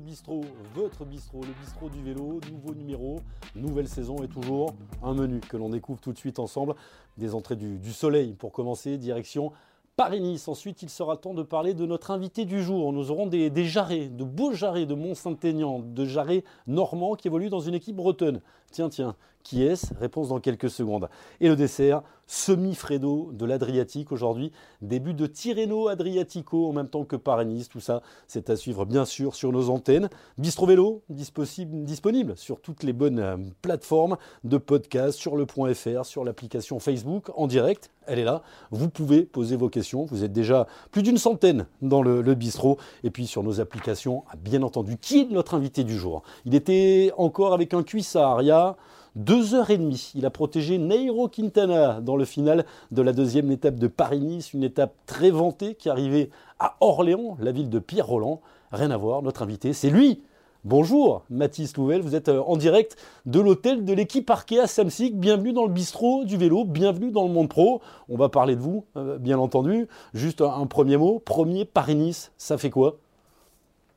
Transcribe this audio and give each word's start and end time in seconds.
bistrot, 0.00 0.42
votre 0.74 1.04
bistrot, 1.04 1.40
le 1.42 1.52
bistrot 1.60 1.88
du 1.88 2.02
vélo, 2.02 2.40
nouveau 2.50 2.74
numéro, 2.74 3.20
nouvelle 3.54 3.88
saison 3.88 4.16
et 4.22 4.28
toujours 4.28 4.74
un 5.02 5.14
menu 5.14 5.40
que 5.40 5.56
l'on 5.56 5.68
découvre 5.68 6.00
tout 6.00 6.12
de 6.12 6.18
suite 6.18 6.38
ensemble. 6.38 6.74
Des 7.16 7.34
entrées 7.34 7.56
du, 7.56 7.92
soleil 7.92 8.34
pour 8.34 8.52
commencer, 8.52 8.96
direction 8.96 9.52
Paris-Nice. 9.96 10.46
Ensuite, 10.46 10.82
il 10.82 10.90
sera 10.90 11.16
temps 11.16 11.34
de 11.34 11.42
parler 11.42 11.74
de 11.74 11.84
notre 11.84 12.10
invité 12.12 12.44
du 12.44 12.62
jour. 12.62 12.92
Nous 12.92 13.10
aurons 13.10 13.26
des, 13.26 13.50
des 13.50 13.64
jarrets, 13.64 14.08
de 14.08 14.24
beaux 14.24 14.52
jarrets 14.52 14.86
de 14.86 14.94
Mont-Saint-Aignan, 14.94 15.80
de 15.80 16.04
jarrets 16.04 16.44
normands 16.66 17.14
qui 17.14 17.28
évoluent 17.28 17.50
dans 17.50 17.60
une 17.60 17.74
équipe 17.74 17.96
bretonne. 17.96 18.40
Tiens, 18.70 18.88
tiens, 18.88 19.16
qui 19.48 19.62
est-ce? 19.62 19.94
Réponse 19.98 20.28
dans 20.28 20.40
quelques 20.40 20.68
secondes. 20.68 21.08
Et 21.40 21.48
le 21.48 21.56
dessert, 21.56 22.02
semi-Fredo 22.26 23.30
de 23.32 23.46
l'Adriatique 23.46 24.12
aujourd'hui. 24.12 24.52
Début 24.82 25.14
de 25.14 25.26
Tirreno 25.26 25.88
Adriatico 25.88 26.68
en 26.68 26.74
même 26.74 26.90
temps 26.90 27.04
que 27.04 27.16
Paris-Nice. 27.16 27.70
Tout 27.70 27.80
ça, 27.80 28.02
c'est 28.26 28.50
à 28.50 28.56
suivre 28.56 28.84
bien 28.84 29.06
sûr 29.06 29.34
sur 29.34 29.50
nos 29.50 29.70
antennes. 29.70 30.10
Bistro 30.36 30.66
Vélo, 30.66 31.02
disponible 31.08 32.36
sur 32.36 32.60
toutes 32.60 32.82
les 32.82 32.92
bonnes 32.92 33.18
euh, 33.18 33.38
plateformes 33.62 34.18
de 34.44 34.58
podcast, 34.58 35.18
sur 35.18 35.34
le 35.34 35.46
point 35.46 35.72
.fr, 35.72 36.04
sur 36.04 36.24
l'application 36.24 36.78
Facebook, 36.78 37.30
en 37.34 37.46
direct. 37.46 37.90
Elle 38.06 38.18
est 38.18 38.24
là. 38.24 38.42
Vous 38.70 38.90
pouvez 38.90 39.22
poser 39.22 39.56
vos 39.56 39.70
questions. 39.70 40.04
Vous 40.04 40.24
êtes 40.24 40.32
déjà 40.32 40.66
plus 40.90 41.02
d'une 41.02 41.16
centaine 41.16 41.66
dans 41.80 42.02
le, 42.02 42.20
le 42.20 42.34
bistrot. 42.34 42.76
Et 43.02 43.10
puis 43.10 43.26
sur 43.26 43.42
nos 43.42 43.60
applications, 43.60 44.24
bien 44.36 44.62
entendu, 44.62 44.98
qui 44.98 45.20
est 45.20 45.30
notre 45.30 45.54
invité 45.54 45.84
du 45.84 45.96
jour? 45.96 46.22
Il 46.44 46.54
était 46.54 47.12
encore 47.16 47.54
avec 47.54 47.72
un 47.72 47.82
cuissard. 47.82 48.42
Il 48.42 48.48
y 48.48 48.50
a 48.50 48.76
deux 49.18 49.56
heures 49.56 49.70
et 49.70 49.78
demie, 49.78 50.12
il 50.14 50.24
a 50.26 50.30
protégé 50.30 50.78
Nairo 50.78 51.26
Quintana 51.26 52.00
dans 52.00 52.14
le 52.14 52.24
final 52.24 52.64
de 52.92 53.02
la 53.02 53.12
deuxième 53.12 53.50
étape 53.50 53.74
de 53.74 53.88
Paris-Nice, 53.88 54.52
une 54.54 54.62
étape 54.62 54.94
très 55.06 55.30
vantée 55.30 55.74
qui 55.74 55.88
arrivait 55.88 56.30
à 56.60 56.76
Orléans, 56.78 57.36
la 57.40 57.50
ville 57.50 57.68
de 57.68 57.80
Pierre 57.80 58.06
Roland. 58.06 58.40
Rien 58.70 58.92
à 58.92 58.96
voir, 58.96 59.22
notre 59.22 59.42
invité, 59.42 59.72
c'est 59.72 59.90
lui. 59.90 60.22
Bonjour 60.62 61.24
Mathis 61.30 61.76
Louvel, 61.76 62.00
vous 62.00 62.14
êtes 62.14 62.28
euh, 62.28 62.42
en 62.42 62.56
direct 62.56 62.96
de 63.26 63.40
l'hôtel 63.40 63.84
de 63.84 63.92
l'équipe 63.92 64.30
Arkea 64.30 64.68
Samsic. 64.68 65.18
Bienvenue 65.18 65.52
dans 65.52 65.64
le 65.64 65.72
bistrot 65.72 66.24
du 66.24 66.36
vélo, 66.36 66.64
bienvenue 66.64 67.10
dans 67.10 67.26
le 67.26 67.32
monde 67.32 67.48
pro. 67.48 67.80
On 68.08 68.16
va 68.16 68.28
parler 68.28 68.54
de 68.54 68.60
vous, 68.60 68.84
euh, 68.96 69.18
bien 69.18 69.38
entendu. 69.38 69.88
Juste 70.14 70.42
un 70.42 70.66
premier 70.66 70.96
mot, 70.96 71.18
premier 71.18 71.64
Paris-Nice, 71.64 72.30
ça 72.38 72.56
fait 72.56 72.70
quoi? 72.70 72.98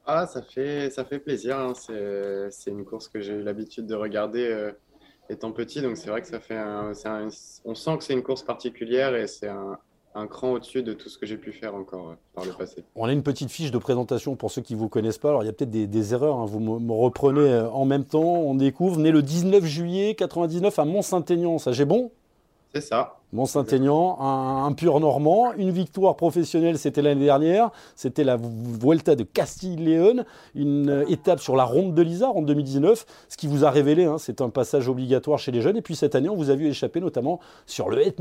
Ah, 0.07 0.25
ça 0.25 0.41
fait, 0.41 0.89
ça 0.89 1.05
fait 1.05 1.19
plaisir. 1.19 1.59
Hein. 1.59 1.73
C'est 1.75 2.71
une 2.71 2.85
course 2.85 3.07
que 3.07 3.21
j'ai 3.21 3.33
eu 3.33 3.43
l'habitude 3.43 3.85
de 3.85 3.95
regarder 3.95 4.45
euh, 4.45 4.71
étant 5.31 5.51
petit. 5.51 5.81
Donc, 5.81 5.97
c'est 5.97 6.09
vrai 6.09 6.21
que 6.21 6.27
ça 6.27 6.39
fait 6.39 6.57
un, 6.57 6.91
on 7.65 7.75
sent 7.75 7.97
que 7.97 8.03
c'est 8.03 8.13
une 8.13 8.23
course 8.23 8.43
particulière 8.43 9.15
et 9.15 9.27
c'est 9.27 9.47
un, 9.47 9.77
cran 10.27 10.51
au-dessus 10.51 10.83
de 10.83 10.93
tout 10.93 11.07
ce 11.09 11.17
que 11.17 11.25
j'ai 11.25 11.37
pu 11.37 11.53
faire 11.53 11.73
encore 11.73 12.09
euh, 12.09 12.15
par 12.35 12.43
le 12.43 12.51
passé. 12.51 12.83
On 12.95 13.05
a 13.05 13.13
une 13.13 13.23
petite 13.23 13.49
fiche 13.49 13.71
de 13.71 13.77
présentation 13.77 14.35
pour 14.35 14.51
ceux 14.51 14.61
qui 14.61 14.73
ne 14.75 14.79
vous 14.79 14.89
connaissent 14.89 15.17
pas. 15.17 15.29
Alors, 15.29 15.43
il 15.43 15.45
y 15.45 15.49
a 15.49 15.53
peut-être 15.53 15.69
des, 15.69 15.87
des, 15.87 16.13
erreurs. 16.13 16.35
Hein. 16.37 16.45
Vous 16.45 16.59
me, 16.59 16.91
reprenez 16.91 17.39
euh, 17.39 17.69
en 17.69 17.85
même 17.85 18.03
temps. 18.03 18.21
On 18.21 18.55
découvre, 18.55 18.99
né 18.99 19.11
le 19.11 19.21
19 19.21 19.63
juillet 19.63 20.15
99 20.15 20.77
à 20.77 20.85
Mont-Saint-Aignan. 20.85 21.59
Ça, 21.59 21.71
j'ai 21.71 21.85
bon? 21.85 22.11
C'est 22.73 22.81
ça. 22.81 23.17
Mont-Saint-Aignan, 23.33 24.17
un, 24.19 24.65
un, 24.65 24.73
pur 24.73 24.99
normand, 24.99 25.53
une 25.53 25.71
victoire 25.71 26.17
professionnelle, 26.17 26.77
c'était 26.77 27.01
l'année 27.01 27.25
dernière, 27.25 27.71
c'était 27.95 28.25
la 28.25 28.37
Vuelta 28.37 29.15
de 29.15 29.23
Castille-Léon, 29.23 30.25
une 30.53 31.05
étape 31.07 31.39
sur 31.39 31.55
la 31.55 31.63
ronde 31.63 31.93
de 31.93 32.01
l'Isard 32.01 32.35
en 32.35 32.41
2019, 32.41 33.05
ce 33.29 33.37
qui 33.37 33.47
vous 33.47 33.63
a 33.63 33.71
révélé, 33.71 34.03
hein, 34.03 34.17
c'est 34.17 34.41
un 34.41 34.49
passage 34.49 34.89
obligatoire 34.89 35.39
chez 35.39 35.51
les 35.51 35.61
jeunes, 35.61 35.77
et 35.77 35.81
puis 35.81 35.95
cette 35.95 36.13
année, 36.15 36.27
on 36.27 36.35
vous 36.35 36.49
a 36.49 36.55
vu 36.55 36.67
échapper 36.67 36.99
notamment 36.99 37.39
sur 37.65 37.89
le 37.89 38.05
Het 38.05 38.15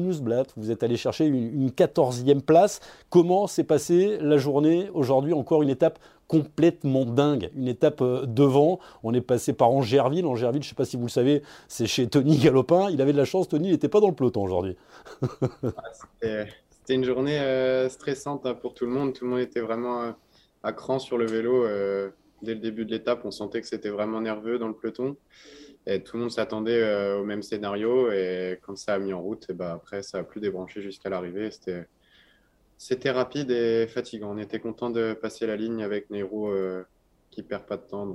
vous 0.57 0.71
êtes 0.71 0.83
allé 0.83 0.97
chercher 0.97 1.27
une, 1.27 1.35
une 1.35 1.71
14e 1.71 2.41
place. 2.41 2.81
Comment 3.09 3.47
s'est 3.47 3.65
passée 3.65 4.19
la 4.21 4.37
journée 4.37 4.91
aujourd'hui 4.95 5.33
Encore 5.33 5.63
une 5.63 5.71
étape 5.71 5.99
complètement 6.31 7.05
dingue. 7.05 7.51
Une 7.57 7.67
étape 7.67 8.03
euh, 8.03 8.25
devant, 8.25 8.79
on 9.03 9.13
est 9.13 9.21
passé 9.21 9.53
par 9.53 9.73
Angerville. 9.73 10.25
Angerville, 10.27 10.63
je 10.63 10.69
ne 10.69 10.71
sais 10.71 10.77
pas 10.77 10.85
si 10.85 10.97
vous 10.97 11.07
le 11.07 11.11
savez, 11.11 11.43
c'est 11.67 11.87
chez 11.87 12.07
Tony 12.09 12.39
Galopin. 12.39 12.89
Il 12.89 13.03
avait 13.03 13.13
de 13.13 13.17
la 13.17 13.25
chance, 13.25 13.49
Tony 13.49 13.73
n'était 13.73 13.89
pas 13.89 13.99
dans 13.99 14.07
le 14.07 14.15
peloton 14.15 14.45
aujourd'hui. 14.45 14.77
C'était 16.23 16.95
une 16.95 17.03
journée 17.03 17.41
euh, 17.41 17.89
stressante 17.89 18.47
hein, 18.47 18.55
pour 18.55 18.75
tout 18.75 18.87
le 18.87 18.93
monde. 18.93 19.13
Tout 19.13 19.25
le 19.25 19.31
monde 19.31 19.41
était 19.41 19.59
vraiment 19.59 20.03
euh, 20.03 20.13
à 20.63 20.73
cran 20.73 21.01
sur 21.01 21.19
le 21.19 21.27
vélo. 21.27 21.67
Dès 22.43 22.55
le 22.55 22.61
début 22.61 22.85
de 22.85 22.93
l'étape, 22.93 23.23
on 23.25 23.33
sentait 23.33 23.61
que 23.61 23.67
c'était 23.67 23.91
vraiment 23.91 24.21
nerveux 24.21 24.61
dans 24.61 24.69
le 24.69 24.75
peloton. 24.75 25.17
Tout 25.87 26.17
le 26.17 26.21
monde 26.21 26.31
s'attendait 26.31 27.15
au 27.15 27.25
même 27.25 27.43
scénario. 27.43 28.13
Et 28.13 28.59
quand 28.63 28.77
ça 28.77 28.95
a 28.95 28.99
mis 28.99 29.13
en 29.13 29.21
route, 29.21 29.47
et 29.51 29.53
bah, 29.53 29.73
après, 29.73 30.03
ça 30.03 30.19
a 30.19 30.23
plus 30.23 30.41
débranché 30.41 30.81
jusqu'à 30.81 31.11
l'arrivée. 31.11 31.51
C'était, 31.51 31.87
c'était 32.83 33.11
rapide 33.11 33.51
et 33.51 33.87
fatigant. 33.87 34.35
On 34.35 34.39
était 34.39 34.59
content 34.59 34.91
de 34.91 35.13
passer 35.13 35.47
la 35.47 35.57
ligne 35.57 35.83
avec 35.83 36.09
Nero 36.11 36.51
qui 37.31 37.43
perd 37.43 37.65
pas 37.65 37.77
de 37.77 37.83
temps. 37.83 38.07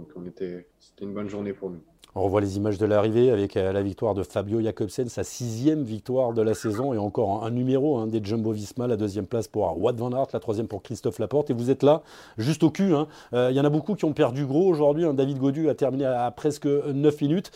C'était 0.80 1.06
une 1.06 1.14
bonne 1.14 1.30
journée 1.30 1.54
pour 1.54 1.70
nous. 1.70 1.82
On 2.18 2.24
revoit 2.24 2.40
les 2.40 2.56
images 2.56 2.78
de 2.78 2.86
l'arrivée 2.86 3.30
avec 3.30 3.58
euh, 3.58 3.74
la 3.74 3.84
victoire 3.84 4.14
de 4.14 4.24
Fabio 4.24 4.62
Jacobsen, 4.62 5.10
sa 5.10 5.26
sixième 5.26 5.84
victoire 5.84 6.32
de 6.32 6.42
la 6.42 6.54
saison 6.54 6.94
et 6.94 6.98
encore 6.98 7.44
un, 7.44 7.52
numéro 7.52 7.98
hein, 7.98 8.08
des 8.08 8.24
Jumbo 8.24 8.54
Visma, 8.54 8.88
la 8.88 8.96
deuxième 8.96 9.28
place 9.28 9.50
pour 9.50 9.78
Wout 9.78 9.98
van 9.98 10.14
Aert, 10.14 10.28
la 10.32 10.40
troisième 10.40 10.70
pour 10.70 10.82
Christophe 10.82 11.20
Laporte. 11.20 11.50
Et 11.50 11.54
vous 11.54 11.70
êtes 11.70 11.84
là, 11.84 12.04
juste 12.38 12.64
au 12.64 12.70
cul. 12.70 12.94
Hein. 12.94 13.10
Euh, 13.34 13.50
il 13.52 13.58
y 13.58 13.60
en 13.60 13.66
a 13.66 13.70
beaucoup 13.70 13.96
qui 13.96 14.06
ont 14.06 14.14
perdu 14.14 14.46
gros 14.46 14.66
aujourd'hui. 14.66 15.04
Hein. 15.04 15.14
David 15.14 15.40
Godu 15.40 15.68
a 15.68 15.76
terminé 15.76 16.06
à, 16.06 16.32
presque 16.32 16.68
9 16.68 17.20
minutes. 17.20 17.52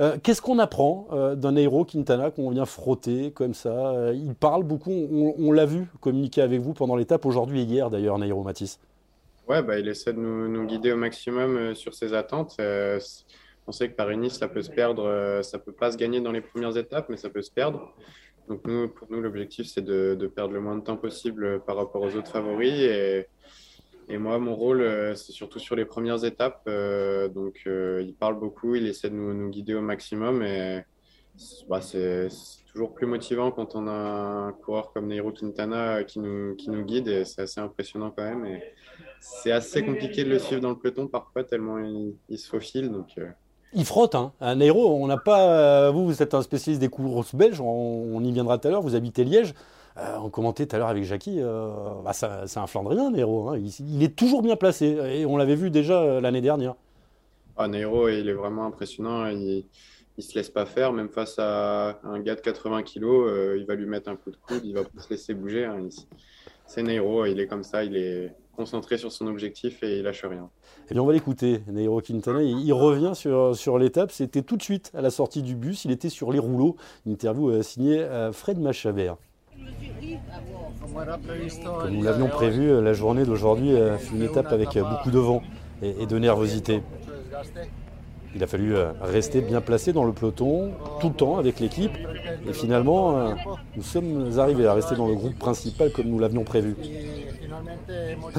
Euh, 0.00 0.16
Qu'est-ce 0.22 0.40
qu'on 0.40 0.58
apprend 0.58 1.08
euh, 1.12 1.34
d'un 1.34 1.52
Nairo 1.52 1.84
Quintana 1.84 2.30
qu'on 2.30 2.50
vient 2.50 2.64
frotter 2.64 3.30
comme 3.32 3.54
ça 3.54 3.90
euh, 3.90 4.14
Il 4.14 4.34
parle 4.34 4.62
beaucoup, 4.62 4.90
on, 4.90 5.52
l'a 5.52 5.66
vu 5.66 5.86
communiquer 6.00 6.42
avec 6.42 6.60
vous 6.60 6.72
pendant 6.72 6.96
l'étape 6.96 7.26
aujourd'hui 7.26 7.60
et 7.60 7.64
hier 7.64 7.90
d'ailleurs, 7.90 8.18
Nairo 8.18 8.42
Matisse. 8.42 8.80
Ouais, 9.48 9.62
bah, 9.62 9.78
il 9.78 9.88
essaie 9.88 10.12
de 10.12 10.18
nous, 10.18 10.66
guider 10.66 10.92
au 10.92 10.96
maximum 10.96 11.74
sur 11.74 11.94
ses 11.94 12.14
attentes. 12.14 12.56
On 13.66 13.72
sait 13.72 13.88
que 13.88 13.94
Paris-Nice, 13.94 14.38
ça 14.38 14.48
peut 14.48 14.62
se 14.62 14.70
perdre, 14.70 15.40
ça 15.42 15.58
peut 15.58 15.72
pas 15.72 15.92
se 15.92 15.96
gagner 15.96 16.20
dans 16.20 16.32
les 16.32 16.40
premières 16.40 16.76
étapes, 16.76 17.06
mais 17.08 17.16
ça 17.16 17.28
peut 17.28 17.42
se 17.42 17.50
perdre. 17.50 17.92
Donc 18.48 18.66
nous, 18.66 18.88
pour 18.88 19.08
nous, 19.10 19.20
l'objectif, 19.20 19.66
c'est 19.66 19.84
de, 19.84 20.16
de, 20.18 20.26
perdre 20.26 20.54
le 20.54 20.60
moins 20.60 20.76
de 20.76 20.82
temps 20.82 20.96
possible 20.96 21.60
par 21.60 21.76
rapport 21.76 22.02
aux 22.02 22.16
autres 22.16 22.30
favoris. 22.30 22.72
Et, 22.72 23.28
et 24.12 24.18
moi, 24.18 24.38
mon 24.38 24.54
rôle, 24.54 24.82
euh, 24.82 25.14
c'est 25.14 25.32
surtout 25.32 25.58
sur 25.58 25.74
les 25.74 25.86
premières 25.86 26.22
étapes. 26.22 26.60
Euh, 26.68 27.28
donc 27.28 27.62
il 27.66 28.14
parle 28.14 28.38
beaucoup, 28.38 28.74
il 28.74 28.86
essaie 28.86 29.08
de 29.08 29.14
nous, 29.14 29.48
guider 29.48 29.74
au 29.74 29.80
maximum. 29.80 30.42
Et 30.42 30.82
bah, 31.66 31.80
c'est 31.80 32.28
toujours 32.70 32.92
plus 32.92 33.06
motivant 33.06 33.50
quand 33.52 33.74
on 33.74 33.88
a 33.88 33.92
un 33.92 34.52
coureur 34.52 34.92
comme 34.92 35.06
Nairo 35.06 35.32
Quintana 35.32 36.04
qui 36.04 36.18
nous, 36.20 36.54
guide. 36.84 37.24
C'est 37.24 37.40
assez 37.40 37.60
impressionnant 37.60 38.12
quand 38.14 38.24
même. 38.24 38.44
Et 38.44 38.62
c'est 39.20 39.52
assez 39.52 39.82
compliqué 39.82 40.24
de 40.24 40.28
le 40.28 40.38
suivre 40.38 40.60
dans 40.60 40.70
le 40.70 40.78
peloton 40.78 41.08
parfois, 41.08 41.42
tellement 41.44 41.78
il, 41.78 42.38
se 42.38 42.48
faufile. 42.48 42.90
Donc 42.90 43.16
il 43.72 43.86
frotte, 43.86 44.14
hein. 44.14 44.32
Un 44.42 44.60
héros, 44.60 45.02
on 45.02 45.06
n'a 45.06 45.16
pas. 45.16 45.48
Euh, 45.48 45.90
vous, 45.90 46.04
vous 46.04 46.22
êtes 46.22 46.34
un 46.34 46.42
spécialiste 46.42 46.82
des 46.82 46.90
courses 46.90 47.34
belges, 47.34 47.62
on 47.62 48.22
y 48.22 48.30
viendra 48.30 48.58
tout 48.58 48.68
à 48.68 48.72
l'heure, 48.72 48.82
vous 48.82 48.94
habitez 48.94 49.24
Liège. 49.24 49.54
Euh, 49.98 50.16
on 50.22 50.30
commentait 50.30 50.66
tout 50.66 50.76
à 50.76 50.78
l'heure 50.78 50.88
avec 50.88 51.04
Jackie, 51.04 51.36
euh, 51.40 51.70
bah 52.04 52.12
c'est 52.12 52.58
un 52.58 52.66
Flandrien, 52.66 53.10
Nero. 53.10 53.50
Hein. 53.50 53.58
Il, 53.58 53.96
il, 53.96 54.02
est 54.02 54.16
toujours 54.16 54.42
bien 54.42 54.56
placé, 54.56 54.86
et 54.86 55.26
on 55.26 55.36
l'avait 55.36 55.54
vu 55.54 55.70
déjà 55.70 56.00
euh, 56.00 56.20
l'année 56.20 56.40
dernière. 56.40 56.74
Ah, 57.56 57.68
Nero, 57.68 58.08
il 58.08 58.28
est 58.28 58.32
vraiment 58.32 58.64
impressionnant. 58.64 59.26
Il, 59.26 59.66
il 60.18 60.22
se 60.22 60.34
laisse 60.34 60.50
pas 60.50 60.66
faire, 60.66 60.92
même 60.92 61.08
face 61.08 61.38
à 61.38 61.98
un 62.04 62.20
gars 62.20 62.34
de 62.34 62.40
80 62.40 62.82
kilos, 62.82 63.30
euh, 63.30 63.56
il 63.58 63.66
va 63.66 63.74
lui 63.74 63.86
mettre 63.86 64.10
un 64.10 64.16
coup 64.16 64.30
de 64.30 64.36
coude, 64.36 64.62
il 64.64 64.74
va 64.74 64.84
pas 64.84 65.00
se 65.00 65.10
laisser 65.10 65.34
bouger. 65.34 65.64
Hein. 65.64 65.88
C'est 66.66 66.82
Nero, 66.82 67.24
il 67.26 67.40
est 67.40 67.46
comme 67.46 67.62
ça, 67.62 67.84
il 67.84 67.96
est 67.96 68.34
concentré 68.54 68.98
sur 68.98 69.10
son 69.10 69.26
objectif 69.26 69.82
et 69.82 69.98
il 69.98 70.02
lâche 70.04 70.24
rien. 70.24 70.50
Eh 70.90 70.94
bien, 70.94 71.02
on 71.02 71.06
va 71.06 71.12
l'écouter, 71.12 71.62
Nairo 71.68 72.00
Quintana. 72.00 72.42
Il, 72.42 72.60
il, 72.60 72.72
revient 72.72 73.12
sur, 73.14 73.56
sur 73.56 73.78
l'étape. 73.78 74.12
C'était 74.12 74.42
tout 74.42 74.56
de 74.56 74.62
suite 74.62 74.90
à 74.94 75.00
la 75.00 75.10
sortie 75.10 75.42
du 75.42 75.54
bus. 75.54 75.84
Il 75.84 75.90
était 75.90 76.10
sur 76.10 76.32
les 76.32 76.38
rouleaux. 76.38 76.76
Une 77.06 77.12
interview 77.12 77.50
euh, 77.50 77.62
signée 77.62 78.00
euh, 78.00 78.32
Fred 78.32 78.58
Machabert. 78.58 79.16
Comme 81.80 81.90
nous 81.90 82.02
l'avions 82.02 82.28
prévu, 82.28 82.70
euh, 82.70 82.80
la 82.80 82.92
journée 82.92 83.24
d'aujourd'hui 83.24 83.74
fut 83.98 84.14
une 84.14 84.22
étape 84.22 84.52
avec 84.52 84.78
beaucoup 84.78 85.10
de 85.10 85.18
vent 85.18 85.42
et, 85.82 86.06
de 86.06 86.18
nervosité. 86.18 86.82
Il 88.34 88.42
a 88.42 88.46
fallu 88.46 88.74
rester 89.02 89.42
bien 89.42 89.60
placé 89.60 89.92
dans 89.92 90.04
le 90.04 90.12
peloton 90.12 90.72
tout 91.00 91.08
le 91.08 91.14
temps 91.14 91.38
avec 91.38 91.60
l'équipe. 91.60 91.92
Et 92.48 92.52
finalement, 92.52 93.34
nous 93.76 93.82
sommes 93.82 94.38
arrivés 94.38 94.66
à 94.66 94.72
rester 94.72 94.96
dans 94.96 95.06
le 95.06 95.14
groupe 95.14 95.38
principal 95.38 95.92
comme 95.92 96.06
nous 96.06 96.18
l'avions 96.18 96.44
prévu. 96.44 96.74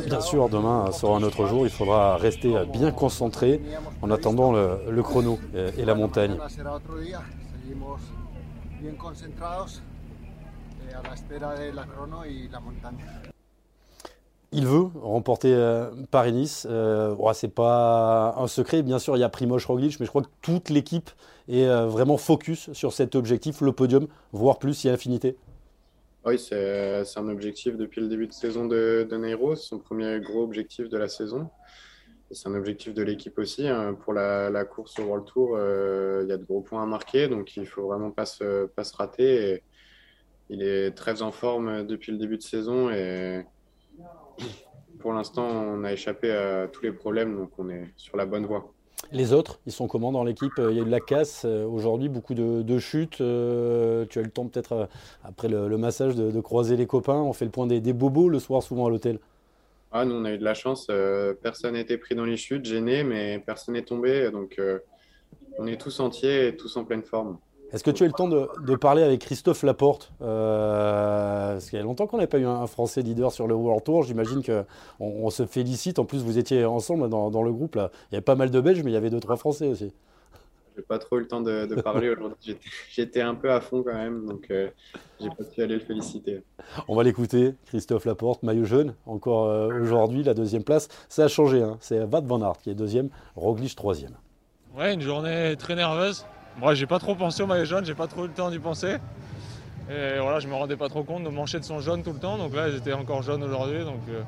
Bien 0.07 0.21
sûr, 0.21 0.50
demain 0.50 0.91
sera 0.91 1.17
un 1.17 1.23
autre 1.23 1.45
jour. 1.45 1.65
Il 1.65 1.71
faudra 1.71 2.17
rester 2.17 2.55
bien 2.71 2.91
concentré 2.91 3.61
en 4.01 4.09
attendant 4.09 4.51
le 4.51 5.03
chrono 5.03 5.38
et 5.77 5.85
la 5.85 5.94
montagne. 5.94 6.38
Il 14.56 14.68
veut 14.68 14.85
remporter 15.01 15.51
euh, 15.51 15.89
Paris-Nice. 16.12 16.68
Euh, 16.69 17.15
ouais, 17.15 17.33
c'est 17.33 17.53
pas 17.53 18.35
un 18.38 18.45
secret. 18.45 18.83
Bien 18.83 19.00
sûr, 19.00 19.18
il 19.18 19.19
y 19.19 19.24
a 19.24 19.30
Primoz 19.30 19.65
Roglic, 19.65 20.00
mais 20.00 20.06
je 20.06 20.12
crois 20.12 20.21
que 20.21 20.30
toute 20.44 20.69
l'équipe 20.69 21.09
est 21.50 21.65
euh, 21.65 21.88
vraiment 21.88 22.18
focus 22.18 22.71
sur 22.74 22.94
cet 22.94 23.15
objectif, 23.15 23.62
le 23.62 23.71
podium, 23.71 24.07
voire 24.31 24.59
plus 24.59 24.75
si 24.75 24.89
infinité. 24.89 25.38
Oui, 26.25 26.38
c'est 26.38 27.03
un 27.18 27.27
objectif 27.29 27.75
depuis 27.77 28.00
le 28.00 28.07
début 28.07 28.27
de 28.27 28.31
saison 28.31 28.65
de, 28.65 29.07
de 29.09 29.18
Nairo, 29.18 29.56
son 29.56 29.79
premier 29.79 30.19
gros 30.21 30.44
objectif 30.44 30.88
de 30.88 30.97
la 30.97 31.09
saison. 31.09 31.50
c'est 32.31 32.47
un 32.47 32.56
objectif 32.56 32.94
de 32.94 33.01
l'équipe 33.01 33.38
aussi. 33.39 33.68
Hein. 33.68 33.97
Pour 34.06 34.13
la, 34.13 34.65
course 34.65 35.00
au 35.00 35.03
World 35.03 35.25
Tour, 35.25 35.57
il 35.57 36.29
y 36.29 36.31
a 36.31 36.38
de 36.38 36.45
gros 36.45 36.62
points 36.62 36.83
à 36.83 36.86
marquer, 36.86 37.27
donc 37.27 37.57
il 37.57 37.63
ne 37.63 37.68
faut 37.68 37.88
vraiment 37.88 38.12
pas 38.12 38.25
se, 38.25 38.68
pas 38.68 38.83
se 38.83 38.95
rater. 38.95 39.63
Il 40.50 40.62
est 40.62 40.92
très 40.92 41.22
en 41.22 41.31
forme 41.31 41.86
depuis 41.86 42.12
le 42.12 42.18
début 42.18 42.38
de 42.38 42.44
saison 42.44 42.90
et 42.90 43.45
pour 45.00 45.13
l'instant, 45.13 45.45
on 45.45 45.84
a 45.84 45.92
échappé 45.92 46.31
à 46.31 46.68
tous 46.68 46.84
les 46.84 46.92
problèmes, 46.92 47.36
donc 47.36 47.51
on 47.57 47.69
est 47.69 47.92
sur 47.98 48.16
la 48.16 48.25
bonne 48.25 48.45
voie. 48.45 48.74
Les 49.12 49.34
autres, 49.34 49.60
ils 49.66 49.72
sont 49.72 49.88
comment 49.88 50.12
dans 50.12 50.24
l'équipe? 50.24 50.54
Il 50.57 50.75
y 50.75 50.80
a 50.80 50.81
eu 50.81 50.86
de 50.86 50.90
la 50.90 51.01
casse 51.01 51.44
euh, 51.45 51.66
aujourd'hui, 51.66 52.07
beaucoup 52.10 52.34
de, 52.34 52.80
chutes. 52.80 53.19
Euh, 53.19 54.06
tu 54.10 54.19
as 54.19 54.22
eu 54.22 54.25
le 54.25 54.31
temps 54.31 54.48
peut-être, 54.48 54.72
euh, 54.72 54.86
après 55.24 55.50
le, 55.50 55.78
massage, 55.78 56.16
de, 56.16 56.40
croiser 56.42 56.78
les 56.78 56.88
copains. 56.88 57.22
On 57.22 57.34
fait 57.34 57.46
le 57.46 57.51
point 57.51 57.68
des, 57.68 57.81
bobos 57.94 58.30
le 58.30 58.39
soir 58.39 58.63
souvent 58.63 58.88
à 58.88 58.89
l'hôtel. 58.89 59.19
Ah, 59.92 60.06
nous, 60.06 60.16
on 60.16 60.25
a 60.25 60.31
eu 60.31 60.38
de 60.38 60.44
la 60.44 60.54
chance. 60.54 60.88
personne 61.42 61.74
n'a 61.74 61.81
été 61.81 61.98
pris 61.98 62.16
dans 62.16 62.25
les 62.25 62.38
chutes, 62.38 62.66
gêné, 62.66 63.04
mais 63.04 63.44
personne 63.46 63.75
n'est 63.75 63.84
tombé. 63.84 64.31
Donc, 64.31 64.60
on 65.60 65.68
est 65.68 65.80
tous 65.80 66.00
entiers 66.00 66.48
et 66.48 66.56
tous 66.56 66.75
en 66.78 66.86
pleine 66.86 67.04
forme. 67.04 67.38
Est-ce 67.74 67.84
que 67.84 67.90
tu 67.90 68.04
as 68.04 68.06
eu 68.06 68.10
le 68.10 68.14
temps 68.14 68.28
de, 68.28 68.75
parler 68.75 69.02
avec 69.02 69.22
Christophe 69.22 69.64
Laporte 69.64 70.12
euh, 70.22 71.54
Parce 71.54 71.70
qu'il 71.72 71.80
y 71.80 71.81
a 71.81 71.84
longtemps 71.84 72.06
qu'on 72.06 72.20
n'a 72.20 72.28
pas 72.28 72.38
eu 72.38 72.46
un, 72.46 72.68
Français 72.68 73.02
leader 73.02 73.31
sur 73.31 73.48
le 73.48 73.56
World 73.56 73.84
Tour. 73.84 74.04
J'imagine 74.04 74.44
qu'on 74.44 74.66
on 75.00 75.30
se 75.31 75.48
félicite. 75.48 75.98
En 75.98 76.06
plus, 76.06 76.20
vous 76.20 76.38
étiez 76.38 76.66
ensemble 76.66 77.10
dans, 77.10 77.44
le 77.44 77.52
groupe. 77.52 77.75
Là. 77.75 77.90
Il 78.12 78.14
y 78.14 78.16
avait 78.16 78.22
pas 78.24 78.36
mal 78.36 78.52
de 78.52 78.62
Belges, 78.62 78.84
mais 78.84 78.92
il 78.92 78.94
y 78.94 78.98
avait 78.98 79.10
deux, 79.10 79.20
trois 79.20 79.38
Français 79.38 79.68
aussi. 79.68 79.92
J'ai 80.75 80.84
pas 80.84 81.00
trop 81.00 81.18
eu 81.18 81.22
le 81.22 81.28
temps 81.28 81.42
de, 81.42 81.81
parler 81.81 82.10
aujourd'hui. 82.10 82.58
J'étais 82.92 83.22
un 83.22 83.36
peu 83.36 83.52
à 83.52 83.60
fond 83.60 83.84
quand 83.84 83.94
même, 83.94 84.25
donc 84.25 84.48
euh, 84.50 84.70
j'ai 85.20 85.30
pas 85.30 85.44
pu 85.44 85.62
aller 85.62 85.75
le 85.75 85.81
féliciter. 85.81 86.42
On 86.88 86.96
va 86.96 87.04
l'écouter, 87.04 87.54
Christophe 87.68 88.06
Laporte, 88.06 88.42
maillot 88.42 88.66
jaune, 88.66 88.96
encore 89.06 89.46
euh, 89.50 89.81
aujourd'hui, 89.81 90.24
la 90.24 90.34
deuxième 90.34 90.64
place. 90.64 90.88
Ça 91.10 91.25
a 91.25 91.28
changé, 91.28 91.62
hein. 91.62 91.78
c'est 91.80 92.00
Wat 92.06 92.22
van 92.22 92.42
Aert 92.42 92.58
qui 92.58 92.72
est 92.72 92.75
deuxième, 92.75 93.10
Roglic 93.36 93.75
troisième. 93.75 94.14
Ouais, 94.75 94.94
une 94.96 95.02
journée 95.02 95.56
très 95.58 95.75
nerveuse. 95.75 96.25
Moi, 96.57 96.75
j'ai 96.75 96.85
pas 96.85 97.00
trop 97.00 97.15
pensé 97.15 97.41
au 97.41 97.47
maillot 97.47 97.65
jaune, 97.65 97.85
j'ai 97.85 97.95
pas 97.95 98.07
trop 98.07 98.25
eu 98.25 98.27
le 98.27 98.33
temps 98.33 98.50
d'y 98.51 98.59
penser. 98.59 98.97
Et 99.89 100.19
voilà, 100.19 100.39
je 100.39 100.47
me 100.47 100.53
rendais 100.53 100.77
pas 100.77 100.88
trop 100.88 101.03
compte, 101.03 101.23
nos 101.23 101.31
manchettes 101.31 101.65
sont 101.65 101.79
jaunes 101.79 102.03
tout 102.03 102.13
le 102.13 102.19
temps, 102.19 102.38
donc 102.38 102.55
là, 102.55 102.67
elles 102.67 102.75
étaient 102.75 102.94
encore 102.94 103.21
jaunes 103.21 103.44
aujourd'hui. 103.44 103.83
Donc 103.83 104.00
euh, 104.07 104.21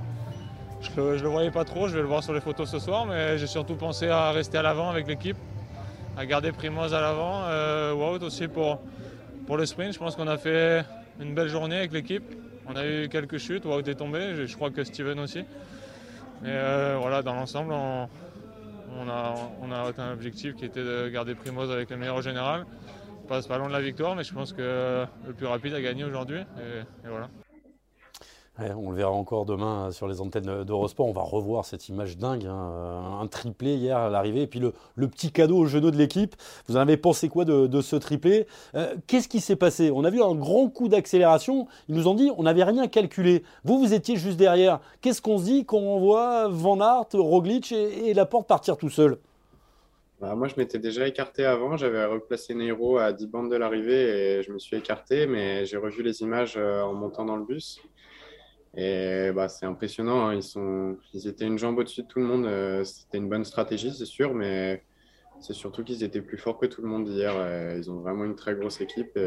je, 0.81 0.89
le, 1.00 1.18
le 1.18 1.30
voyais 1.30 1.51
pas 1.51 1.63
trop, 1.63 1.88
je 1.88 1.95
vais 1.95 2.01
le 2.01 2.07
voir 2.07 2.24
sur 2.24 2.33
les 2.33 2.42
photos 2.42 2.69
ce 2.69 2.80
soir, 2.80 3.06
mais 3.06 3.38
j'ai 3.38 3.48
surtout 3.48 3.75
pensé 3.75 4.10
à 4.10 4.31
rester 4.31 4.57
à 4.57 4.63
l'avant 4.63 4.89
avec 4.89 5.07
l'équipe, 5.07 5.38
à 6.18 6.25
garder 6.25 6.51
Primoz 6.51 6.94
à 6.94 7.00
l'avant. 7.00 7.44
Euh, 7.45 7.94
Wout 7.94 8.22
aussi 8.24 8.48
pour, 8.48 8.81
pour 9.48 9.56
le 9.56 9.66
sprint, 9.66 9.94
je 9.94 10.00
pense 10.00 10.16
qu'on 10.16 10.27
a 10.27 10.38
fait 10.38 10.83
une 11.22 11.33
belle 11.33 11.48
journée 11.48 11.77
avec 11.77 11.94
l'équipe. 11.94 12.24
On 12.68 12.75
a 12.75 12.86
eu 12.86 13.07
quelques 13.07 13.38
chutes, 13.38 13.66
Wout 13.66 13.88
est 13.88 13.95
tombé, 13.95 14.45
je 14.45 14.56
crois 14.56 14.72
que 14.72 14.83
Steven 14.83 15.19
aussi. 15.19 15.45
Mais 16.42 16.50
euh, 16.51 16.98
voilà, 17.00 17.22
dans 17.22 17.33
l'ensemble, 17.33 17.72
on, 17.72 18.10
on 18.98 19.10
a, 19.10 19.36
on 19.62 19.72
a 19.72 19.94
un 19.98 20.14
objectif 20.14 20.56
qui 20.56 20.66
était 20.66 20.84
de 20.84 21.10
garder 21.10 21.36
Primoz 21.36 21.72
avec 21.72 21.90
le 21.90 21.98
meilleur 21.98 22.22
général. 22.22 22.66
On 23.24 23.28
passe 23.28 23.48
pas 23.48 23.58
loin 23.58 23.68
de 23.68 23.74
la 23.74 23.82
victoire, 23.82 24.16
mais 24.16 24.24
je 24.24 24.34
pense 24.34 24.54
que 24.54 25.06
le 25.26 25.34
plus 25.34 25.48
rapide 25.48 25.74
a 25.74 25.82
gagné 25.82 26.04
aujourd'hui. 26.04 26.40
Et, 26.40 27.08
voilà. 27.08 27.30
On 28.57 28.90
le 28.90 28.96
verra 28.96 29.12
encore 29.12 29.46
demain 29.46 29.92
sur 29.92 30.07
les 30.07 30.22
antennes 30.22 30.63
d'Eurosport. 30.63 31.07
On 31.07 31.13
va 31.13 31.22
revoir 31.22 31.66
cette 31.66 31.90
image 31.90 32.18
dingue, 32.18 32.46
hein. 32.46 33.19
un 33.22 33.28
triplé 33.28 33.75
hier 33.75 33.98
à 33.98 34.10
l'arrivée, 34.10 34.44
et 34.44 34.48
puis 34.48 34.60
le, 34.60 34.74
petit 35.07 35.31
cadeau 35.31 35.57
au 35.57 35.66
genou 35.66 35.92
de 35.92 35.98
l'équipe. 35.98 36.36
Vous 36.68 36.78
en 36.78 36.80
avez 36.80 36.98
pensé 36.98 37.28
quoi 37.30 37.46
de, 37.46 37.81
ce 37.81 37.96
triplé? 37.96 38.48
Euh, 38.75 38.96
Qu'est-ce 39.07 39.28
qui 39.28 39.42
s'est 39.42 39.56
passé? 39.56 39.92
On 39.92 40.04
a 40.04 40.10
vu 40.10 40.22
un 40.22 40.36
grand 40.36 40.69
coup 40.69 40.88
d'accélération. 40.88 41.68
Ils 41.90 41.96
nous 41.96 42.07
ont 42.07 42.16
dit 42.16 42.31
on 42.38 42.44
n'avait 42.44 42.63
rien 42.63 42.88
calculé. 42.88 43.44
Vous, 43.63 43.78
vous 43.80 43.94
étiez 43.94 44.16
juste 44.16 44.38
derrière. 44.38 44.80
Qu'est-ce 45.01 45.22
qu'on 45.22 45.38
se 45.38 45.44
dit 45.44 45.66
quand 45.66 45.78
on 45.78 46.00
voit 46.00 46.48
Van 46.48 46.80
Aert, 46.80 47.08
Roglic 47.13 47.72
et, 47.72 48.13
la 48.13 48.25
porte 48.25 48.48
partir 48.48 48.78
tout 48.78 48.90
seul? 48.90 49.18
Bah, 50.22 50.34
moi, 50.34 50.48
je 50.48 50.56
m'étais 50.58 50.80
déjà 50.80 51.06
écarté 51.08 51.44
avant. 51.44 51.75
J'avais 51.75 52.06
replacé 52.06 52.56
Neiro 52.56 52.98
à 52.98 53.12
10 53.12 53.28
bandes 53.28 53.51
de 53.51 53.58
l'arrivée 53.58 54.38
et 54.38 54.44
je 54.44 54.51
me 54.54 54.60
suis 54.60 54.78
écarté, 54.78 55.28
mais 55.28 55.66
j'ai 55.66 55.75
revu 55.75 56.04
les 56.04 56.22
images 56.22 56.56
euh, 56.56 56.81
en 56.81 56.94
montant 56.94 57.25
dans 57.25 57.36
le 57.36 57.44
bus. 57.44 57.81
Et 58.77 59.31
bah, 59.33 59.50
c'est 59.50 59.66
impressionnant. 59.66 60.27
Hein. 60.27 60.36
Ils, 60.36 60.44
sont, 60.44 60.98
ils 61.13 61.27
étaient 61.27 61.45
une 61.45 61.57
jambe 61.57 61.77
au-dessus 61.77 62.04
de 62.04 62.07
tout 62.07 62.19
le 62.19 62.25
monde. 62.25 62.45
Euh, 62.45 62.83
c'était 62.83 63.18
une 63.18 63.30
bonne 63.30 63.45
stratégie, 63.45 63.94
c'est 63.94 64.06
sûr, 64.06 64.33
mais 64.33 64.83
c'est 65.39 65.54
surtout 65.54 65.83
qu'ils 65.83 66.04
étaient 66.04 66.22
plus 66.22 66.38
forts 66.38 66.57
que 66.57 66.66
tout 66.66 66.81
le 66.81 66.88
monde 66.88 67.07
hier. 67.07 67.33
Ils 67.77 67.89
ont 67.92 68.00
vraiment 68.00 68.25
une 68.25 68.36
très 68.36 68.56
grosse 68.56 68.81
équipe. 68.81 69.18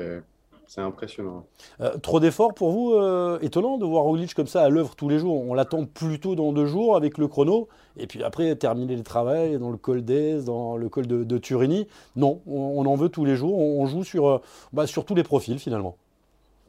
C'est 0.68 0.82
impressionnant. 0.82 1.46
Euh, 1.80 1.96
trop 1.96 2.20
d'efforts 2.20 2.52
pour 2.52 2.70
vous 2.70 2.92
euh, 2.92 3.38
Étonnant 3.40 3.78
de 3.78 3.86
voir 3.86 4.04
Roglic 4.04 4.34
comme 4.34 4.46
ça 4.46 4.62
à 4.62 4.68
l'œuvre 4.68 4.94
tous 4.94 5.08
les 5.08 5.18
jours. 5.18 5.42
On 5.42 5.54
l'attend 5.54 5.86
plutôt 5.86 6.34
dans 6.34 6.52
deux 6.52 6.66
jours 6.66 6.94
avec 6.94 7.16
le 7.16 7.26
chrono. 7.26 7.68
Et 7.96 8.06
puis 8.06 8.22
après, 8.22 8.54
terminer 8.54 8.94
le 8.94 9.02
travail 9.02 9.58
dans 9.58 9.70
le 9.70 9.78
col 9.78 10.04
d'Aise, 10.04 10.44
dans 10.44 10.76
le 10.76 10.90
col 10.90 11.06
de, 11.06 11.38
Turini. 11.38 11.86
Non, 12.16 12.42
on, 12.46 12.84
en 12.84 12.94
veut 12.96 13.08
tous 13.08 13.24
les 13.24 13.34
jours. 13.34 13.58
On, 13.58 13.86
joue 13.86 14.04
sur, 14.04 14.42
bah, 14.74 14.86
sur 14.86 15.06
tous 15.06 15.14
les 15.14 15.22
profils 15.22 15.58
finalement. 15.58 15.96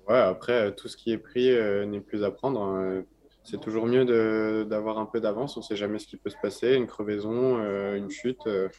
Ouais, 0.09 0.17
après, 0.17 0.73
tout 0.73 0.87
ce 0.87 0.97
qui 0.97 1.11
est 1.11 1.19
pris 1.19 1.51
euh, 1.51 1.85
n'est 1.85 1.99
plus 1.99 2.23
à 2.23 2.31
prendre. 2.31 2.61
Hein. 2.61 3.03
C'est 3.43 3.61
toujours 3.61 3.85
mieux 3.85 4.65
d'avoir 4.65 4.97
un 4.97 5.05
peu 5.05 5.21
d'avance. 5.21 5.55
On 5.55 5.59
ne 5.59 5.65
sait 5.65 5.75
jamais 5.75 5.99
ce 5.99 6.07
qui 6.07 6.17
peut 6.17 6.31
se 6.31 6.35
passer, 6.41 6.73
une 6.73 6.87
crevaison, 6.87 7.57
euh, 7.59 7.95
une 7.95 8.09
chute. 8.09 8.47
Euh. 8.47 8.69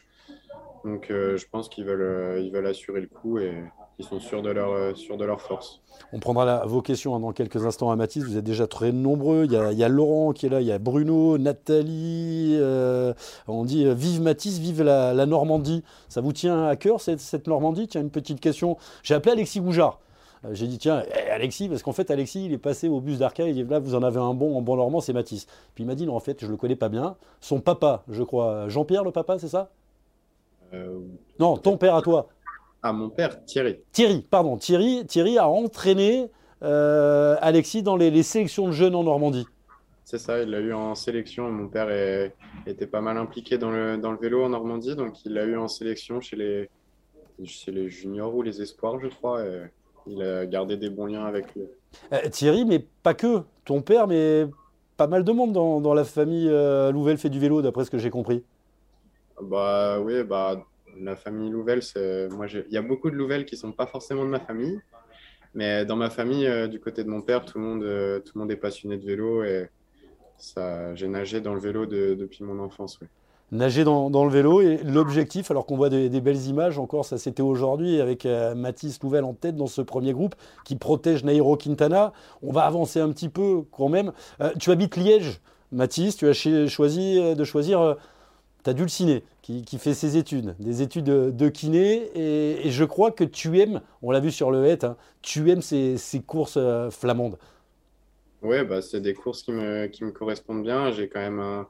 donc, 0.83 1.07
je 1.09 1.45
pense 1.49 1.69
qu'ils 1.69 1.85
veulent, 1.85 2.41
ils 2.41 2.51
veulent 2.51 2.67
assurer 2.67 3.01
le 3.01 3.07
coup 3.07 3.39
et 3.39 3.63
ils 3.97 4.05
sont 4.05 4.19
sûrs 4.19 4.41
de 4.41 4.49
leur, 4.49 4.95
sûrs 4.97 5.17
de 5.17 5.25
leur 5.25 5.41
force. 5.41 5.81
On 6.11 6.19
prendra 6.19 6.65
vos 6.65 6.81
questions 6.81 7.15
hein, 7.15 7.19
dans 7.19 7.31
quelques 7.31 7.65
instants 7.65 7.91
à 7.91 7.95
Mathis. 7.95 8.23
Vous 8.23 8.37
êtes 8.37 8.43
déjà 8.43 8.67
très 8.67 8.91
nombreux. 8.91 9.45
Il 9.45 9.51
y, 9.51 9.83
a, 9.83 9.89
Laurent 9.89 10.33
qui 10.33 10.47
est 10.47 10.49
là, 10.49 10.59
il 10.59 10.67
y 10.67 10.71
a 10.71 10.79
Bruno, 10.79 11.37
Nathalie. 11.37 12.59
on 13.47 13.65
dit 13.65 13.85
vive 13.93 14.21
Mathis, 14.21 14.59
vive 14.59 14.83
la, 14.83 15.25
Normandie. 15.25 15.83
Ça 16.09 16.19
vous 16.19 16.33
tient 16.33 16.67
à 16.67 16.75
cœur 16.75 16.99
cette, 16.99 17.21
cette 17.21 17.47
Normandie? 17.47 17.87
Tiens, 17.87 18.01
une 18.01 18.11
petite 18.11 18.41
question. 18.41 18.77
J'ai 19.03 19.13
appelé 19.13 19.31
Alexis 19.31 19.61
Goujard. 19.61 19.99
Euh, 20.45 20.49
j'ai 20.53 20.67
dit, 20.67 20.77
tiens, 20.77 21.03
eh, 21.15 21.29
Alexis, 21.29 21.69
parce 21.69 21.83
qu'en 21.83 21.91
fait, 21.91 22.09
Alexis, 22.09 22.45
il 22.45 22.53
est 22.53 22.57
passé 22.57 22.87
au 22.87 22.99
bus 22.99 23.19
d'Arca, 23.19 23.47
il 23.47 23.53
dit, 23.53 23.63
là, 23.63 23.79
vous 23.79 23.95
en 23.95 24.03
avez 24.03 24.19
un 24.19 24.33
bon 24.33 24.57
en 24.57 24.61
bon 24.61 24.75
normand, 24.75 24.99
c'est 24.99 25.13
Matisse. 25.13 25.45
Puis 25.75 25.83
il 25.83 25.87
m'a 25.87 25.95
dit, 25.95 26.05
non, 26.05 26.15
en 26.15 26.19
fait, 26.19 26.39
je 26.41 26.47
ne 26.47 26.51
le 26.51 26.57
connais 26.57 26.75
pas 26.75 26.89
bien. 26.89 27.15
Son 27.39 27.59
papa, 27.59 28.03
je 28.09 28.23
crois, 28.23 28.67
Jean-Pierre, 28.67 29.03
le 29.03 29.11
papa, 29.11 29.37
c'est 29.37 29.47
ça? 29.47 29.69
Euh, 30.73 30.99
Non, 31.39 31.57
ton 31.57 31.77
père 31.77 31.95
à 31.95 32.01
toi. 32.01 32.29
Ah, 32.81 32.93
mon 32.93 33.09
père, 33.09 33.43
Thierry. 33.45 33.79
Thierry, 33.91 34.25
pardon. 34.29 34.57
Thierry, 34.57 35.05
Thierry 35.05 35.37
a 35.37 35.47
entraîné 35.47 36.31
euh, 36.63 37.35
Alexis 37.41 37.83
dans 37.83 37.95
les, 37.95 38.23
sélections 38.23 38.67
de 38.67 38.71
jeunes 38.71 38.95
en 38.95 39.03
Normandie. 39.03 39.45
C'est 40.03 40.17
ça, 40.17 40.41
il 40.41 40.49
l'a 40.49 40.59
eu 40.59 40.73
en 40.73 40.95
sélection. 40.95 41.51
Mon 41.51 41.67
père 41.67 41.89
était 42.65 42.87
pas 42.87 43.01
mal 43.01 43.17
impliqué 43.17 43.59
dans 43.59 43.69
le, 43.69 43.97
dans 43.97 44.11
le 44.11 44.17
vélo 44.17 44.43
en 44.43 44.49
Normandie, 44.49 44.95
donc 44.95 45.23
il 45.25 45.33
l'a 45.33 45.45
eu 45.45 45.57
en 45.57 45.67
sélection 45.67 46.19
chez 46.19 46.35
les, 46.35 46.69
chez 47.45 47.71
les 47.71 47.89
juniors 47.89 48.35
ou 48.35 48.41
les 48.41 48.61
espoirs, 48.61 48.99
je 48.99 49.07
crois. 49.07 49.45
Et 49.45 49.61
il 50.07 50.21
a 50.21 50.45
gardé 50.45 50.77
des 50.77 50.89
bons 50.89 51.05
liens 51.05 51.25
avec 51.25 51.53
lui. 51.55 51.63
Euh, 52.13 52.29
Thierry, 52.29 52.65
mais 52.65 52.85
pas 53.03 53.13
que. 53.13 53.41
Ton 53.63 53.81
père, 53.81 54.07
mais 54.07 54.47
pas 54.97 55.07
mal 55.07 55.23
de 55.23 55.31
monde 55.31 55.53
dans, 55.53 55.93
la 55.93 56.03
famille 56.03 56.49
euh, 56.49 56.91
Louvel 56.91 57.17
fait 57.17 57.29
du 57.29 57.39
vélo, 57.39 57.61
d'après 57.61 57.85
ce 57.85 57.91
que 57.91 57.99
j'ai 57.99 58.09
compris. 58.09 58.43
Bah 59.41 59.99
oui, 59.99 60.23
bah 60.23 60.65
la 60.99 61.15
famille 61.15 61.49
Louvel, 61.51 61.83
c'est 61.83 62.27
moi 62.29 62.47
il 62.47 62.73
y 62.73 62.77
a 62.77 62.81
beaucoup 62.81 63.09
de 63.09 63.15
Louvel 63.15 63.45
qui 63.45 63.55
sont 63.55 63.71
pas 63.71 63.85
forcément 63.85 64.25
de 64.25 64.29
ma 64.29 64.39
famille, 64.39 64.79
mais 65.53 65.85
dans 65.85 65.95
ma 65.95 66.09
famille, 66.09 66.47
euh, 66.47 66.67
du 66.67 66.79
côté 66.79 67.03
de 67.03 67.09
mon 67.09 67.21
père, 67.21 67.45
tout 67.45 67.59
le 67.59 67.63
monde, 67.63 68.23
tout 68.23 68.31
le 68.35 68.41
monde 68.41 68.51
est 68.51 68.57
passionné 68.57 68.97
de 68.97 69.05
vélo 69.05 69.43
et 69.43 69.69
ça, 70.37 70.95
j'ai 70.95 71.07
nagé 71.07 71.39
dans 71.39 71.53
le 71.53 71.59
vélo 71.59 71.85
depuis 71.85 72.43
mon 72.43 72.59
enfance. 72.59 72.99
Oui 72.99 73.07
nager 73.51 73.83
dans, 73.83 74.09
le 74.25 74.31
vélo. 74.31 74.61
Et 74.61 74.77
l'objectif, 74.77 75.51
alors 75.51 75.65
qu'on 75.65 75.77
voit 75.77 75.89
des, 75.89 76.21
belles 76.21 76.45
images, 76.47 76.79
encore 76.79 77.05
ça 77.05 77.17
c'était 77.17 77.41
aujourd'hui, 77.41 78.01
avec 78.01 78.25
euh, 78.25 78.55
Mathis 78.55 79.01
Louvel 79.01 79.23
en 79.23 79.33
tête 79.33 79.55
dans 79.55 79.67
ce 79.67 79.81
premier 79.81 80.13
groupe, 80.13 80.35
qui 80.65 80.75
protège 80.75 81.23
Nairo 81.23 81.57
Quintana. 81.57 82.13
On 82.41 82.51
va 82.51 82.65
avancer 82.65 82.99
un 82.99 83.11
petit 83.11 83.29
peu 83.29 83.63
quand 83.71 83.89
même. 83.89 84.11
Euh, 84.41 84.51
tu 84.59 84.71
habites 84.71 84.95
Liège, 84.95 85.41
Mathis, 85.71 86.15
tu 86.15 86.27
as 86.27 86.33
choisi 86.33 87.19
euh, 87.19 87.35
de 87.35 87.43
choisir 87.43 87.97
ta 88.63 88.73
dulcinée, 88.73 89.23
qui, 89.41 89.65
fait 89.79 89.95
ses 89.95 90.17
études, 90.17 90.55
des 90.59 90.83
études 90.83 91.05
de, 91.05 91.49
kiné, 91.49 92.11
et, 92.13 92.69
je 92.69 92.83
crois 92.85 93.09
que 93.09 93.23
tu 93.23 93.59
aimes, 93.59 93.81
on 94.03 94.11
l'a 94.11 94.19
vu 94.19 94.29
sur 94.29 94.51
le 94.51 94.63
het, 94.63 94.83
hein, 94.83 94.97
tu 95.23 95.49
aimes 95.49 95.63
ces, 95.63 95.97
courses 96.25 96.59
flamandes. 96.91 97.39
Oui, 98.43 98.63
bah, 98.63 98.83
c'est 98.83 99.01
des 99.01 99.15
courses 99.15 99.41
qui 99.41 99.51
me, 99.51 99.87
qui 99.87 100.03
me 100.03 100.11
correspondent 100.11 100.61
bien. 100.61 100.91
J'ai 100.91 101.09
quand 101.09 101.19
même 101.19 101.39
un 101.39 101.67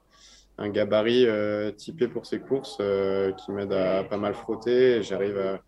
un 0.62 0.70
gabarit 0.70 1.26
euh, 1.26 1.72
typé 1.72 2.08
pour 2.08 2.26
ces 2.26 2.40
courses 2.40 2.78
euh, 2.80 3.32
qui 3.34 3.52
m'aide 3.52 3.74
à 3.74 4.04
pas 4.04 4.18
mal 4.18 4.34
frotter. 4.34 5.02
J'arrive 5.02 5.38
à, 5.38 5.60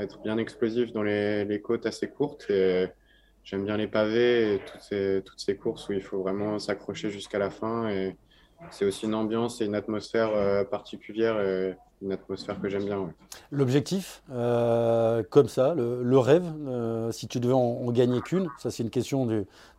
être 0.00 0.20
bien 0.22 0.36
explosif 0.36 0.92
dans 0.92 1.02
les, 1.02 1.60
côtes 1.64 1.86
assez 1.86 2.08
courtes 2.08 2.52
j'aime 3.44 3.64
bien 3.64 3.76
les 3.76 3.86
pavés 3.86 4.56
et 4.56 4.60
toutes 5.22 5.38
ces, 5.38 5.56
courses 5.56 5.88
où 5.88 5.92
il 5.92 6.02
faut 6.02 6.20
vraiment 6.20 6.58
s'accrocher 6.58 7.08
jusqu'à 7.08 7.38
la 7.38 7.48
fin. 7.48 7.88
Et 7.88 8.16
c'est 8.70 8.84
aussi 8.84 9.06
une 9.06 9.14
ambiance 9.14 9.60
et 9.60 9.64
une 9.64 9.74
atmosphère 9.74 10.30
euh, 10.34 10.64
particulière. 10.64 11.40
Et, 11.40 11.74
une 12.02 12.12
atmosphère 12.12 12.60
que 12.60 12.68
j'aime 12.68 12.84
bien. 12.84 13.10
L'objectif, 13.50 14.22
comme 14.28 15.48
ça, 15.48 15.74
le, 15.74 16.18
rêve, 16.18 16.44
si 17.10 17.26
tu 17.26 17.40
devais 17.40 17.54
en, 17.54 17.90
gagner 17.90 18.20
qu'une, 18.20 18.50
ça 18.58 18.70
c'est 18.70 18.82
une 18.82 18.90
question 18.90 19.24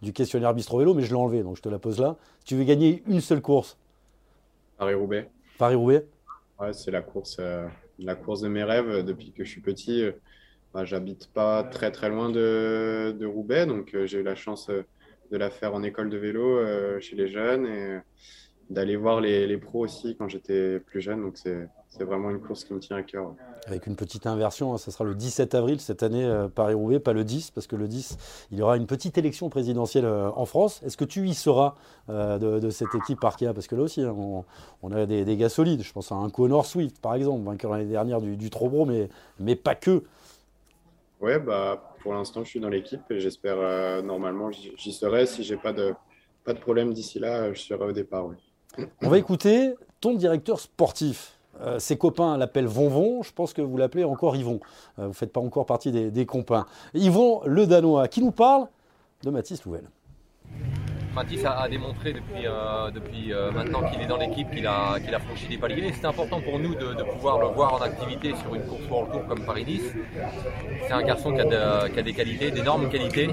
du, 0.02 0.14
questionnaire 0.14 0.56
Bistro 0.56 0.80
Vélo, 0.80 0.96
mais 0.96 1.04
je 1.04 1.10
l'ai 1.10 1.22
enlevé, 1.22 1.44
donc 1.44 1.58
je 1.58 1.62
te 1.62 1.70
la 1.70 1.78
pose 1.78 2.00
là. 2.00 2.16
Tu 2.44 2.56
veux 2.56 2.64
gagner 2.64 3.04
une 3.06 3.22
seule 3.22 3.40
course, 3.40 3.78
Paris-Roubaix. 4.77 5.29
Paris-Roubaix 5.57 6.05
Ouais, 6.60 6.74
c'est 6.74 6.91
la 6.91 7.01
course, 7.01 7.39
la 8.00 8.15
course 8.15 8.41
de 8.41 8.48
mes 8.48 8.63
rêves 8.63 9.03
depuis 9.03 9.31
que 9.31 9.43
je 9.43 9.50
suis 9.50 9.62
petit. 9.62 10.05
Bah, 10.74 10.86
j'habite 10.86 11.31
pas 11.31 11.63
très 11.63 11.91
très 11.91 12.10
loin 12.10 12.29
de, 12.29 13.15
de 13.17 13.25
Roubaix, 13.25 13.65
donc 13.65 13.96
j'ai 14.05 14.19
eu 14.19 14.24
la 14.24 14.36
chance 14.36 14.69
de 14.69 15.38
la 15.38 15.51
faire 15.51 15.75
en 15.75 15.84
école 15.84 16.10
de 16.10 16.17
vélo 16.17 17.00
chez 17.00 17.15
les 17.15 17.27
jeunes 17.27 17.67
et 17.67 18.00
d'aller 18.69 18.95
voir 18.95 19.21
les, 19.21 19.47
les, 19.47 19.57
pros 19.57 19.79
aussi 19.79 20.15
quand 20.17 20.27
j'étais 20.27 20.79
plus 20.79 21.01
jeune. 21.01 21.21
Donc 21.21 21.38
c'est 21.38 22.03
vraiment 22.03 22.29
une 22.29 22.39
course 22.39 22.63
qui 22.63 22.74
me 22.74 22.79
tient 22.79 22.97
à 22.97 23.03
cœur. 23.03 23.33
Avec 23.65 23.88
une 23.88 23.95
petite 23.95 24.27
inversion, 24.27 24.74
hein, 24.74 24.77
ça 24.77 24.91
sera 24.91 25.03
le 25.03 25.15
17 25.15 25.55
avril 25.55 25.79
cette 25.79 26.03
année, 26.03 26.24
euh, 26.24 26.47
Paris-Roubaix, 26.47 27.00
pas 27.00 27.13
le 27.13 27.24
10, 27.24 27.51
parce 27.51 27.67
que 27.67 27.75
le 27.75 27.88
10, 27.88 28.17
il 28.51 28.57
y 28.57 28.62
aura 28.62 28.77
une 28.77 28.88
petite 28.88 29.17
élection 29.17 29.50
présidentielle 29.50 30.05
euh, 30.05 30.29
en 30.36 30.45
France. 30.45 30.81
Est-ce 30.86 30.97
que 30.97 31.05
tu 31.05 31.27
y 31.27 31.33
seras 31.33 31.75
euh, 32.09 32.59
de, 32.59 32.69
cette 32.69 32.93
équipe 32.95 33.24
Arkea? 33.24 33.53
Parce 33.53 33.67
que 33.67 33.75
là 33.75 33.83
aussi, 33.83 34.01
hein, 34.01 34.15
on, 34.83 34.91
a 34.91 35.05
des, 35.05 35.25
des, 35.25 35.38
gars 35.38 35.50
solides. 35.50 35.81
Je 35.81 35.91
pense 35.91 36.12
à 36.12 36.15
un 36.15 36.29
Connor 36.29 36.65
Swift, 36.65 37.00
par 37.01 37.15
exemple, 37.15 37.43
vainqueur 37.43 37.71
l'année 37.71 37.86
dernière 37.86 38.21
du, 38.21 38.38
du 38.38 38.50
Trobro, 38.50 38.86
mais, 38.86 39.09
mais 39.39 39.55
pas 39.55 39.75
que. 39.75 40.03
Ouais, 41.19 41.39
bah, 41.39 41.95
pour 42.01 42.13
l'instant, 42.13 42.43
je 42.43 42.50
suis 42.50 42.59
dans 42.59 42.69
l'équipe 42.69 43.01
et 43.09 43.19
j'espère 43.19 44.03
normalement 44.03 44.51
j'y 44.51 44.93
serai. 44.93 45.25
Si 45.25 45.43
j'ai 45.43 45.57
pas 45.57 45.74
de, 45.74 45.95
pas 46.45 46.53
de 46.53 46.59
problème 46.59 46.93
d'ici 46.93 47.17
là, 47.17 47.51
je 47.53 47.59
serai 47.59 47.83
au 47.83 47.91
départ. 47.91 48.29
On 49.01 49.10
va 49.10 49.17
écouter 49.17 49.74
ton 50.01 50.13
directeur 50.15 50.60
sportif. 50.60 51.38
Euh, 51.62 51.79
ses 51.79 51.98
copains 51.98 52.38
l'appellent 52.38 52.67
Vonvon, 52.67 53.24
je 53.24 53.34
pense 53.34 53.53
que 53.53 53.62
vous 53.62 53.77
l'appelez 53.77 54.03
encore 54.03 54.36
Yvon. 54.36 54.60
Euh, 55.00 55.03
vous 55.03 55.07
ne 55.10 55.13
faites 55.13 55.34
pas 55.34 55.41
encore 55.41 55.65
partie 55.65 55.91
des, 55.91 56.12
des, 56.12 56.25
compins. 56.25 56.67
Yvon, 56.93 57.41
le 57.46 57.65
Danois, 57.65 58.07
qui 58.07 58.22
nous 58.22 58.31
parle 58.31 58.67
de 59.24 59.31
Mathis 59.31 59.63
Louvel. 59.65 59.89
Mathis 61.15 61.43
a, 61.46 61.67
démontré 61.67 62.13
depuis, 62.13 62.46
euh, 62.46 63.51
maintenant 63.51 63.89
qu'il 63.89 64.00
est 64.00 64.05
dans 64.05 64.17
l'équipe 64.17 64.51
qu'il 64.51 64.67
a, 64.67 65.00
franchi 65.25 65.48
des 65.48 65.57
paliers. 65.57 65.91
C'est 66.00 66.05
important 66.05 66.39
pour 66.41 66.60
nous 66.60 66.75
de, 66.75 67.01
pouvoir 67.12 67.39
le 67.39 67.48
voir 67.48 67.74
en 67.74 67.81
activité 67.81 68.36
sur 68.36 68.53
une 68.53 68.62
course 68.62 68.88
World 68.88 69.12
Tour 69.12 69.25
comme 69.27 69.43
Paris-Nice. 69.43 69.93
C'est 70.86 70.93
un 70.93 71.01
garçon 71.01 71.34
qui 71.34 71.41
a, 71.41 72.03
des 72.03 72.13
qualités, 72.13 72.51
d'énormes 72.51 72.88
qualités, 72.89 73.29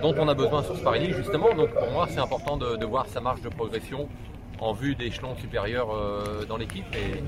dont 0.00 0.14
on 0.18 0.26
a 0.26 0.32
besoin 0.32 0.62
sur 0.62 0.74
ce 0.74 0.82
Paris-Nice 0.82 1.16
justement. 1.16 1.52
Donc 1.54 1.68
pour 1.74 1.90
moi, 1.90 2.06
c'est 2.08 2.20
important 2.20 2.56
de 2.56 2.86
voir 2.86 3.06
sa 3.08 3.20
marge 3.20 3.42
de 3.42 3.50
progression 3.50 4.08
en 4.62 4.72
vue 4.72 4.94
d'échelons 4.94 5.34
supérieurs 5.36 5.90
euh, 5.90 6.44
dans 6.48 6.56
l'équipe. 6.56 6.84
Et, 6.94 7.22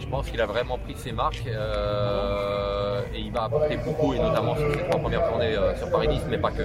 je 0.00 0.06
pense 0.06 0.30
qu'il 0.30 0.40
a 0.40 0.46
vraiment 0.46 0.78
pris 0.78 0.94
ses 0.96 1.10
marques 1.10 1.42
euh, 1.48 3.02
et 3.12 3.20
il 3.20 3.32
va 3.32 3.44
apporter 3.44 3.76
beaucoup, 3.78 4.14
et 4.14 4.18
notamment 4.20 4.54
sur 4.56 4.72
ces 4.72 4.84
trois 4.88 5.00
premières 5.00 5.28
journées 5.28 5.56
euh, 5.56 5.76
sur 5.76 5.90
Paris-Nice, 5.90 6.22
mais 6.30 6.38
pas 6.38 6.52
que. 6.52 6.62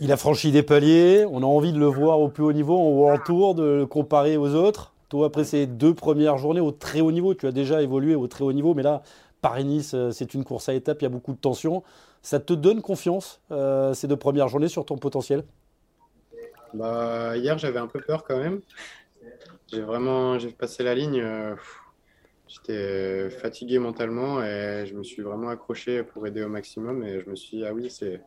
Il 0.00 0.10
a 0.10 0.16
franchi 0.16 0.50
des 0.50 0.64
paliers, 0.64 1.24
on 1.30 1.44
a 1.44 1.46
envie 1.46 1.72
de 1.72 1.78
le 1.78 1.86
voir 1.86 2.20
au 2.20 2.28
plus 2.28 2.42
haut 2.42 2.52
niveau 2.52 2.76
en 2.76 2.88
World 2.88 3.22
Tour, 3.24 3.54
de 3.54 3.62
le 3.62 3.86
comparer 3.86 4.36
aux 4.36 4.56
autres. 4.56 4.92
Toi, 5.10 5.26
après 5.26 5.44
ces 5.44 5.66
deux 5.66 5.94
premières 5.94 6.38
journées 6.38 6.60
au 6.60 6.72
très 6.72 7.00
haut 7.00 7.12
niveau, 7.12 7.34
tu 7.34 7.46
as 7.46 7.52
déjà 7.52 7.82
évolué 7.82 8.16
au 8.16 8.26
très 8.26 8.42
haut 8.42 8.52
niveau, 8.52 8.74
mais 8.74 8.82
là, 8.82 9.02
Paris-Nice, 9.42 9.94
c'est 10.10 10.34
une 10.34 10.42
course 10.42 10.68
à 10.68 10.74
étapes, 10.74 10.98
il 11.02 11.04
y 11.04 11.06
a 11.06 11.10
beaucoup 11.10 11.32
de 11.32 11.38
tension. 11.38 11.84
Ça 12.20 12.40
te 12.40 12.52
donne 12.52 12.82
confiance, 12.82 13.40
ces 13.94 14.08
deux 14.08 14.16
premières 14.16 14.48
journées, 14.48 14.68
sur 14.68 14.84
ton 14.84 14.96
potentiel? 14.96 15.44
Bah, 16.74 17.36
hier, 17.36 17.58
j'avais 17.58 17.78
un 17.78 17.86
peu 17.86 18.00
peur 18.00 18.24
quand 18.24 18.38
même. 18.38 18.60
J'ai 19.72 19.82
vraiment 19.82 20.38
passé 20.58 20.82
la 20.82 20.94
ligne. 20.94 21.20
Euh, 21.20 21.54
j'étais 22.48 23.30
fatigué 23.30 23.78
mentalement 23.78 24.42
et 24.42 24.84
je 24.86 24.94
me 24.94 25.02
suis 25.02 25.22
vraiment 25.22 25.48
accroché 25.48 26.02
pour 26.02 26.26
aider 26.26 26.42
au 26.42 26.48
maximum. 26.48 27.04
Et 27.04 27.20
je 27.20 27.30
me 27.30 27.36
suis 27.36 27.58
dit, 27.58 27.64
ah 27.64 27.72
oui, 27.72 27.90
c'est, 27.90 28.20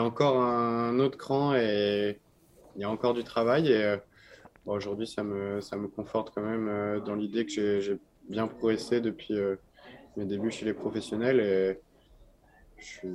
encore 0.00 0.40
un 0.40 0.98
autre 0.98 1.18
cran 1.18 1.54
et 1.54 2.18
il 2.76 2.82
y 2.82 2.84
a 2.84 2.90
encore 2.90 3.14
du 3.14 3.24
travail. 3.24 3.70
Et 3.70 3.84
euh, 3.84 3.96
aujourd'hui, 4.66 5.06
ça 5.06 5.22
me, 5.22 5.60
ça 5.60 5.76
me 5.76 5.88
conforte 5.88 6.32
quand 6.34 6.42
même 6.42 6.68
euh, 6.68 7.00
dans 7.00 7.14
l'idée 7.14 7.46
que 7.46 7.80
j'ai 7.80 7.98
bien 8.28 8.46
progressé 8.46 9.00
depuis 9.00 9.34
mes 10.16 10.24
débuts 10.24 10.50
chez 10.50 10.64
les 10.64 10.74
professionnels. 10.74 11.40
Et 11.40 11.80
je 12.78 12.84
suis 12.84 13.08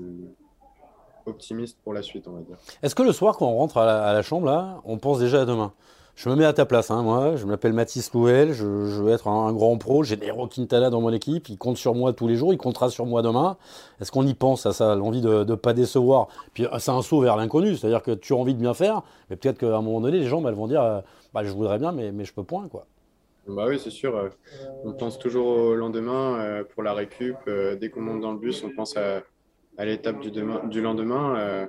optimiste 1.25 1.77
pour 1.83 1.93
la 1.93 2.01
suite, 2.01 2.27
on 2.27 2.31
va 2.31 2.41
dire. 2.41 2.57
Est-ce 2.83 2.95
que 2.95 3.03
le 3.03 3.11
soir, 3.11 3.37
quand 3.37 3.47
on 3.47 3.57
rentre 3.57 3.77
à 3.77 4.13
la, 4.13 4.21
chambre, 4.21 4.45
là, 4.45 4.81
on 4.85 4.97
pense 4.97 5.19
déjà 5.19 5.41
à 5.41 5.45
demain? 5.45 5.73
Je 6.15 6.29
me 6.29 6.35
mets 6.35 6.45
à 6.45 6.53
ta 6.53 6.65
place, 6.65 6.91
hein, 6.91 7.01
moi. 7.01 7.35
Je 7.35 7.45
m'appelle 7.45 7.73
Mathis 7.73 8.13
Louel, 8.13 8.53
je, 8.53 8.65
veux 8.65 9.11
être 9.11 9.27
un, 9.27 9.51
grand 9.53 9.77
pro. 9.77 10.03
J'ai 10.03 10.17
Nero 10.17 10.47
Quintana 10.47 10.89
dans 10.89 11.01
mon 11.01 11.11
équipe. 11.11 11.49
Il 11.49 11.57
compte 11.57 11.77
sur 11.77 11.95
moi 11.95 12.13
tous 12.13 12.27
les 12.27 12.35
jours. 12.35 12.53
Il 12.53 12.57
comptera 12.57 12.89
sur 12.89 13.05
moi 13.05 13.21
demain. 13.21 13.57
Est-ce 13.99 14.11
qu'on 14.11 14.25
y 14.27 14.33
pense 14.33 14.65
à 14.65 14.73
ça, 14.73 14.95
l'envie 14.95 15.21
de 15.21 15.43
ne 15.43 15.55
pas 15.55 15.73
décevoir? 15.73 16.27
Puis 16.53 16.65
euh, 16.65 16.79
c'est 16.79 16.91
un 16.91 17.01
saut 17.01 17.21
vers 17.21 17.37
l'inconnu. 17.37 17.75
C'est-à-dire 17.75 18.03
que 18.03 18.11
tu 18.11 18.33
as 18.33 18.35
envie 18.35 18.53
de 18.53 18.59
bien 18.59 18.73
faire, 18.73 19.01
mais 19.29 19.35
peut-être 19.35 19.57
qu'à 19.57 19.75
un 19.75 19.81
moment 19.81 20.01
donné, 20.01 20.19
les 20.19 20.27
gens 20.27 20.41
bah, 20.41 20.51
vont 20.51 20.67
dire 20.67 20.83
euh, 20.83 21.01
bah, 21.33 21.43
Je 21.43 21.51
voudrais 21.51 21.79
bien, 21.79 21.91
mais, 21.91 22.11
mais 22.11 22.25
je 22.25 22.33
peux 22.33 22.43
point. 22.43 22.67
Quoi. 22.67 22.85
Bah 23.47 23.65
oui, 23.67 23.79
c'est 23.79 23.89
sûr. 23.89 24.15
Euh, 24.15 24.29
on 24.83 24.91
pense 24.93 25.17
toujours 25.17 25.47
au 25.47 25.75
lendemain 25.75 26.63
pour 26.73 26.83
la 26.83 26.93
récup. 26.93 27.37
Dès 27.47 27.89
qu'on 27.89 28.01
monte 28.01 28.21
dans 28.21 28.33
le 28.33 28.37
bus, 28.37 28.63
on 28.63 28.69
pense 28.75 28.95
à 28.97 29.21
à 29.77 29.85
l'étape 29.85 30.19
du, 30.19 30.81
lendemain. 30.81 31.35
Euh, 31.37 31.65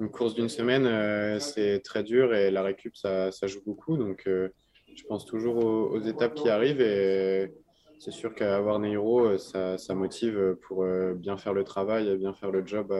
une 0.00 0.10
course 0.10 0.34
d'une 0.34 0.48
semaine, 0.48 0.86
euh, 0.86 1.38
c'est 1.38 1.80
très 1.80 2.02
dur 2.02 2.34
et 2.34 2.50
la 2.50 2.62
récup, 2.62 2.96
ça, 2.96 3.30
joue 3.44 3.60
beaucoup. 3.64 3.96
Donc, 3.96 4.24
euh, 4.26 4.48
je 4.94 5.04
pense 5.04 5.24
toujours 5.26 5.64
aux, 5.64 6.00
étapes 6.00 6.34
qui 6.34 6.48
arrivent 6.48 6.80
et 6.80 7.52
c'est 7.98 8.10
sûr 8.10 8.34
qu'avoir 8.34 8.78
Neiro, 8.78 9.36
ça, 9.38 9.78
ça, 9.78 9.94
motive 9.94 10.56
pour 10.62 10.84
bien 11.14 11.36
faire 11.36 11.54
le 11.54 11.64
travail 11.64 12.16
bien 12.16 12.34
faire 12.34 12.50
le 12.50 12.66
job 12.66 12.94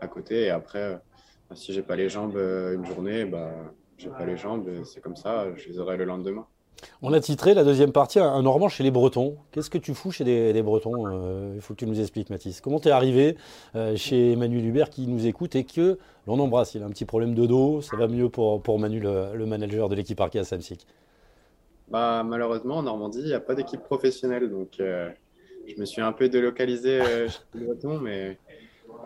à, 0.00 0.08
côté. 0.08 0.44
Et 0.44 0.50
après, 0.50 1.00
si 1.54 1.72
j'ai 1.72 1.82
pas 1.82 1.96
les 1.96 2.08
jambes 2.08 2.36
une 2.36 2.84
journée, 2.84 3.24
bah, 3.24 3.52
j'ai 3.96 4.10
pas 4.10 4.24
les 4.24 4.36
jambes, 4.36 4.84
c'est 4.84 5.00
comme 5.00 5.16
ça, 5.16 5.54
je 5.56 5.68
les 5.68 5.78
aurai 5.78 5.96
le 5.96 6.04
lendemain. 6.04 6.46
On 7.02 7.12
a 7.12 7.20
titré 7.20 7.54
la 7.54 7.64
deuxième 7.64 7.92
partie 7.92 8.18
Un 8.18 8.42
Normand 8.42 8.68
chez 8.68 8.82
les 8.82 8.90
Bretons. 8.90 9.36
Qu'est-ce 9.52 9.70
que 9.70 9.78
tu 9.78 9.94
fous 9.94 10.10
chez 10.10 10.24
les, 10.24 10.62
Bretons 10.62 11.06
euh, 11.06 11.52
Il 11.54 11.60
faut 11.60 11.74
que 11.74 11.78
tu 11.78 11.86
nous 11.86 12.00
expliques, 12.00 12.30
Mathis. 12.30 12.60
Comment 12.60 12.80
tu 12.80 12.88
es 12.88 12.90
arrivé 12.90 13.36
euh, 13.74 13.96
chez 13.96 14.36
Manu 14.36 14.58
Hubert 14.58 14.90
qui 14.90 15.06
nous 15.06 15.26
écoute 15.26 15.54
et 15.56 15.64
que 15.64 15.98
l'on 16.26 16.38
embrasse? 16.38 16.74
Il 16.74 16.82
a 16.82 16.86
un 16.86 16.90
petit 16.90 17.04
problème 17.04 17.34
de 17.34 17.46
dos. 17.46 17.80
Ça 17.82 17.96
va 17.96 18.08
mieux 18.08 18.28
pour, 18.28 18.62
pour 18.62 18.78
Manu, 18.78 19.00
le, 19.00 19.46
manager 19.46 19.88
de 19.88 19.94
l'équipe 19.94 20.20
Arkea 20.20 20.44
Samsic? 20.44 20.86
Bah, 21.88 22.22
Malheureusement, 22.24 22.78
en 22.78 22.82
Normandie, 22.82 23.20
il 23.20 23.26
n'y 23.26 23.34
a 23.34 23.40
pas 23.40 23.54
d'équipe 23.54 23.82
professionnelle. 23.82 24.50
Donc, 24.50 24.80
euh, 24.80 25.08
je 25.66 25.78
me 25.80 25.84
suis 25.84 26.02
un 26.02 26.12
peu 26.12 26.28
délocalisé 26.28 27.00
chez 27.28 27.58
les 27.58 27.66
Bretons. 27.66 28.00
Mais 28.00 28.38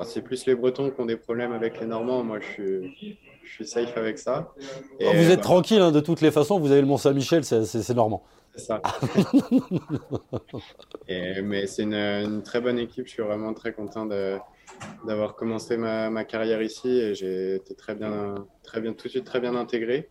c'est 0.04 0.22
plus 0.22 0.46
les 0.46 0.54
Bretons 0.54 0.90
qui 0.90 1.00
ont 1.00 1.06
des 1.06 1.16
problèmes 1.16 1.52
avec 1.52 1.80
les 1.80 1.86
Normands. 1.86 2.22
Moi, 2.22 2.40
je 2.40 2.46
suis 2.46 3.18
je 3.44 3.52
suis 3.52 3.66
safe 3.66 3.96
avec 3.96 4.18
ça. 4.18 4.52
vous 5.00 5.06
êtes 5.06 5.36
bah, 5.38 5.42
tranquille, 5.42 5.80
hein, 5.80 5.92
de 5.92 6.00
toutes 6.00 6.20
les 6.20 6.30
façons, 6.30 6.58
vous 6.58 6.70
avez 6.72 6.80
le 6.80 6.86
Mont-Saint-Michel, 6.86 7.44
c'est 7.44 7.94
normand. 7.94 8.22
C'est 8.54 8.66
ça. 8.66 8.82
mais 11.08 11.66
c'est 11.66 11.82
une, 11.82 12.42
très 12.42 12.60
bonne 12.60 12.78
équipe, 12.78 13.06
je 13.06 13.12
suis 13.12 13.22
vraiment 13.22 13.54
très 13.54 13.72
content 13.72 14.06
d'avoir 15.04 15.36
commencé 15.36 15.76
ma, 15.76 16.24
carrière 16.24 16.62
ici 16.62 16.88
et 16.88 17.14
j'ai 17.14 17.56
été 17.56 17.74
très 17.74 17.94
bien, 17.94 18.34
très 18.62 18.80
bien, 18.80 18.92
tout 18.92 19.06
de 19.06 19.10
suite 19.10 19.24
très 19.24 19.40
bien 19.40 19.54
intégré. 19.54 20.10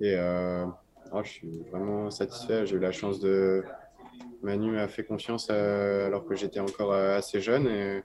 Et 0.00 0.14
euh, 0.16 0.64
oh, 1.12 1.22
je 1.22 1.30
suis 1.30 1.62
vraiment 1.70 2.10
satisfait. 2.10 2.66
J'ai 2.66 2.76
eu 2.76 2.80
la 2.80 2.92
chance 2.92 3.20
de. 3.20 3.62
Manu 4.42 4.78
a 4.78 4.88
fait 4.88 5.04
confiance 5.04 5.48
euh, 5.50 6.06
alors 6.06 6.26
que 6.26 6.34
j'étais 6.34 6.58
encore 6.58 6.92
euh, 6.92 7.16
assez 7.16 7.40
jeune. 7.40 7.68
Et 7.68 8.02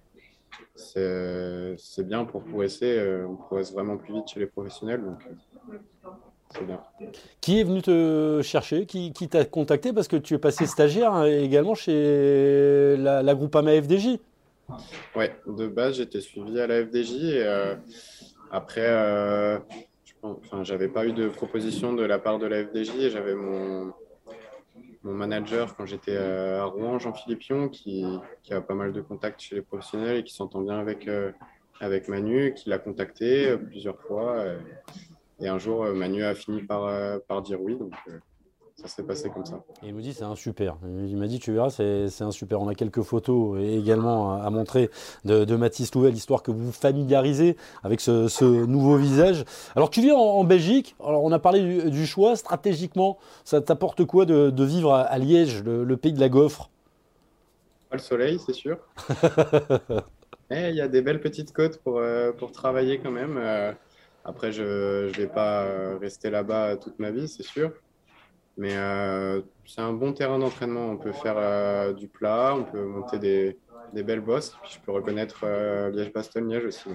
c'est 0.75 2.07
bien 2.07 2.25
pour 2.25 2.43
progresser. 2.43 2.97
Euh, 2.97 3.27
on 3.27 3.35
progresse 3.35 3.73
vraiment 3.73 3.97
plus 3.97 4.13
vite 4.13 4.27
chez 4.29 4.39
les 4.39 4.45
professionnels. 4.45 5.03
Donc, 5.03 5.19
euh, 5.27 6.09
c'est 6.49 6.65
bien. 6.65 6.81
Qui 7.41 7.59
est 7.59 7.63
venu 7.63 7.81
te 7.81 8.41
chercher? 8.43 8.85
Qui, 8.85 9.11
qui 9.11 9.27
t'a 9.27 9.45
contacté? 9.45 9.93
Parce 9.93 10.07
que 10.07 10.15
tu 10.15 10.33
es 10.33 10.37
passé 10.37 10.65
stagiaire 10.65 11.13
hein, 11.13 11.25
également 11.25 11.75
chez 11.75 12.95
la, 12.97 13.21
la 13.21 13.35
Groupama 13.35 13.71
FDJ. 13.81 14.19
Ouais, 15.15 15.35
de 15.47 15.67
base, 15.67 15.97
j'étais 15.97 16.21
suivi 16.21 16.59
à 16.59 16.67
la 16.67 16.85
FDJ. 16.85 17.11
Et, 17.23 17.43
euh, 17.43 17.75
après, 18.51 18.85
euh, 18.85 19.59
j'avais 20.63 20.87
pas 20.87 21.05
eu 21.05 21.13
de 21.13 21.29
proposition 21.29 21.93
de 21.93 22.03
la 22.03 22.19
part 22.19 22.39
de 22.39 22.47
la 22.47 22.63
FDJ 22.63 22.95
et 22.99 23.09
j'avais 23.09 23.35
mon, 23.35 23.93
mon 25.07 25.13
manager 25.13 25.75
quand 25.75 25.85
j'étais 25.85 26.17
à 26.17 26.65
Rouen, 26.65 26.99
Jean-Philippe 26.99 27.39
Pion, 27.39 27.69
qui, 27.69 28.05
a 28.51 28.61
pas 28.61 28.75
mal 28.75 28.91
de 28.91 29.01
contacts 29.01 29.39
chez 29.39 29.55
les 29.55 29.61
professionnels 29.61 30.17
et 30.17 30.23
qui 30.23 30.33
s'entend 30.33 30.61
bien 30.61 30.77
avec, 30.77 31.07
euh, 31.07 31.31
avec 31.79 32.09
Manu, 32.09 32.53
qui 32.53 32.69
l'a 32.69 32.77
contacté 32.77 33.47
euh, 33.47 33.57
plusieurs 33.57 33.99
fois. 34.01 34.35
Euh, 34.35 34.59
et 35.39 35.47
un 35.47 35.57
jour, 35.57 35.85
Manu 35.85 36.23
a 36.23 36.35
fini 36.35 36.63
par, 36.63 37.21
par 37.21 37.41
dire 37.41 37.61
oui. 37.61 37.77
Ça 38.81 38.87
s'est 38.87 39.03
passé 39.03 39.31
comme 39.31 39.45
ça. 39.45 39.63
il 39.81 39.95
nous 39.95 40.01
dit 40.01 40.13
c'est 40.13 40.23
un 40.23 40.35
super. 40.35 40.77
Il 40.83 41.17
m'a 41.17 41.25
dit 41.25 41.39
tu 41.39 41.51
verras 41.51 41.71
c'est 41.71 42.21
un 42.21 42.31
super. 42.31 42.61
On 42.61 42.67
a 42.67 42.75
quelques 42.75 43.01
photos 43.01 43.59
et 43.59 43.75
également 43.75 44.39
à, 44.39 44.49
montrer 44.51 44.91
de, 45.25 45.55
Mathis 45.55 45.93
Louvel, 45.95 46.13
histoire 46.13 46.43
que 46.43 46.51
vous 46.51 46.65
vous 46.65 46.71
familiarisez 46.71 47.57
avec 47.83 48.01
ce, 48.01 48.65
nouveau 48.65 48.97
visage. 48.97 49.45
Alors 49.75 49.89
tu 49.89 50.01
viens 50.01 50.15
en, 50.15 50.43
Belgique. 50.43 50.95
Alors 51.03 51.23
on 51.23 51.31
a 51.31 51.39
parlé 51.39 51.89
du, 51.89 52.05
choix 52.05 52.35
stratégiquement. 52.35 53.17
Ça 53.45 53.61
t'apporte 53.61 54.05
quoi 54.05 54.25
de, 54.25 54.63
vivre 54.63 54.93
à, 54.93 55.17
Liège, 55.17 55.63
le, 55.63 55.97
pays 55.97 56.13
de 56.13 56.19
la 56.19 56.29
gaufre? 56.29 56.69
Pas 57.89 57.95
le 57.95 58.01
soleil, 58.01 58.37
c'est 58.45 58.53
sûr. 58.53 58.77
Mais 60.49 60.69
il 60.69 60.75
y 60.75 60.81
a 60.81 60.87
des 60.87 61.01
belles 61.01 61.19
petites 61.19 61.51
côtes 61.51 61.77
pour, 61.79 61.97
euh, 61.97 62.31
pour 62.31 62.51
travailler 62.51 62.99
quand 62.99 63.11
même. 63.11 63.37
Euh, 63.37 63.73
après, 64.23 64.51
je 64.51 65.07
ne 65.07 65.13
vais 65.13 65.27
pas 65.27 65.65
rester 65.99 66.29
là-bas 66.29 66.77
toute 66.77 66.99
ma 66.99 67.11
vie, 67.11 67.27
c'est 67.27 67.43
sûr. 67.43 67.71
Mais 68.57 68.75
c'est 69.65 69.81
un 69.81 69.93
bon 69.93 70.13
terrain 70.13 70.39
d'entraînement. 70.39 70.87
On 70.89 70.97
peut 70.97 71.11
faire 71.11 71.93
du 71.93 72.07
plat, 72.07 72.55
on 72.55 72.63
peut 72.63 72.83
monter 72.83 73.19
des, 73.19 73.57
des 73.93 74.03
belles 74.03 74.21
bosses. 74.21 74.57
Puis 74.63 74.73
je 74.73 74.79
peux 74.85 74.91
reconnaître 74.91 75.45
Liège-Bastogne-Liège 75.91 76.65
aussi. 76.65 76.89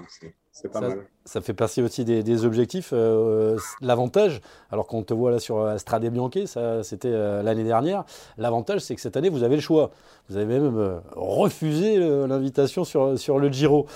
C'est 0.52 0.68
pas 0.68 0.80
ça, 0.80 0.88
mal. 0.88 1.06
Ça 1.24 1.40
fait 1.40 1.54
partie 1.54 1.80
aussi 1.80 2.04
des, 2.04 2.44
objectifs. 2.44 2.90
Euh, 2.92 3.56
l'avantage, 3.80 4.42
alors 4.70 4.86
qu'on 4.86 5.02
te 5.02 5.14
voit 5.14 5.30
là 5.30 5.38
sur 5.38 5.78
Strade 5.78 6.04
Bianchi, 6.04 6.46
ça 6.46 6.82
c'était 6.82 7.08
euh, 7.08 7.42
l'année 7.42 7.64
dernière, 7.64 8.04
l'avantage 8.36 8.82
c'est 8.82 8.94
que 8.94 9.00
cette 9.00 9.16
année 9.16 9.30
vous 9.30 9.44
avez 9.44 9.54
le 9.56 9.62
choix. 9.62 9.90
Vous 10.28 10.36
avez 10.36 10.44
même 10.44 10.76
euh, 10.76 10.98
refusé 11.16 11.98
l'invitation 11.98 12.84
sur, 12.84 13.18
sur 13.18 13.38
le 13.38 13.50
Giro. 13.50 13.86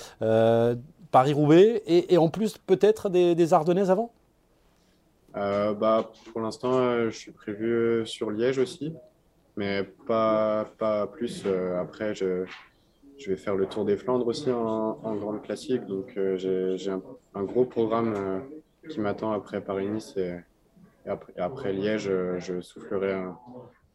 Paris-Roubaix 1.13 1.83
et, 1.87 2.19
en 2.19 2.29
plus 2.29 2.59
peut-être 2.59 3.09
des, 3.09 3.35
des, 3.35 3.55
Ardennaises 3.55 3.91
avant? 3.91 4.11
Bah, 5.37 6.11
Pour 6.33 6.41
l'instant, 6.41 7.05
je 7.09 7.17
suis 7.17 7.33
prévu 7.33 8.07
sur 8.07 8.31
Liège 8.31 8.59
aussi, 8.59 8.93
mais 9.57 9.85
pas, 10.07 10.67
pas 10.79 11.07
plus. 11.07 11.45
après, 11.79 12.15
je, 12.15 12.47
je 13.19 13.31
vais 13.31 13.37
faire 13.37 13.57
le 13.57 13.67
Tour 13.67 13.85
des 13.85 13.97
Flandres 13.97 14.27
aussi 14.27 14.51
en, 14.51 15.17
grande 15.17 15.43
classique. 15.43 15.85
Donc 15.87 16.15
euh, 16.17 16.37
j'ai 16.77 16.91
un, 16.91 17.43
gros 17.45 17.65
programme 17.65 18.15
euh, 18.17 18.41
qui 18.89 19.01
m'attend 19.01 19.33
après 19.33 19.61
Paris-Nice 19.61 20.17
et, 20.17 20.37
après, 21.39 21.73
Liège, 21.73 22.09
euh, 22.09 22.41
je 22.41 22.61
soufflerai 22.61 23.15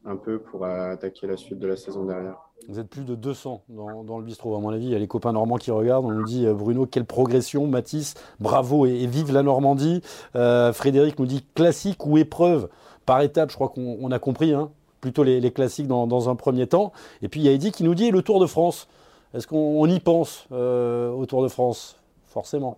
un, 0.05 0.15
peu 0.15 0.39
pour 0.39 0.65
attaquer 0.65 1.27
la 1.27 1.35
suite 1.35 1.59
de 1.59 1.67
la 1.67 1.75
saison 1.75 2.05
derrière. 2.05 2.37
Vous 2.67 2.79
êtes 2.79 2.87
plus 2.87 3.03
de 3.03 3.15
200 3.15 3.63
dans, 3.69 4.19
le 4.19 4.23
bistrot, 4.23 4.55
à 4.55 4.59
mon 4.59 4.69
avis. 4.69 4.85
Il 4.85 4.91
y 4.91 4.95
a 4.95 4.99
les 4.99 5.07
copains 5.07 5.33
normands 5.33 5.57
qui 5.57 5.71
regardent. 5.71 6.05
On 6.05 6.11
nous 6.11 6.23
dit 6.23 6.45
Bruno, 6.47 6.85
quelle 6.85 7.05
progression. 7.05 7.67
Mathis, 7.67 8.13
bravo 8.39 8.85
et, 8.85 9.05
vive 9.07 9.31
la 9.33 9.43
Normandie. 9.43 10.01
Frédéric 10.33 11.19
nous 11.19 11.25
dit 11.25 11.45
classique 11.55 12.05
ou 12.05 12.17
épreuve? 12.17 12.69
Par 13.05 13.21
étape. 13.21 13.49
Je 13.49 13.55
crois 13.55 13.69
qu'on 13.69 14.11
a 14.11 14.19
compris. 14.19 14.53
Hein. 14.53 14.71
plutôt 15.01 15.23
les, 15.23 15.51
classiques 15.51 15.87
dans, 15.87 16.29
un 16.29 16.35
premier 16.35 16.67
temps. 16.67 16.93
Et 17.21 17.27
puis 17.27 17.41
il 17.41 17.45
y 17.45 17.49
a 17.49 17.51
Eddy 17.51 17.71
qui 17.71 17.83
nous 17.83 17.95
dit 17.95 18.11
le 18.11 18.21
Tour 18.21 18.39
de 18.39 18.45
France. 18.45 18.87
Est-ce 19.33 19.47
qu'on 19.47 19.87
y 19.87 19.99
pense 19.99 20.45
euh, 20.51 21.09
au 21.09 21.25
Tour 21.25 21.43
de 21.43 21.47
France? 21.47 21.97
Forcément. 22.27 22.77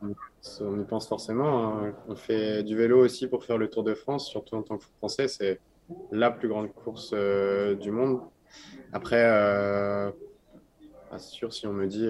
On 0.62 0.80
y 0.80 0.84
pense 0.84 1.08
forcément. 1.08 1.68
Hein. 1.68 1.94
On 2.08 2.16
fait 2.16 2.64
du 2.64 2.76
vélo 2.76 3.04
aussi 3.04 3.28
pour 3.28 3.44
faire 3.44 3.58
le 3.58 3.70
Tour 3.70 3.84
de 3.84 3.94
France, 3.94 4.28
surtout 4.28 4.56
en 4.56 4.64
tant 4.64 4.78
que 4.78 4.84
Français. 4.98 5.28
C'est 5.28 5.60
la 6.12 6.32
plus 6.32 6.48
grande 6.48 6.74
course 6.74 7.12
euh, 7.14 7.76
du 7.76 7.92
monde. 7.92 8.20
Après, 8.92 9.24
euh, 9.24 10.12
c'est 11.12 11.20
sûr, 11.20 11.54
si 11.54 11.68
on 11.68 11.74
me 11.74 11.88
dit, 11.88 12.08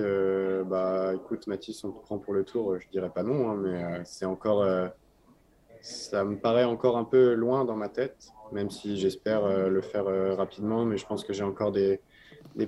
bah, 0.70 1.14
écoute, 1.16 1.48
Mathis, 1.48 1.84
on 1.84 1.92
te 1.92 2.02
prend 2.04 2.18
pour 2.18 2.34
le 2.34 2.44
Tour, 2.44 2.80
je 2.80 2.88
dirais 2.90 3.10
pas 3.10 3.24
non, 3.24 3.50
hein, 3.50 3.56
mais 3.56 4.02
c'est 4.06 4.26
encore, 4.26 4.66
ça 5.82 6.24
me 6.24 6.38
paraît 6.38 6.64
encore 6.64 6.98
un 6.98 7.04
peu 7.04 7.34
loin 7.34 7.66
dans 7.66 7.76
ma 7.76 7.90
tête, 7.90 8.30
même 8.52 8.70
si 8.70 8.98
j'espère 8.98 9.48
le 9.70 9.82
faire 9.82 10.06
rapidement, 10.38 10.86
mais 10.86 10.98
je 10.98 11.06
pense 11.06 11.26
que 11.26 11.34
j'ai 11.34 11.44
encore 11.44 11.72
des, 11.72 12.00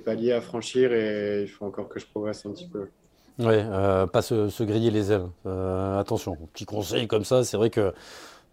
paliers 0.03 0.33
à 0.33 0.41
franchir 0.41 0.91
et 0.91 1.43
il 1.43 1.47
faut 1.47 1.65
encore 1.65 1.87
que 1.87 1.99
je 1.99 2.05
progresse 2.05 2.45
un 2.45 2.51
petit 2.51 2.67
peu. 2.67 2.89
Oui, 3.37 3.55
euh, 3.55 4.07
pas 4.07 4.21
se, 4.21 4.63
griller 4.63 4.91
les 4.91 5.11
ailes. 5.11 5.27
Euh, 5.45 5.99
attention, 5.99 6.37
petit 6.53 6.65
conseil 6.65 7.07
comme 7.07 7.25
ça, 7.25 7.43
c'est 7.43 7.57
vrai 7.57 7.69
que 7.69 7.93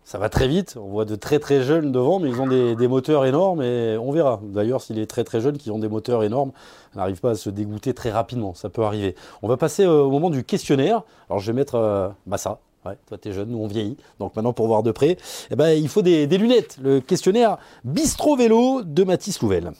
ça 0.05 0.19
va 0.19 0.29
très 0.29 0.49
vite. 0.49 0.77
On 0.77 0.89
voit 0.89 1.05
de 1.05 1.17
très 1.17 1.39
très 1.39 1.63
jeunes 1.63 1.93
devant, 1.93 2.19
mais 2.19 2.29
ils 2.29 2.41
ont 2.41 2.47
des, 2.47 2.89
moteurs 2.89 3.25
énormes 3.25 3.63
et 3.63 3.97
on 3.97 4.13
verra. 4.13 4.41
D'ailleurs, 4.43 4.81
s'il 4.81 4.99
est 4.99 5.07
très 5.07 5.25
très 5.25 5.41
jeunes 5.41 5.59
qui 5.59 5.71
ont 5.71 5.79
des 5.79 5.89
moteurs 5.89 6.25
énormes, 6.25 6.53
n'arrivent 6.95 7.21
pas 7.21 7.31
à 7.31 7.35
se 7.35 7.51
dégoûter 7.51 7.95
très 7.95 8.11
rapidement. 8.11 8.55
Ça 8.55 8.69
peut 8.69 8.83
arriver. 8.83 9.15
On 9.43 9.49
va 9.49 9.57
passer 9.57 9.85
euh, 9.85 10.03
au 10.03 10.11
moment 10.11 10.31
du 10.31 10.45
questionnaire. 10.45 11.03
Alors, 11.29 11.39
je 11.41 11.47
vais 11.47 11.57
mettre 11.57 12.15
bah 12.27 12.39
ça. 12.39 12.59
Ouais, 12.85 12.99
toi, 13.07 13.17
t'es 13.17 13.33
jeune, 13.33 13.51
nous, 13.51 13.59
on 13.59 13.69
vieillit. 13.69 13.97
Donc 14.19 14.35
maintenant, 14.35 14.53
pour 14.53 14.67
voir 14.67 14.83
de 14.83 14.91
près, 14.91 15.17
eh 15.51 15.57
ben, 15.57 15.71
il 15.71 15.89
faut 15.89 16.03
des, 16.03 16.27
des 16.27 16.37
lunettes. 16.37 16.79
Le 16.83 17.01
questionnaire 17.01 17.59
Bistro 17.85 18.37
Vélo 18.37 18.83
de 18.83 19.05
Mathis 19.05 19.41
Louvel. 19.41 19.73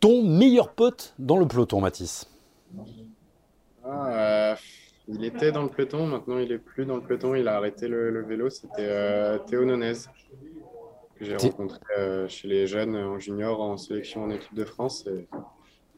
Ton 0.00 0.22
meilleur 0.24 0.70
pote 0.70 1.14
dans 1.18 1.36
le 1.36 1.46
peloton, 1.46 1.80
Mathis? 1.80 2.26
Ah, 3.84 4.06
euh, 4.08 4.56
Il 5.12 5.24
était 5.24 5.50
dans 5.50 5.62
le 5.62 5.68
peloton, 5.68 6.06
maintenant 6.06 6.38
il 6.38 6.52
est 6.52 6.58
plus 6.58 6.86
dans 6.86 6.96
le 6.96 7.02
peloton, 7.02 7.34
il 7.34 7.48
a 7.48 7.56
arrêté 7.56 7.88
le, 7.88 8.22
vélo. 8.22 8.48
C'était 8.48 8.86
euh, 8.88 9.38
Théo 9.38 9.64
Nonez, 9.64 9.92
que 11.16 11.24
j'ai 11.24 11.36
rencontré 11.36 11.80
euh, 11.98 12.28
chez 12.28 12.46
les 12.46 12.66
jeunes 12.66 12.96
en 12.96 13.18
junior 13.18 13.60
en 13.60 13.76
sélection 13.76 14.24
en 14.24 14.30
équipe 14.30 14.54
de 14.54 14.64
France. 14.64 15.06
Et 15.06 15.26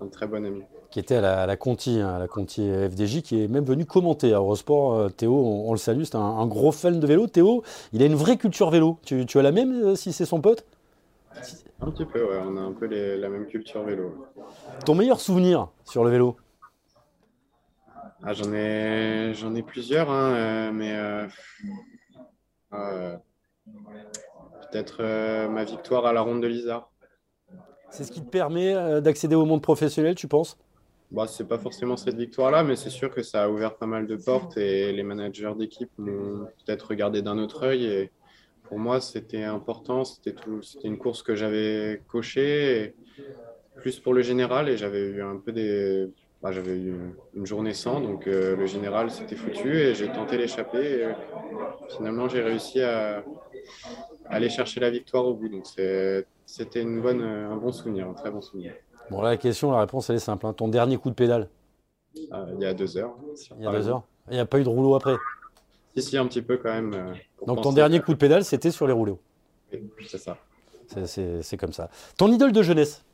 un 0.00 0.06
très 0.06 0.26
bon 0.26 0.44
ami. 0.46 0.62
Qui 0.90 0.98
était 0.98 1.16
à 1.16 1.46
la, 1.46 1.56
Conti, 1.56 2.00
hein, 2.00 2.14
à 2.14 2.18
la 2.18 2.26
Conti 2.26 2.68
FDJ, 2.68 3.22
qui 3.22 3.42
est 3.42 3.48
même 3.48 3.64
venu 3.64 3.86
commenter 3.86 4.32
à 4.32 4.36
Eurosport. 4.36 5.12
Théo, 5.12 5.34
on, 5.34 5.72
le 5.72 5.78
salue, 5.78 6.02
c'est 6.02 6.16
un, 6.16 6.46
gros 6.46 6.72
fan 6.72 6.98
de 6.98 7.06
vélo. 7.06 7.26
Théo, 7.26 7.62
il 7.92 8.02
a 8.02 8.06
une 8.06 8.14
vraie 8.14 8.36
culture 8.36 8.70
vélo. 8.70 8.98
Tu, 9.02 9.24
tu 9.26 9.38
as 9.38 9.42
la 9.42 9.52
même 9.52 9.94
si 9.94 10.12
c'est 10.12 10.24
son 10.24 10.40
pote? 10.40 10.64
Un 11.80 11.90
petit 11.90 12.04
peu, 12.04 12.22
ouais. 12.22 12.40
On 12.46 12.56
a 12.56 12.60
un 12.60 12.72
peu 12.72 12.86
la 12.86 13.28
même 13.28 13.46
culture 13.46 13.82
vélo. 13.84 14.14
Ton 14.84 14.94
meilleur 14.94 15.20
souvenir 15.20 15.68
sur 15.84 16.04
le 16.04 16.10
vélo? 16.10 16.36
Ah, 18.24 18.32
J'en 18.32 18.52
ai, 18.52 19.32
j'en 19.34 19.54
ai 19.54 19.62
plusieurs, 19.62 20.10
hein, 20.10 20.32
euh, 20.34 20.72
mais 20.72 20.96
euh, 20.96 21.26
euh, 22.74 23.16
peut-être 24.70 25.02
ma 25.48 25.64
victoire 25.64 26.06
à 26.06 26.12
la 26.12 26.20
ronde 26.20 26.42
de 26.42 26.46
l'Isard. 26.46 26.90
C'est 27.90 28.04
ce 28.04 28.12
qui 28.12 28.22
te 28.22 28.30
permet 28.30 29.00
d'accéder 29.02 29.34
au 29.34 29.44
monde 29.44 29.62
professionnel, 29.62 30.14
tu 30.14 30.28
penses? 30.28 30.56
Bah, 31.10 31.26
c'est 31.26 31.46
pas 31.46 31.58
forcément 31.58 31.98
cette 31.98 32.16
victoire-là, 32.16 32.64
mais 32.64 32.74
c'est 32.74 32.88
sûr 32.88 33.10
que 33.10 33.22
ça 33.22 33.44
a 33.44 33.48
ouvert 33.48 33.76
pas 33.76 33.84
mal 33.84 34.06
de 34.06 34.16
portes 34.16 34.56
et 34.56 34.92
les 34.92 35.02
managers 35.02 35.52
d'équipe 35.58 35.90
m'ont 35.98 36.46
peut-être 36.64 36.88
regardé 36.88 37.20
d'un 37.20 37.36
autre 37.36 37.64
œil 37.64 37.84
et, 37.84 38.10
pour 38.72 38.78
moi, 38.78 39.02
c'était 39.02 39.44
important. 39.44 40.02
C'était 40.02 40.34
une 40.82 40.96
course 40.96 41.22
que 41.22 41.34
j'avais 41.34 42.00
cochée, 42.08 42.94
plus 43.76 44.00
pour 44.00 44.14
le 44.14 44.22
général, 44.22 44.70
et 44.70 44.78
j'avais 44.78 45.02
eu 45.02 45.22
un 45.22 45.36
peu 45.36 45.52
des. 45.52 46.08
Bah, 46.42 46.50
j'avais 46.50 46.76
eu 46.76 47.14
une 47.34 47.46
journée 47.46 47.72
sans, 47.72 48.00
donc 48.00 48.26
euh, 48.26 48.56
le 48.56 48.66
général 48.66 49.12
c'était 49.12 49.36
foutu 49.36 49.78
et 49.78 49.94
j'ai 49.94 50.08
tenté 50.08 50.36
l'échapper. 50.36 51.14
Finalement, 51.96 52.28
j'ai 52.28 52.42
réussi 52.42 52.82
à, 52.82 53.22
aller 54.28 54.48
chercher 54.48 54.80
la 54.80 54.90
victoire 54.90 55.24
au 55.24 55.34
bout. 55.34 55.48
Donc 55.48 55.66
c'était 55.66 56.82
une 56.82 57.00
bonne, 57.00 57.22
un 57.22 57.56
bon 57.56 57.70
souvenir, 57.70 58.08
un 58.08 58.14
très 58.14 58.30
bon 58.30 58.40
souvenir. 58.40 58.74
Bon, 59.10 59.20
là, 59.20 59.30
la 59.30 59.36
question, 59.36 59.72
la 59.72 59.80
réponse, 59.80 60.10
elle 60.10 60.16
est 60.16 60.20
simple. 60.20 60.46
Hein. 60.46 60.52
Ton 60.52 60.68
dernier 60.68 60.96
coup 60.96 61.10
de 61.10 61.14
pédale? 61.14 61.48
Euh, 62.32 62.46
Il 62.54 62.62
y 62.62 62.66
a 62.66 62.74
deux 62.74 62.96
heures. 62.96 63.14
Il 63.58 63.62
y 63.62 63.66
a 63.66 63.72
deux 63.72 63.88
heures. 63.88 64.02
Il 64.28 64.34
n'y 64.34 64.40
a 64.40 64.46
pas 64.46 64.58
eu 64.58 64.64
de 64.64 64.68
rouleau 64.68 64.94
après? 64.94 65.16
Si, 65.96 66.02
si, 66.02 66.16
un 66.16 66.26
petit 66.26 66.42
peu 66.42 66.56
quand 66.56 66.72
même. 66.72 66.94
Euh, 66.94 67.14
Donc 67.46 67.62
ton 67.62 67.72
dernier 67.72 68.00
coup 68.00 68.12
de 68.12 68.18
pédale, 68.18 68.44
c'était 68.44 68.70
sur 68.70 68.86
les 68.86 68.92
rouleaux? 68.92 69.18
c'est 70.06 70.18
ça. 70.18 70.36
C'est 71.06 71.56
comme 71.56 71.72
ça. 71.72 71.90
Ton 72.16 72.30
idole 72.32 72.52
de 72.52 72.62
jeunesse? 72.62 73.04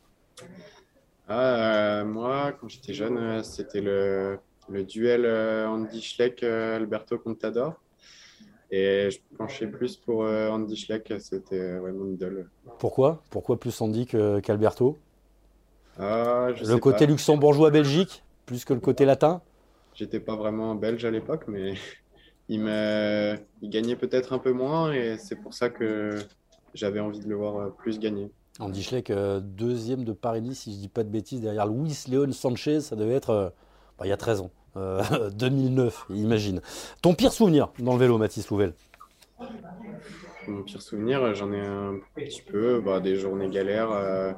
Ah, 1.28 2.00
euh, 2.00 2.04
Moi, 2.04 2.52
quand 2.60 2.68
j'étais 2.68 2.94
jeune, 2.94 3.18
euh, 3.18 3.42
c'était 3.42 3.80
le, 3.80 4.38
le, 4.68 4.84
duel 4.84 5.26
Andy 5.66 6.00
Schleck-Alberto 6.00 7.18
Contador. 7.18 7.74
Et 8.70 9.08
je 9.10 9.18
penchais 9.36 9.66
plus 9.66 9.96
pour 9.96 10.24
Andy 10.24 10.76
Schleck, 10.76 11.14
c'était 11.20 11.80
mon 11.80 12.10
idole. 12.10 12.50
Pourquoi? 12.78 13.22
Pourquoi 13.30 13.58
plus 13.58 13.80
Andy 13.80 14.06
qu'Alberto? 14.06 14.98
Ah, 15.98 16.48
Le 16.50 16.76
côté 16.76 17.06
luxembourgeois 17.06 17.70
Belgique, 17.70 18.22
plus 18.44 18.66
que 18.66 18.74
le 18.74 18.80
côté 18.80 19.06
latin? 19.06 19.40
J'étais 19.94 20.20
pas 20.20 20.36
vraiment 20.36 20.74
belge 20.74 21.02
à 21.06 21.10
l'époque, 21.10 21.44
mais 21.48 21.74
il, 22.50 22.60
il 23.62 23.70
gagnait 23.70 23.96
peut-être 23.96 24.34
un 24.34 24.38
peu 24.38 24.52
moins 24.52 24.92
et 24.92 25.16
c'est 25.16 25.36
pour 25.36 25.54
ça 25.54 25.70
que 25.70 26.18
j'avais 26.74 27.00
envie 27.00 27.20
de 27.20 27.28
le 27.28 27.34
voir 27.34 27.56
euh, 27.56 27.70
plus 27.70 27.98
gagner. 27.98 28.30
Andy 28.58 28.82
Schleck, 28.82 29.10
euh, 29.10 29.40
deuxième 29.40 30.04
de 30.04 30.12
Paris-Nice, 30.12 30.60
si 30.60 30.72
je 30.72 30.76
ne 30.76 30.80
dis 30.82 30.88
pas 30.88 31.04
de 31.04 31.08
bêtises, 31.08 31.40
derrière 31.40 31.66
Luis 31.66 32.04
Leon 32.10 32.32
Sanchez, 32.32 32.80
ça 32.80 32.96
devait 32.96 33.14
être 33.14 33.30
euh, 33.30 33.48
bah, 33.98 34.06
il 34.06 34.08
y 34.08 34.12
a 34.12 34.16
13 34.16 34.40
ans, 34.40 34.50
2009, 35.34 36.06
imagine. 36.10 36.60
Ton 37.02 37.14
pire 37.14 37.32
souvenir 37.32 37.70
dans 37.78 37.92
le 37.92 37.98
vélo, 37.98 38.18
Mathis 38.18 38.48
Louvel? 38.48 38.74
Mon 40.46 40.62
pire 40.62 40.82
souvenir, 40.82 41.34
j'en 41.34 41.52
ai 41.52 41.60
un 41.60 41.98
petit 42.14 42.42
peu, 42.42 42.80
bah, 42.80 43.00
des 43.00 43.16
journées 43.16 43.48
galères. 43.48 44.36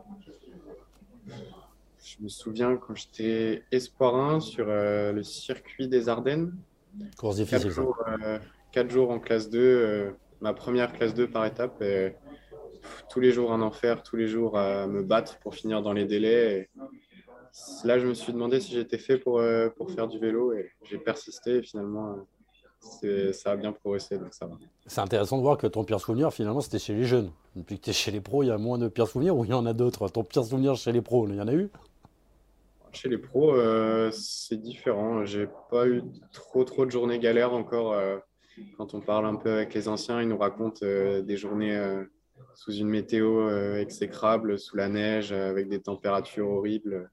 je 1.27 2.23
me 2.23 2.29
souviens 2.29 2.77
quand 2.77 2.95
j'étais 2.95 3.63
espoirin 3.73 4.41
sur 4.41 4.67
le 4.67 5.23
circuit 5.23 5.89
des 5.89 6.09
Ardennes, 6.09 6.53
Course 7.17 7.37
difficile. 7.37 7.73
4 8.73 8.87
euh, 8.87 8.89
jours, 8.89 9.11
en 9.11 9.19
classe 9.19 9.51
2, 9.51 9.59
euh, 9.59 10.11
ma 10.41 10.53
première 10.53 10.93
classe 10.93 11.15
2 11.15 11.29
par 11.29 11.45
étape. 11.47 11.81
Et, 11.83 12.15
tous 13.11 13.21
les 13.21 13.33
jours 13.33 13.53
un 13.53 13.61
enfer, 13.61 14.03
tous 14.03 14.17
les 14.17 14.29
jours 14.29 14.57
à 14.57 14.87
me 14.87 15.03
battre 15.03 15.39
pour 15.41 15.55
finir 15.55 15.83
dans 15.83 15.93
les 15.93 16.07
délais. 16.07 16.71
là, 17.85 17.99
je 17.99 18.07
me 18.07 18.15
suis 18.15 18.33
demandé 18.33 18.61
si 18.61 18.73
j'étais 18.73 18.99
fait 18.99 19.19
pour, 19.19 19.41
euh, 19.41 19.69
pour 19.69 19.91
faire 19.91 20.07
du 20.07 20.19
vélo 20.19 20.53
et 20.53 20.71
j'ai 20.85 20.97
persisté 20.97 21.57
et 21.57 21.63
finalement, 21.63 22.17
ça 22.81 23.51
a 23.51 23.57
bien 23.57 23.73
progressé, 23.73 24.17
donc 24.17 24.33
ça 24.33 24.47
va. 24.47 24.57
C'est 24.87 25.01
intéressant 25.01 25.37
de 25.37 25.43
voir 25.43 25.59
que 25.59 25.67
ton 25.67 25.85
pire 25.85 26.01
souvenir, 26.01 26.33
finalement, 26.33 26.61
c'était 26.61 26.79
chez 26.79 26.95
les 26.95 27.05
jeunes. 27.05 27.31
Depuis 27.57 27.79
que 27.79 27.85
tu 27.85 27.91
es 27.91 27.93
chez 27.93 28.13
les 28.13 28.21
pros, 28.21 28.45
il 28.45 28.47
y 28.47 28.53
a 28.53 28.59
moins 28.59 28.79
de 28.79 28.89
pires 28.89 29.09
souvenirs 29.09 29.37
ou 29.37 29.45
il 29.45 29.51
y 29.51 29.55
en 29.55 29.67
a 29.67 29.73
d'autres? 29.73 30.09
Ton 30.09 30.23
pire 30.23 30.45
souvenir 30.45 30.77
chez 30.77 30.93
les 30.93 31.03
pros, 31.03 31.29
il 31.29 31.35
y 31.35 31.41
en 31.41 31.49
a 31.49 31.53
eu? 31.53 31.69
Chez 32.93 33.09
les 33.09 33.19
pros, 33.19 33.55
euh, 33.55 34.11
c'est 34.13 34.57
différent. 34.57 35.25
J'ai 35.25 35.49
pas 35.69 35.87
eu 35.87 36.03
trop 36.33 36.65
trop 36.65 36.87
de 36.87 36.91
journées 36.91 37.19
galères 37.19 37.53
encore. 37.53 37.93
Euh, 37.93 38.19
quand 38.77 38.95
on 38.95 39.01
parle 39.01 39.27
un 39.27 39.37
peu 39.37 39.51
avec 39.51 39.75
les 39.75 39.89
anciens, 39.89 40.23
ils 40.23 40.29
nous 40.29 40.39
racontent 40.39 40.85
des 40.85 41.37
journées 41.37 42.07
sous 42.55 42.73
une 42.73 42.89
météo 42.89 43.49
exécrable, 43.77 44.59
sous 44.59 44.77
la 44.77 44.89
neige, 44.89 45.33
avec 45.33 45.69
des 45.69 45.81
températures 45.81 46.49
horribles. 46.49 47.11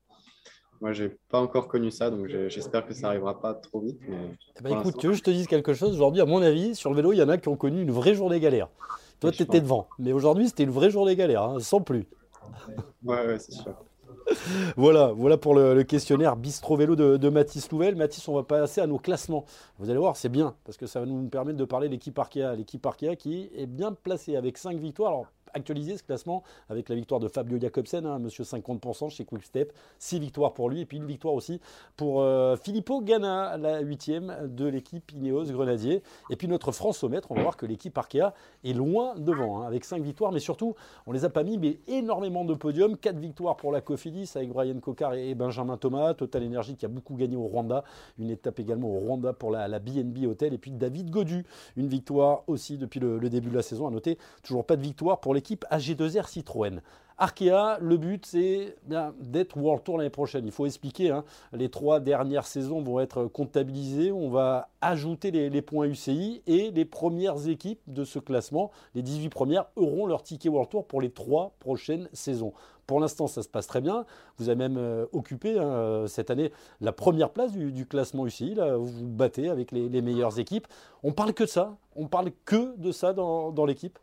Moi, 0.81 0.91
j'ai 0.91 1.17
pas 1.29 1.39
encore 1.39 1.67
connu 1.67 1.89
ça, 1.89 2.11
donc 2.11 2.27
j'espère 2.27 2.85
que 2.85 2.93
ça 2.93 3.07
arrivera 3.07 3.39
pas 3.39 3.53
trop 3.55 3.81
vite. 3.81 3.99
Mais 4.07 4.69
ben, 4.69 4.79
écoute, 4.79 4.97
tu 4.97 5.07
veux 5.07 5.13
que 5.13 5.17
je 5.17 5.23
te 5.23 5.31
dise 5.31 5.47
quelque 5.47 5.73
chose 5.73 5.93
Aujourd'hui, 5.93 6.21
à 6.21 6.25
mon 6.25 6.41
avis, 6.41 6.75
sur 6.75 6.91
le 6.91 6.95
vélo, 6.95 7.13
il 7.13 7.17
y 7.17 7.23
en 7.23 7.29
a 7.29 7.37
qui 7.37 7.47
ont 7.47 7.55
connu 7.55 7.81
une 7.81 7.91
vraie 7.91 8.13
journée 8.13 8.39
galère. 8.39 8.69
Toi, 9.19 9.31
tu 9.31 9.43
étais 9.43 9.61
devant. 9.61 9.87
Mais 9.97 10.11
aujourd'hui, 10.11 10.47
c'était 10.47 10.63
une 10.63 10.71
vraie 10.71 10.91
journée 10.91 11.15
galère, 11.15 11.43
hein, 11.43 11.59
sans 11.59 11.81
plus. 11.81 12.05
Ouais, 13.03 13.25
ouais, 13.25 13.39
c'est 13.39 13.53
sûr. 13.53 13.75
voilà, 14.77 15.13
voilà 15.15 15.37
pour 15.37 15.55
le, 15.55 15.83
questionnaire 15.83 16.35
Bistro 16.35 16.75
Vélo 16.75 16.95
de, 16.95 17.17
de, 17.17 17.29
Mathis 17.29 17.69
Louvel. 17.71 17.95
Mathis, 17.95 18.27
on 18.27 18.35
va 18.35 18.43
passer 18.43 18.81
à 18.81 18.87
nos 18.87 18.97
classements. 18.97 19.45
Vous 19.79 19.89
allez 19.89 19.99
voir, 19.99 20.17
c'est 20.17 20.29
bien, 20.29 20.55
parce 20.65 20.77
que 20.77 20.85
ça 20.85 20.99
va 20.99 21.05
nous 21.05 21.27
permettre 21.29 21.57
de 21.57 21.65
parler 21.65 21.87
de 21.87 21.93
l'équipe 21.93 22.17
Arkea. 22.17 22.55
L'équipe 22.55 22.85
Arkea 22.85 23.15
qui 23.15 23.49
est 23.55 23.65
bien 23.65 23.93
placée 23.93 24.35
avec 24.35 24.57
5 24.57 24.77
victoires. 24.77 25.23
Actualiser 25.57 25.97
ce 25.97 26.03
classement 26.03 26.43
avec 26.69 26.89
la 26.89 26.95
victoire 26.95 27.19
de 27.19 27.27
Fabio 27.27 27.59
Jacobsen, 27.59 28.05
hein, 28.05 28.19
monsieur 28.19 28.43
50% 28.43 29.09
chez 29.09 29.25
Quickstep, 29.25 29.73
6 29.99 30.19
victoires 30.19 30.53
pour 30.53 30.69
lui 30.69 30.81
et 30.81 30.85
puis 30.85 30.97
une 30.97 31.05
victoire 31.05 31.33
aussi 31.33 31.59
pour 31.95 32.21
euh, 32.21 32.55
Filippo 32.55 33.01
Ganna, 33.01 33.57
la 33.57 33.81
huitième 33.81 34.35
de 34.43 34.65
l'équipe 34.67 35.11
Ineos 35.11 35.45
Grenadier. 35.45 36.01
Et 36.29 36.35
puis 36.35 36.47
notre 36.47 36.71
France 36.71 37.03
au 37.03 37.09
maître, 37.09 37.31
on 37.31 37.35
va 37.35 37.41
voir 37.41 37.57
que 37.57 37.65
l'équipe 37.65 37.97
Arkea 37.97 38.33
est 38.63 38.73
loin 38.73 39.15
devant 39.15 39.61
hein, 39.61 39.67
avec 39.67 39.83
5 39.83 40.01
victoires, 40.01 40.31
mais 40.31 40.39
surtout 40.39 40.75
on 41.05 41.11
les 41.11 41.25
a 41.25 41.29
pas 41.29 41.43
mis, 41.43 41.57
mais 41.57 41.79
énormément 41.87 42.45
de 42.45 42.53
podiums, 42.53 42.97
4 42.97 43.17
victoires 43.17 43.57
pour 43.57 43.71
la 43.71 43.81
Cofidis 43.81 44.31
avec 44.35 44.49
Brian 44.49 44.79
Cocard 44.79 45.13
et 45.13 45.35
Benjamin 45.35 45.77
Thomas, 45.77 46.13
Total 46.13 46.45
Energy 46.45 46.75
qui 46.75 46.85
a 46.85 46.89
beaucoup 46.89 47.15
gagné 47.15 47.35
au 47.35 47.47
Rwanda, 47.47 47.83
une 48.19 48.29
étape 48.29 48.59
également 48.59 48.89
au 48.89 48.99
Rwanda 48.99 49.33
pour 49.33 49.51
la, 49.51 49.79
BNB 49.79 50.25
Hotel. 50.25 50.53
Et 50.53 50.57
puis 50.57 50.71
David 50.71 51.09
Godu, 51.09 51.45
une 51.75 51.87
victoire 51.87 52.43
aussi 52.47 52.77
depuis 52.77 52.99
le, 52.99 53.19
le 53.19 53.29
début 53.29 53.49
de 53.49 53.55
la 53.55 53.61
saison. 53.61 53.87
À 53.87 53.91
noter, 53.91 54.17
toujours 54.43 54.65
pas 54.65 54.75
de 54.75 54.81
victoire 54.81 55.19
pour 55.19 55.33
l'équipe 55.33 55.46
AG2R 55.55 56.27
Citroën. 56.27 56.81
Arkea, 57.19 57.79
le 57.81 57.97
but, 57.97 58.27
c'est 58.27 58.75
d'être 59.19 59.57
World 59.57 59.83
Tour 59.83 59.97
l'année 59.97 60.11
prochaine. 60.11 60.45
Il 60.45 60.51
faut 60.51 60.67
expliquer, 60.67 61.09
hein, 61.09 61.23
les 61.51 61.69
trois 61.69 61.99
dernières 61.99 62.45
saisons 62.45 62.79
vont 62.81 62.99
être 62.99 63.25
comptabilisées. 63.25 64.11
On 64.11 64.29
va 64.29 64.69
ajouter 64.81 65.31
les, 65.31 65.61
points 65.63 65.87
UCI 65.87 66.43
et 66.45 66.69
les 66.69 66.85
premières 66.85 67.47
équipes 67.47 67.81
de 67.87 68.03
ce 68.03 68.19
classement, 68.19 68.69
les 68.93 69.01
18 69.01 69.29
premières, 69.29 69.65
auront 69.75 70.05
leur 70.05 70.21
ticket 70.21 70.49
World 70.49 70.69
Tour 70.69 70.85
pour 70.85 71.01
les 71.01 71.09
trois 71.09 71.53
prochaines 71.59 72.07
saisons. 72.13 72.53
Pour 72.85 72.99
l'instant, 72.99 73.25
ça 73.25 73.41
se 73.41 73.49
passe 73.49 73.65
très 73.65 73.81
bien. 73.81 74.05
Vous 74.37 74.49
avez 74.49 74.55
même 74.57 74.77
euh, 74.77 75.07
occupé 75.11 75.57
hein, 75.57 76.05
cette 76.07 76.29
année 76.29 76.51
la 76.81 76.91
première 76.91 77.31
place 77.31 77.51
du, 77.51 77.85
classement 77.87 78.27
UCI. 78.27 78.53
Là, 78.53 78.77
vous 78.77 78.85
vous 78.85 79.07
battez 79.07 79.49
avec 79.49 79.71
les, 79.71 80.01
meilleures 80.03 80.39
équipes. 80.39 80.67
On 81.01 81.13
parle 81.13 81.33
que 81.33 81.43
de 81.43 81.49
ça. 81.49 81.75
On 81.95 82.07
parle 82.07 82.29
que 82.45 82.77
de 82.77 82.91
ça 82.91 83.13
dans 83.13 83.65
l'équipe 83.65 83.97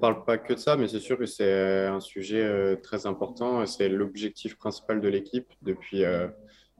parle 0.00 0.24
pas 0.24 0.38
que 0.38 0.54
de 0.54 0.58
ça, 0.58 0.76
mais 0.76 0.88
c'est 0.88 1.00
sûr 1.00 1.18
que 1.18 1.26
c'est 1.26 1.86
un 1.86 2.00
sujet 2.00 2.42
euh, 2.42 2.76
très 2.76 3.06
important. 3.06 3.64
C'est 3.66 3.88
l'objectif 3.88 4.56
principal 4.56 5.00
de 5.00 5.08
l'équipe 5.08 5.46
depuis, 5.62 6.04
euh, 6.04 6.26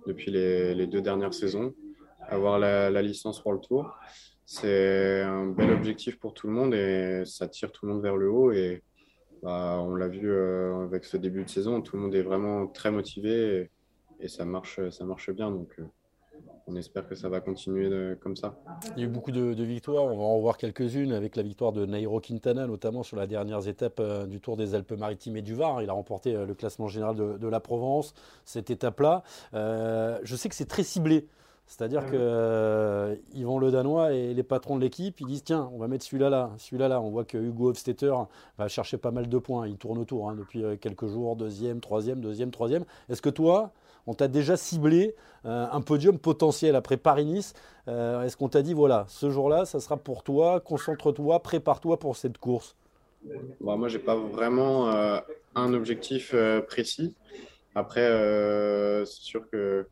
depuis 0.07 0.31
les, 0.31 0.87
deux 0.87 1.03
dernières 1.03 1.35
saisons, 1.35 1.75
avoir 2.29 2.59
la, 2.59 3.03
licence 3.03 3.45
World 3.45 3.63
Tour. 3.63 3.95
C'est 4.47 5.23
un 5.23 5.47
bel 5.47 5.71
objectif 5.71 6.19
pour 6.19 6.35
tout 6.35 6.49
le 6.49 6.53
monde 6.55 6.75
et 6.75 7.23
ça 7.25 7.47
tire 7.47 7.71
tout 7.71 7.87
le 7.87 7.93
monde 7.93 8.03
vers 8.03 8.17
le 8.17 8.29
haut. 8.31 8.51
Et 8.51 8.83
bah, 9.43 9.81
on 9.85 9.95
l'a 9.95 10.09
vu 10.09 10.31
euh, 10.31 10.83
avec 10.83 11.05
ce 11.05 11.17
début 11.17 11.45
de 11.45 11.51
saison, 11.51 11.83
tout 11.83 11.97
le 11.97 12.03
monde 12.03 12.15
est 12.15 12.23
vraiment 12.23 12.67
très 12.67 12.91
motivé 12.91 13.71
et, 14.19 14.29
ça, 14.29 14.45
marche, 14.45 14.81
ça 14.91 15.05
marche 15.05 15.31
bien. 15.31 15.51
Donc, 15.51 15.79
on 16.71 16.77
espère 16.77 17.07
que 17.07 17.15
ça 17.15 17.29
va 17.29 17.41
continuer 17.41 18.17
comme 18.21 18.37
ça. 18.37 18.55
Il 18.97 19.01
y 19.01 19.03
a 19.05 19.07
eu 19.07 19.11
beaucoup 19.11 19.33
de, 19.33 19.63
victoires, 19.63 20.05
on 20.05 20.17
va 20.17 20.25
en 20.25 20.39
voir 20.39 20.57
quelques-unes 20.57 21.13
avec 21.13 21.37
la 21.37 21.43
victoire 21.43 21.73
de 21.73 21.85
Nairo 21.85 22.21
Quintana, 22.21 22.67
notamment 22.67 23.03
sur 23.03 23.17
la 23.17 23.27
dernière 23.27 23.67
étape 23.67 23.99
euh, 24.01 24.27
du 24.27 24.41
Tour 24.41 24.57
des 24.57 24.75
Alpes-Maritimes 24.75 25.37
et 25.37 25.43
du 25.43 25.55
Var. 25.55 25.83
Il 25.83 25.91
a 25.91 25.93
remporté 25.93 26.35
euh, 26.35 26.47
le 26.47 26.55
classement 26.55 26.89
général 26.89 27.17
de, 27.17 27.49
la 27.49 27.61
Provence, 27.61 28.15
cette 28.45 28.71
étape-là. 28.71 29.23
Euh, 29.55 30.19
je 30.23 30.37
sais 30.37 30.49
que 30.49 30.55
c'est 30.55 30.69
très 30.69 30.85
ciblé. 30.85 31.27
C'est-à-dire 31.67 32.03
qu'ils 32.03 32.19
que 32.19 33.21
Yvan 33.35 33.59
Le 33.61 33.71
Danois 33.71 34.13
et 34.13 34.35
les 34.35 34.43
patrons 34.43 34.75
de 34.75 34.81
l'équipe, 34.81 35.21
ils 35.21 35.27
disent 35.27 35.45
tiens, 35.45 35.71
on 35.73 35.79
va 35.79 35.87
mettre 35.87 36.05
celui-là 36.05 36.29
là, 36.29 36.51
celui-là 36.59 36.89
là. 36.89 37.01
On 37.01 37.11
voit 37.11 37.25
que 37.25 37.39
Hugo 37.39 37.71
Hofstetter 37.71 38.13
va 38.59 38.67
chercher 38.67 38.99
pas 38.99 39.13
mal 39.13 39.29
de 39.29 39.39
points. 39.39 39.69
Il 39.69 39.77
tourne 39.77 39.99
autour 39.99 40.29
hein, 40.29 40.35
depuis 40.37 40.65
quelques 40.81 41.07
jours, 41.07 41.37
deuxième, 41.37 41.81
troisième, 41.81 42.21
deuxième, 42.21 42.51
troisième. 42.51 42.85
Est-ce 43.09 43.23
que 43.23 43.31
toi, 43.31 43.71
on 44.07 44.15
t'a 44.15 44.29
déjà 44.29 44.57
ciblé 44.57 45.15
euh, 45.47 45.67
un 45.71 45.81
podium 45.81 46.19
potentiel 46.19 46.77
après 46.77 46.97
Paris-Nice. 46.97 47.55
Euh, 47.89 48.23
est-ce 48.23 48.37
qu'on 48.37 48.49
t'a 48.49 48.63
dit, 48.63 48.75
voilà, 48.75 49.07
ce 49.09 49.31
jour-là, 49.31 49.65
ça 49.65 49.81
sera 49.81 49.97
pour 49.97 50.23
toi, 50.23 50.61
concentre-toi, 50.61 51.41
prépare-toi 51.43 51.99
pour 51.99 52.17
cette 52.17 52.39
course? 52.39 52.77
Bon, 53.61 53.77
Moi, 53.77 53.89
je 53.89 53.99
n'ai 53.99 54.05
pas 54.05 54.17
vraiment 54.17 54.91
euh, 54.91 55.19
un 55.55 55.73
objectif 55.73 56.35
précis. 56.67 57.15
Après, 57.75 58.09
c'est 59.07 59.23
sûr 59.23 59.49
que 59.49 59.87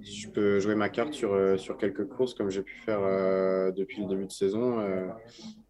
je 0.00 0.28
peux 0.28 0.58
jouer 0.60 0.74
ma 0.74 0.88
carte 0.88 1.12
sur, 1.12 1.58
sur 1.58 1.76
quelques 1.76 2.08
courses 2.08 2.34
comme 2.34 2.50
j'ai 2.50 2.62
pu 2.62 2.74
faire 2.84 3.00
depuis 3.72 4.02
le 4.02 4.08
début 4.08 4.26
de 4.26 4.32
saison 4.32 4.84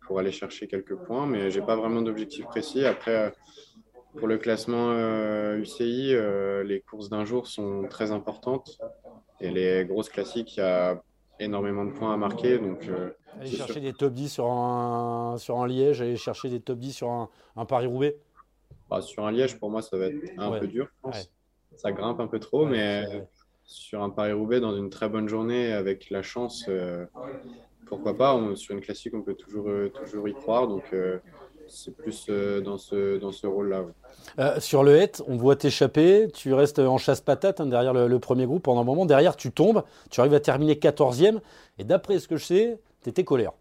pour 0.06 0.18
aller 0.18 0.32
chercher 0.32 0.66
quelques 0.66 0.94
points, 0.94 1.26
mais 1.26 1.50
je 1.50 1.60
n'ai 1.60 1.66
pas 1.66 1.76
vraiment 1.76 2.00
d'objectif 2.02 2.46
précis. 2.46 2.84
Après, 2.84 3.32
pour 4.16 4.28
le 4.28 4.38
classement 4.38 4.92
UCI, 5.54 6.14
euh, 6.14 6.20
euh, 6.20 6.62
les 6.64 6.80
courses 6.80 7.08
d'un 7.08 7.24
jour 7.24 7.46
sont 7.46 7.86
très 7.88 8.10
importantes. 8.10 8.78
Et 9.40 9.50
les 9.50 9.84
grosses 9.84 10.08
classiques, 10.08 10.56
il 10.56 10.60
y 10.60 10.62
a 10.62 11.02
énormément 11.38 11.84
de 11.84 11.92
points 11.92 12.12
à 12.12 12.16
marquer. 12.16 12.58
Donc, 12.58 12.86
euh, 12.88 13.10
aller 13.38 13.50
chercher 13.50 13.80
des 13.80 13.92
top 13.92 14.12
10 14.12 14.28
sur 14.28 14.50
un, 14.50 15.36
sur 15.38 15.58
un 15.60 15.66
Liège, 15.66 16.02
aller 16.02 16.16
chercher 16.16 16.50
des 16.50 16.60
top 16.60 16.78
10 16.78 16.92
sur 16.92 17.10
un, 17.10 17.64
Paris-Roubaix 17.66 18.16
bah, 18.90 19.00
Sur 19.00 19.24
un 19.24 19.32
Liège, 19.32 19.58
pour 19.58 19.70
moi, 19.70 19.80
ça 19.82 19.96
va 19.96 20.06
être 20.06 20.16
un 20.36 20.58
peu 20.58 20.66
dur, 20.66 20.86
je 20.86 21.00
pense. 21.02 21.30
Ça 21.76 21.92
grimpe 21.92 22.20
un 22.20 22.26
peu 22.26 22.40
trop, 22.40 22.66
mais 22.66 23.26
sur 23.64 24.02
un 24.02 24.10
Paris-Roubaix, 24.10 24.60
dans 24.60 24.76
une 24.76 24.90
très 24.90 25.08
bonne 25.08 25.28
journée, 25.28 25.72
avec 25.72 26.10
la 26.10 26.22
chance, 26.22 26.68
pourquoi 27.86 28.16
pas 28.16 28.38
Sur 28.56 28.74
une 28.74 28.82
classique, 28.82 29.14
on 29.14 29.22
peut 29.22 29.34
toujours, 29.34 29.70
toujours 29.94 30.28
y 30.28 30.34
croire. 30.34 30.68
Donc, 30.68 30.92
c'est 31.70 31.96
plus 31.96 32.26
euh, 32.28 32.60
dans 32.60 32.78
ce, 32.78 33.46
rôle-là. 33.46 33.84
Euh, 34.38 34.60
sur 34.60 34.82
le 34.82 34.96
het, 34.96 35.22
on 35.26 35.36
voit 35.36 35.56
t'échapper, 35.56 36.28
tu 36.32 36.52
restes 36.52 36.78
en 36.78 36.98
chasse-patate 36.98 37.60
hein, 37.60 37.66
derrière 37.66 37.94
le, 37.94 38.18
premier 38.18 38.46
groupe 38.46 38.62
pendant 38.62 38.80
un 38.80 38.84
moment. 38.84 39.06
Derrière, 39.06 39.36
tu 39.36 39.52
tombes, 39.52 39.82
tu 40.10 40.20
arrives 40.20 40.34
à 40.34 40.40
terminer 40.40 40.74
14e. 40.74 41.38
Et 41.78 41.84
d'après 41.84 42.18
ce 42.18 42.28
que 42.28 42.36
je 42.36 42.44
sais, 42.44 42.78
tu 43.02 43.08
étais 43.08 43.24
colère. 43.24 43.52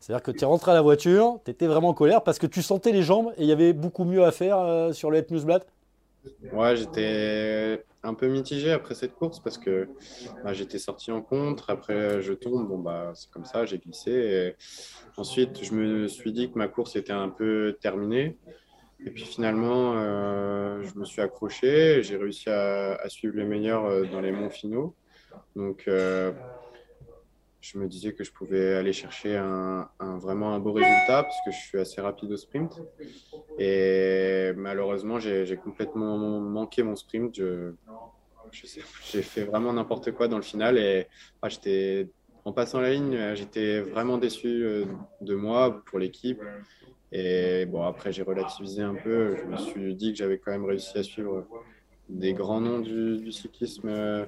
C'est-à-dire 0.00 0.22
que 0.22 0.30
tu 0.30 0.42
es 0.42 0.46
rentré 0.46 0.70
à 0.70 0.74
la 0.74 0.82
voiture, 0.82 1.40
tu 1.44 1.50
étais 1.50 1.66
vraiment 1.66 1.92
colère 1.94 2.22
parce 2.22 2.38
que 2.38 2.46
tu 2.46 2.62
sentais 2.62 2.92
les 2.92 3.02
jambes 3.02 3.32
et 3.36 3.42
il 3.42 3.48
y 3.48 3.52
avait 3.52 3.72
beaucoup 3.72 4.04
mieux 4.04 4.24
à 4.24 4.30
faire 4.30 4.58
euh, 4.58 4.92
sur 4.92 5.10
le 5.10 5.18
Het 5.18 5.26
Newsblad 5.30 5.64
Ouais, 6.52 6.76
j'étais 6.76 7.84
un 8.02 8.14
peu 8.14 8.28
mitigé 8.28 8.70
après 8.70 8.94
cette 8.94 9.14
course 9.14 9.40
parce 9.40 9.58
que 9.58 9.88
bah, 10.44 10.52
j'étais 10.52 10.78
sorti 10.78 11.10
en 11.10 11.22
contre. 11.22 11.70
Après, 11.70 12.22
je 12.22 12.32
tombe. 12.32 12.68
Bon, 12.68 12.78
bah, 12.78 13.12
c'est 13.14 13.30
comme 13.30 13.44
ça, 13.44 13.66
j'ai 13.66 13.78
glissé. 13.78 14.54
Ensuite, 15.16 15.64
je 15.64 15.74
me 15.74 16.08
suis 16.08 16.32
dit 16.32 16.50
que 16.50 16.58
ma 16.58 16.68
course 16.68 16.96
était 16.96 17.12
un 17.12 17.28
peu 17.28 17.76
terminée. 17.80 18.36
Et 19.04 19.10
puis 19.10 19.24
finalement, 19.24 19.94
euh, 19.96 20.82
je 20.82 20.98
me 20.98 21.04
suis 21.04 21.20
accroché. 21.20 22.02
J'ai 22.02 22.16
réussi 22.16 22.48
à, 22.48 23.08
suivre 23.08 23.36
les 23.36 23.44
meilleurs 23.44 23.84
euh, 23.84 24.04
dans 24.10 24.20
les 24.20 24.32
monts 24.32 24.50
finaux. 24.50 24.94
Donc, 25.54 25.84
euh, 25.88 26.32
je 27.72 27.78
me 27.78 27.88
disais 27.88 28.12
que 28.12 28.22
je 28.22 28.32
pouvais 28.32 28.74
aller 28.74 28.92
chercher 28.92 29.36
un, 29.36 29.88
vraiment 30.18 30.54
un 30.54 30.60
beau 30.60 30.72
résultat 30.72 31.24
parce 31.24 31.36
que 31.44 31.50
je 31.50 31.56
suis 31.56 31.78
assez 31.78 32.00
rapide 32.00 32.30
au 32.30 32.36
sprint. 32.36 32.80
Et 33.58 34.52
malheureusement, 34.56 35.18
j'ai 35.18 35.56
complètement 35.56 36.16
manqué 36.40 36.82
mon 36.82 36.94
sprint. 36.94 37.40
J'ai 39.10 39.22
fait 39.22 39.42
vraiment 39.42 39.72
n'importe 39.72 40.12
quoi 40.12 40.28
dans 40.28 40.36
le 40.36 40.42
final 40.42 40.78
et 40.78 41.08
ah, 41.42 41.48
j'étais 41.48 42.08
en 42.44 42.52
passant 42.52 42.80
la 42.80 42.92
ligne, 42.92 43.34
j'étais 43.34 43.80
vraiment 43.80 44.18
déçu 44.18 44.46
euh, 44.46 44.84
de 45.20 45.34
moi 45.34 45.82
pour 45.86 45.98
l'équipe. 45.98 46.40
Et 47.10 47.66
bon, 47.66 47.82
après, 47.82 48.12
j'ai 48.12 48.22
relativisé 48.22 48.82
un 48.82 48.94
peu. 48.94 49.34
Je 49.34 49.44
me 49.44 49.56
suis 49.56 49.96
dit 49.96 50.12
que 50.12 50.18
j'avais 50.18 50.38
quand 50.38 50.52
même 50.52 50.64
réussi 50.64 50.96
à 50.96 51.02
suivre 51.02 51.44
des 52.08 52.34
grands 52.34 52.60
noms 52.60 52.78
du, 52.78 53.16
du 53.16 53.32
cyclisme 53.32 53.88
euh, 53.88 54.26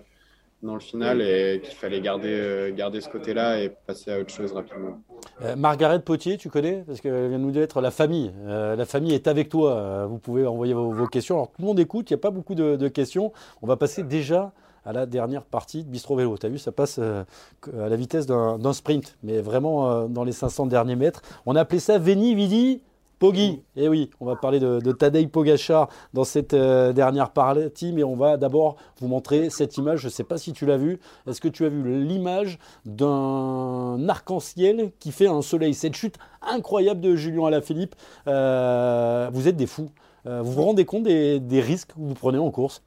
dans 0.63 0.75
le 0.75 0.81
final 0.81 1.23
et 1.23 1.61
qu'il 1.63 1.75
fallait 1.75 2.01
garder, 2.01 2.33
euh, 2.33 2.75
garder 2.75 3.01
ce 3.01 3.09
côté-là 3.09 3.61
et 3.61 3.71
passer 3.87 4.13
à 4.13 4.19
autre 4.19 4.31
chose 4.31 4.53
rapidement. 4.53 5.01
Euh, 5.43 5.55
Margaret 5.57 6.01
Potier, 6.01 6.37
tu 6.37 6.51
connais? 6.51 6.83
Parce 6.87 7.01
qu'elle 7.01 7.29
vient 7.29 7.39
de 7.39 7.45
nous 7.45 7.51
dire 7.51 7.67
la 7.81 7.91
famille. 7.91 8.33
Euh, 8.47 8.75
la 8.75 8.85
famille 8.85 9.15
est 9.15 9.29
avec 9.29 9.49
toi. 9.49 10.07
vous 10.07 10.19
pouvez 10.19 10.47
envoyer 10.47 10.75
vos, 10.75 11.07
questions. 11.07 11.37
Alors 11.37 11.49
tout 11.49 11.61
le 11.61 11.67
monde 11.67 11.81
écoute, 11.81 12.11
il 12.11 12.15
n'y 12.15 12.19
a 12.19 12.21
pas 12.21 12.31
beaucoup 12.31 12.55
de, 12.55 12.89
questions. 12.89 13.33
On 13.63 13.67
va 13.67 13.77
passer 13.77 14.03
déjà 14.03 14.53
à 14.85 14.93
la 14.93 15.07
dernière 15.07 15.45
partie 15.45 15.85
de 15.85 15.91
Bistro 15.91 16.17
Vélo. 16.17 16.37
Tu 16.39 16.47
as 16.47 16.49
vu, 16.49 16.59
ça 16.59 16.73
passe 16.73 16.99
à 16.99 17.25
la 17.73 17.97
vitesse 17.97 18.27
d'un 18.27 18.73
sprint, 18.73 19.17
mais 19.23 19.41
vraiment 19.41 20.09
dans 20.09 20.25
les 20.25 20.33
500 20.33 20.67
derniers 20.67 20.97
mètres. 20.97 21.23
On 21.47 21.55
a 21.57 21.61
appelé 21.61 21.79
ça 21.79 21.99
Veni 21.99 22.35
Vidi 22.35 22.83
Poggi, 23.19 23.65
eh 23.75 23.89
oui, 23.89 24.11
on 24.21 24.27
va 24.27 24.37
parler 24.37 24.61
de, 24.61 24.79
de 24.79 24.93
Tadej 24.93 25.29
Pogachar 25.29 25.89
dans 26.15 26.23
cette 26.23 26.55
euh, 26.55 26.93
dernière 26.93 27.31
partie, 27.31 27.93
mais 27.93 28.05
on 28.05 28.15
va 28.15 28.37
d'abord 28.37 28.77
vous 29.01 29.09
montrer 29.09 29.51
cette 29.51 29.77
image. 29.77 30.01
Je 30.01 30.07
ne 30.07 30.13
sais 30.13 30.23
pas 30.23 30.39
si 30.39 30.53
tu 30.53 30.67
l'as 30.67 30.77
vue. 30.77 31.01
Est-ce 31.27 31.41
que 31.41 31.49
tu 31.49 31.65
as 31.65 31.69
vu 31.69 32.05
l'image 32.05 32.61
d'un 32.85 34.09
arc-en-ciel 34.09 34.93
qui 35.01 35.11
fait 35.11 35.27
un 35.27 35.43
soleil? 35.43 35.75
Cette 35.75 35.97
chute 35.97 36.17
incroyable 36.43 37.01
de 37.01 37.17
Julien 37.17 37.47
Alaphilippe. 37.47 37.97
Euh, 38.29 39.29
vous 39.33 39.49
êtes 39.49 39.57
des 39.57 39.67
fous. 39.67 39.91
Euh, 40.27 40.41
vous 40.43 40.53
vous 40.53 40.63
rendez 40.63 40.85
compte 40.85 41.03
des, 41.03 41.41
des 41.41 41.61
risques 41.61 41.89
que 41.89 41.99
vous 41.99 42.15
prenez 42.15 42.39
en 42.39 42.53
course? 42.53 42.83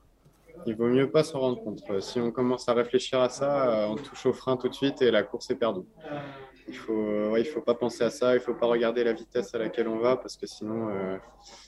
Il 0.65 0.75
vaut 0.75 0.87
mieux 0.87 1.09
pas 1.09 1.23
s'en 1.23 1.39
rendre 1.39 1.61
compte. 1.61 1.81
Si 1.99 2.19
on 2.19 2.31
commence 2.31 2.69
à 2.69 2.73
réfléchir 2.73 3.19
à 3.19 3.29
ça, 3.29 3.87
on 3.89 3.95
touche 3.95 4.27
au 4.27 4.33
frein 4.33 4.57
tout 4.57 4.69
de 4.69 4.75
suite 4.75 5.01
et 5.01 5.09
la 5.09 5.23
course 5.23 5.49
est 5.49 5.55
perdue 5.55 5.81
il 6.71 6.77
faut, 6.77 6.93
euh, 6.93 7.29
ouais, 7.29 7.41
il 7.41 7.45
faut 7.45 7.61
pas 7.61 7.73
penser 7.73 8.03
à 8.03 8.09
ça, 8.09 8.33
il 8.33 8.39
faut 8.39 8.53
pas 8.53 8.65
regarder 8.65 9.03
la 9.03 9.13
vitesse 9.13 9.53
à 9.53 9.57
laquelle 9.57 9.87
on 9.87 9.99
va 9.99 10.15
parce 10.15 10.37
que 10.37 10.47
sinon, 10.47 10.87
euh, 10.89 11.17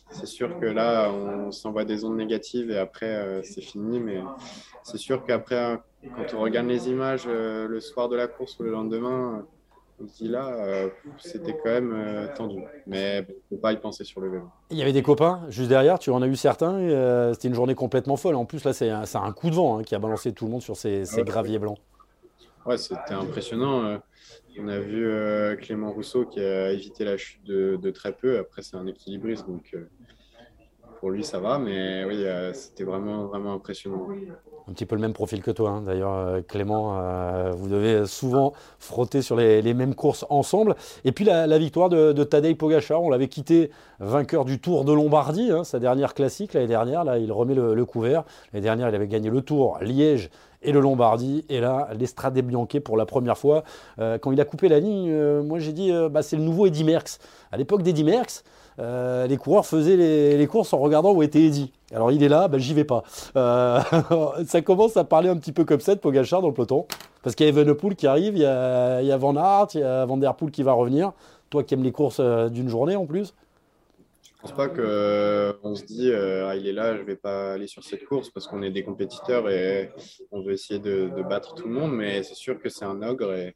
c'est 0.10 0.26
sûr 0.26 0.60
que 0.60 0.66
là, 0.66 1.12
on 1.12 1.52
s'envoie 1.52 1.84
des 1.84 2.06
ondes 2.06 2.16
négatives 2.16 2.72
et 2.72 2.78
après, 2.78 3.14
euh, 3.14 3.42
c'est 3.44 3.62
fini. 3.62 4.00
Mais 4.00 4.22
c'est 4.84 4.98
sûr 4.98 5.26
qu'après, 5.26 5.78
quand 6.16 6.34
on 6.36 6.42
regarde 6.42 6.68
les 6.68 6.90
images 6.90 7.28
le 7.28 7.80
soir 7.80 8.08
de 8.08 8.16
la 8.16 8.28
course 8.28 8.58
ou 8.60 8.64
le 8.64 8.72
lendemain, 8.72 9.46
on 10.02 10.08
se 10.08 10.24
dit 10.24 10.28
là, 10.28 10.90
c'était 11.20 11.56
quand 11.64 11.70
même 11.70 12.30
tendu. 12.36 12.62
Mais 12.88 13.26
il 13.28 13.34
ne 13.52 13.58
faut 13.58 13.62
pas 13.62 13.74
y 13.74 13.78
penser 13.78 14.04
sur 14.04 14.22
le 14.22 14.30
vélo. 14.30 14.50
Il 14.72 14.78
y 14.78 14.82
avait 14.82 14.94
des 14.94 15.04
copains 15.04 15.42
juste 15.50 15.70
derrière, 15.70 16.00
tu 16.00 16.10
en 16.12 16.22
as 16.22 16.28
eu 16.28 16.36
certains. 16.36 17.34
c'était 17.34 17.50
une 17.50 17.54
journée 17.54 17.76
complètement 17.76 18.16
folle. 18.16 18.36
En 18.36 18.46
plus, 18.46 18.64
là, 18.64 18.74
c'est 18.74 18.90
un, 18.90 19.04
un, 19.04 19.32
coup 19.34 19.50
de 19.50 19.56
vent 19.56 19.78
hein, 19.78 19.84
qui 19.84 19.96
a 19.96 20.00
balancé 20.00 20.34
tout 20.34 20.46
le 20.46 20.52
monde 20.52 20.62
sur 20.62 20.78
ces, 20.78 21.06
ces 21.06 21.24
graviers 21.24 21.60
blancs. 21.60 21.78
Ouais, 22.66 22.78
c'était 22.78 23.14
impressionnant. 23.14 24.00
On 24.60 24.68
a 24.68 24.80
vu 24.80 25.08
euh, 25.08 25.56
Clément 25.56 25.92
Rousseau 25.92 26.26
qui 26.26 26.40
a 26.40 26.72
évité 26.72 27.04
la 27.04 27.18
chute 27.18 27.44
de, 27.44 27.92
très 27.92 28.14
peu. 28.14 28.38
Après, 28.38 28.62
c'est 28.62 28.78
un 28.78 28.86
équilibriste, 28.86 29.48
donc 29.48 29.72
euh, 29.74 29.90
pour 31.00 31.10
lui, 31.10 31.24
ça 31.24 31.40
va. 31.40 31.58
Mais 31.58 32.06
oui, 32.06 32.24
euh, 32.24 32.54
c'était 32.54 32.84
vraiment, 32.84 33.26
vraiment 33.26 33.54
impressionnant. 33.54 34.08
Un 34.68 34.72
petit 34.72 34.86
peu 34.86 34.96
le 34.96 35.02
même 35.02 35.12
profil 35.12 35.42
que 35.42 35.52
toi, 35.52 35.72
hein. 35.72 35.82
d'ailleurs, 35.82 36.46
Clément. 36.48 37.52
vous 37.52 37.68
devez 37.68 38.06
souvent 38.06 38.54
frotter 38.80 39.22
sur 39.22 39.36
les, 39.36 39.74
mêmes 39.74 39.96
courses 39.96 40.26
ensemble. 40.30 40.76
Et 41.04 41.12
puis 41.12 41.26
la, 41.26 41.58
victoire 41.58 41.90
de, 41.90 42.14
de, 42.14 42.24
Tadej 42.24 42.56
Pogacar, 42.56 43.02
on 43.02 43.10
l'avait 43.10 43.28
quitté 43.28 43.72
vainqueur 44.00 44.46
du 44.46 44.62
Tour 44.62 44.86
de 44.86 44.94
Lombardie, 44.94 45.52
hein, 45.52 45.66
sa 45.66 45.80
dernière 45.80 46.14
classique 46.14 46.54
l'année 46.54 46.68
dernière. 46.68 47.04
Là, 47.04 47.18
il 47.18 47.32
remet 47.34 47.56
le 47.56 47.86
couvert. 47.86 48.24
L'année 48.54 48.64
dernière, 48.64 48.88
il 48.88 48.96
avait 48.96 49.08
gagné 49.08 49.30
le 49.30 49.42
Tour 49.42 49.80
Liège 49.82 50.30
et 50.64 50.72
le 50.72 50.80
Lombardie. 50.80 51.46
Et 51.50 51.60
là, 51.60 51.90
l'Estrade 51.98 52.38
Bianche 52.40 52.80
pour 52.84 52.98
la 52.98 53.06
première 53.06 53.38
fois. 53.38 53.64
Euh, 54.00 54.18
quand 54.18 54.32
il 54.32 54.42
a 54.42 54.46
coupé 54.46 54.70
la 54.70 54.80
ligne, 54.80 55.10
euh, 55.12 55.44
moi 55.44 55.60
j'ai 55.60 55.74
dit 55.74 55.92
euh, 55.92 56.10
bah, 56.10 56.24
c'est 56.24 56.36
le 56.36 56.44
nouveau 56.44 56.66
Eddy 56.66 56.84
Merckx. 56.84 57.20
À 57.52 57.58
l'époque 57.58 57.84
d'Eddy 57.84 58.04
Merckx, 58.04 58.44
les 58.80 59.38
coureurs 59.38 59.66
faisaient 59.66 59.96
les, 59.96 60.48
courses 60.48 60.74
en 60.74 60.80
regardant 60.80 61.14
où 61.14 61.22
était 61.22 61.44
Eddy. 61.44 61.72
Alors 61.94 62.12
il 62.12 62.24
est 62.24 62.30
là, 62.30 62.48
bah, 62.48 62.58
j'y 62.58 62.74
vais 62.74 62.86
pas. 62.86 63.04
ça 63.36 64.62
commence 64.64 64.98
à 64.98 65.04
parler 65.04 65.30
un 65.30 65.38
petit 65.38 65.52
peu 65.52 65.66
comme 65.66 65.80
ça 65.80 65.96
de 65.96 66.00
Pogachar 66.00 66.42
dans 66.42 66.48
le 66.48 66.54
peloton. 66.54 66.86
Parce 67.22 67.36
qu'il 67.36 67.46
y 67.46 67.50
a 67.50 67.52
Evenepoel 67.52 67.96
qui 67.96 68.06
arrive, 68.06 68.36
il 68.36 68.42
y 68.42 68.46
a, 68.46 69.02
il 69.02 69.08
y 69.08 69.12
a 69.12 69.18
Van 69.18 69.36
Aert, 69.38 69.68
il 69.76 69.80
y 69.80 69.84
a 69.84 70.06
Van 70.06 70.18
Der 70.18 70.36
Poel 70.36 70.52
qui 70.52 70.64
va 70.64 70.74
revenir. 70.74 71.14
Toi 71.50 71.64
qui 71.64 71.74
aimes 71.76 71.84
les 71.84 71.92
courses 71.92 72.20
d'une 72.20 72.68
journée 72.68 72.96
en 72.96 73.06
plus 73.06 73.34
pense 74.44 74.56
pas 74.58 74.68
qu'on 74.68 74.82
euh, 74.82 75.76
se 75.76 75.86
dit 75.86 76.12
euh, 76.12 76.50
ah, 76.50 76.58
il 76.58 76.68
est 76.68 76.74
là, 76.74 76.98
je 76.98 77.02
vais 77.04 77.16
pas 77.16 77.54
aller 77.54 77.68
sur 77.68 77.82
cette 77.82 78.04
course 78.04 78.30
parce 78.30 78.46
qu'on 78.46 78.62
est 78.62 78.72
des 78.72 78.84
compétiteurs 78.84 79.50
et 79.50 79.90
on 80.32 80.42
veut 80.42 80.52
essayer 80.52 80.82
de, 80.82 81.10
battre 81.24 81.56
tout 81.56 81.70
le 81.70 81.74
monde. 81.74 81.94
Mais 81.94 82.24
c'est 82.24 82.36
sûr 82.36 82.60
que 82.60 82.68
c'est 82.68 82.84
un 82.84 83.02
ogre 83.04 83.34
et 83.34 83.56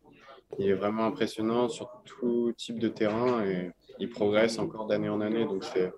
il 0.58 0.69
est 0.69 0.73
vraiment 0.73 1.04
impressionnant 1.06 1.67
sur 1.67 1.91
tout 2.06 2.54
type 2.56 2.80
de 2.80 2.88
terrain 2.88 3.43
et 3.45 3.71
il 4.00 4.10
progresse 4.10 4.60
encore 4.60 4.88
d'année 4.88 5.10
en 5.10 5.19
année. 5.19 5.43
Donc 5.43 5.65
c'est 5.65 5.91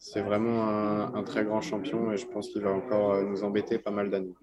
c'est 0.00 0.22
vraiment 0.22 0.68
un, 1.14 1.22
très 1.22 1.44
grand 1.44 1.60
champion 1.60 2.10
et 2.10 2.16
je 2.16 2.26
pense 2.26 2.48
qu'il 2.48 2.62
va 2.62 2.72
encore 2.72 3.12
euh, 3.12 3.22
nous 3.22 3.44
embêter 3.44 3.78
pas 3.78 3.92
mal 3.92 4.10
d'années. 4.10 4.34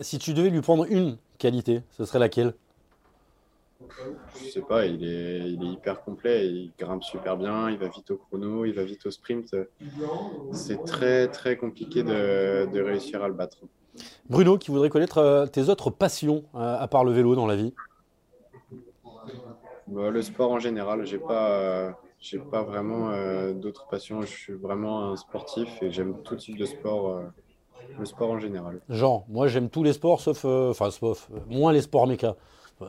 si 0.00 0.18
tu 0.18 0.32
devais 0.32 0.48
lui 0.48 0.62
prendre 0.62 0.86
une 0.90 1.18
qualité, 1.36 1.82
ce 1.90 2.06
serait 2.06 2.20
laquelle? 2.20 2.54
Je 4.34 4.50
sais 4.52 4.62
pas, 4.62 4.86
il 4.86 5.04
est, 5.04 5.50
il 5.50 5.62
est, 5.62 5.72
hyper 5.72 6.02
complet, 6.02 6.46
il 6.46 6.72
grimpe 6.78 7.02
super 7.02 7.36
bien, 7.36 7.70
il 7.70 7.78
va 7.78 7.88
vite 7.88 8.10
au 8.10 8.16
chrono, 8.16 8.64
il 8.64 8.74
va 8.74 8.84
vite 8.84 9.06
au 9.06 9.10
sprint. 9.10 9.54
C'est 10.52 10.84
très 10.84 11.28
très 11.28 11.56
compliqué 11.56 12.02
de, 12.02 12.68
de, 12.72 12.80
réussir 12.80 13.22
à 13.22 13.28
le 13.28 13.34
battre. 13.34 13.58
Bruno, 14.28 14.56
qui 14.56 14.70
voudrait 14.70 14.88
connaître 14.88 15.18
euh, 15.18 15.46
tes 15.46 15.68
autres 15.68 15.90
passions 15.90 16.44
euh, 16.54 16.78
à 16.78 16.86
part 16.88 17.04
le 17.04 17.12
vélo 17.12 17.34
dans 17.34 17.46
la 17.46 17.56
vie? 17.56 17.74
Bah, 19.88 20.10
Le 20.10 20.22
sport 20.22 20.52
en 20.52 20.58
général, 20.58 21.04
j'ai 21.06 21.18
pas, 21.18 21.98
j'ai 22.20 22.38
pas 22.38 22.62
vraiment 22.62 23.10
euh, 23.10 23.52
d'autres 23.52 23.86
passions. 23.88 24.22
Je 24.22 24.26
suis 24.26 24.52
vraiment 24.54 25.10
un 25.10 25.16
sportif 25.16 25.82
et 25.82 25.90
j'aime 25.90 26.16
tout 26.22 26.36
type 26.36 26.56
de 26.56 26.64
sport. 26.64 27.20
le 27.98 28.04
sport 28.06 28.30
en 28.30 28.38
général. 28.38 28.80
Genre, 28.88 29.24
moi 29.28 29.48
j'aime 29.48 29.68
tous 29.68 29.82
les 29.82 29.92
sports 29.92 30.20
sauf, 30.20 30.44
enfin 30.44 30.90
sauf, 30.90 31.28
moins 31.48 31.72
les 31.72 31.82
sports 31.82 32.06
méca. 32.06 32.36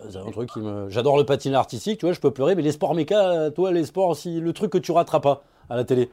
C'est 0.09 0.17
un 0.17 0.31
truc 0.31 0.49
qui 0.49 0.59
me. 0.59 0.89
J'adore 0.89 1.17
le 1.17 1.25
patinage 1.25 1.59
artistique, 1.59 1.99
tu 1.99 2.05
vois, 2.05 2.13
je 2.13 2.19
peux 2.19 2.31
pleurer, 2.31 2.55
mais 2.55 2.61
les 2.61 2.71
sports 2.71 2.95
méca, 2.95 3.51
toi, 3.51 3.71
les 3.71 3.85
sports, 3.85 4.09
aussi, 4.09 4.39
le 4.39 4.53
truc 4.53 4.71
que 4.71 4.77
tu 4.77 4.91
rateras 4.91 5.19
pas 5.19 5.43
à 5.69 5.75
la 5.75 5.83
télé, 5.83 6.09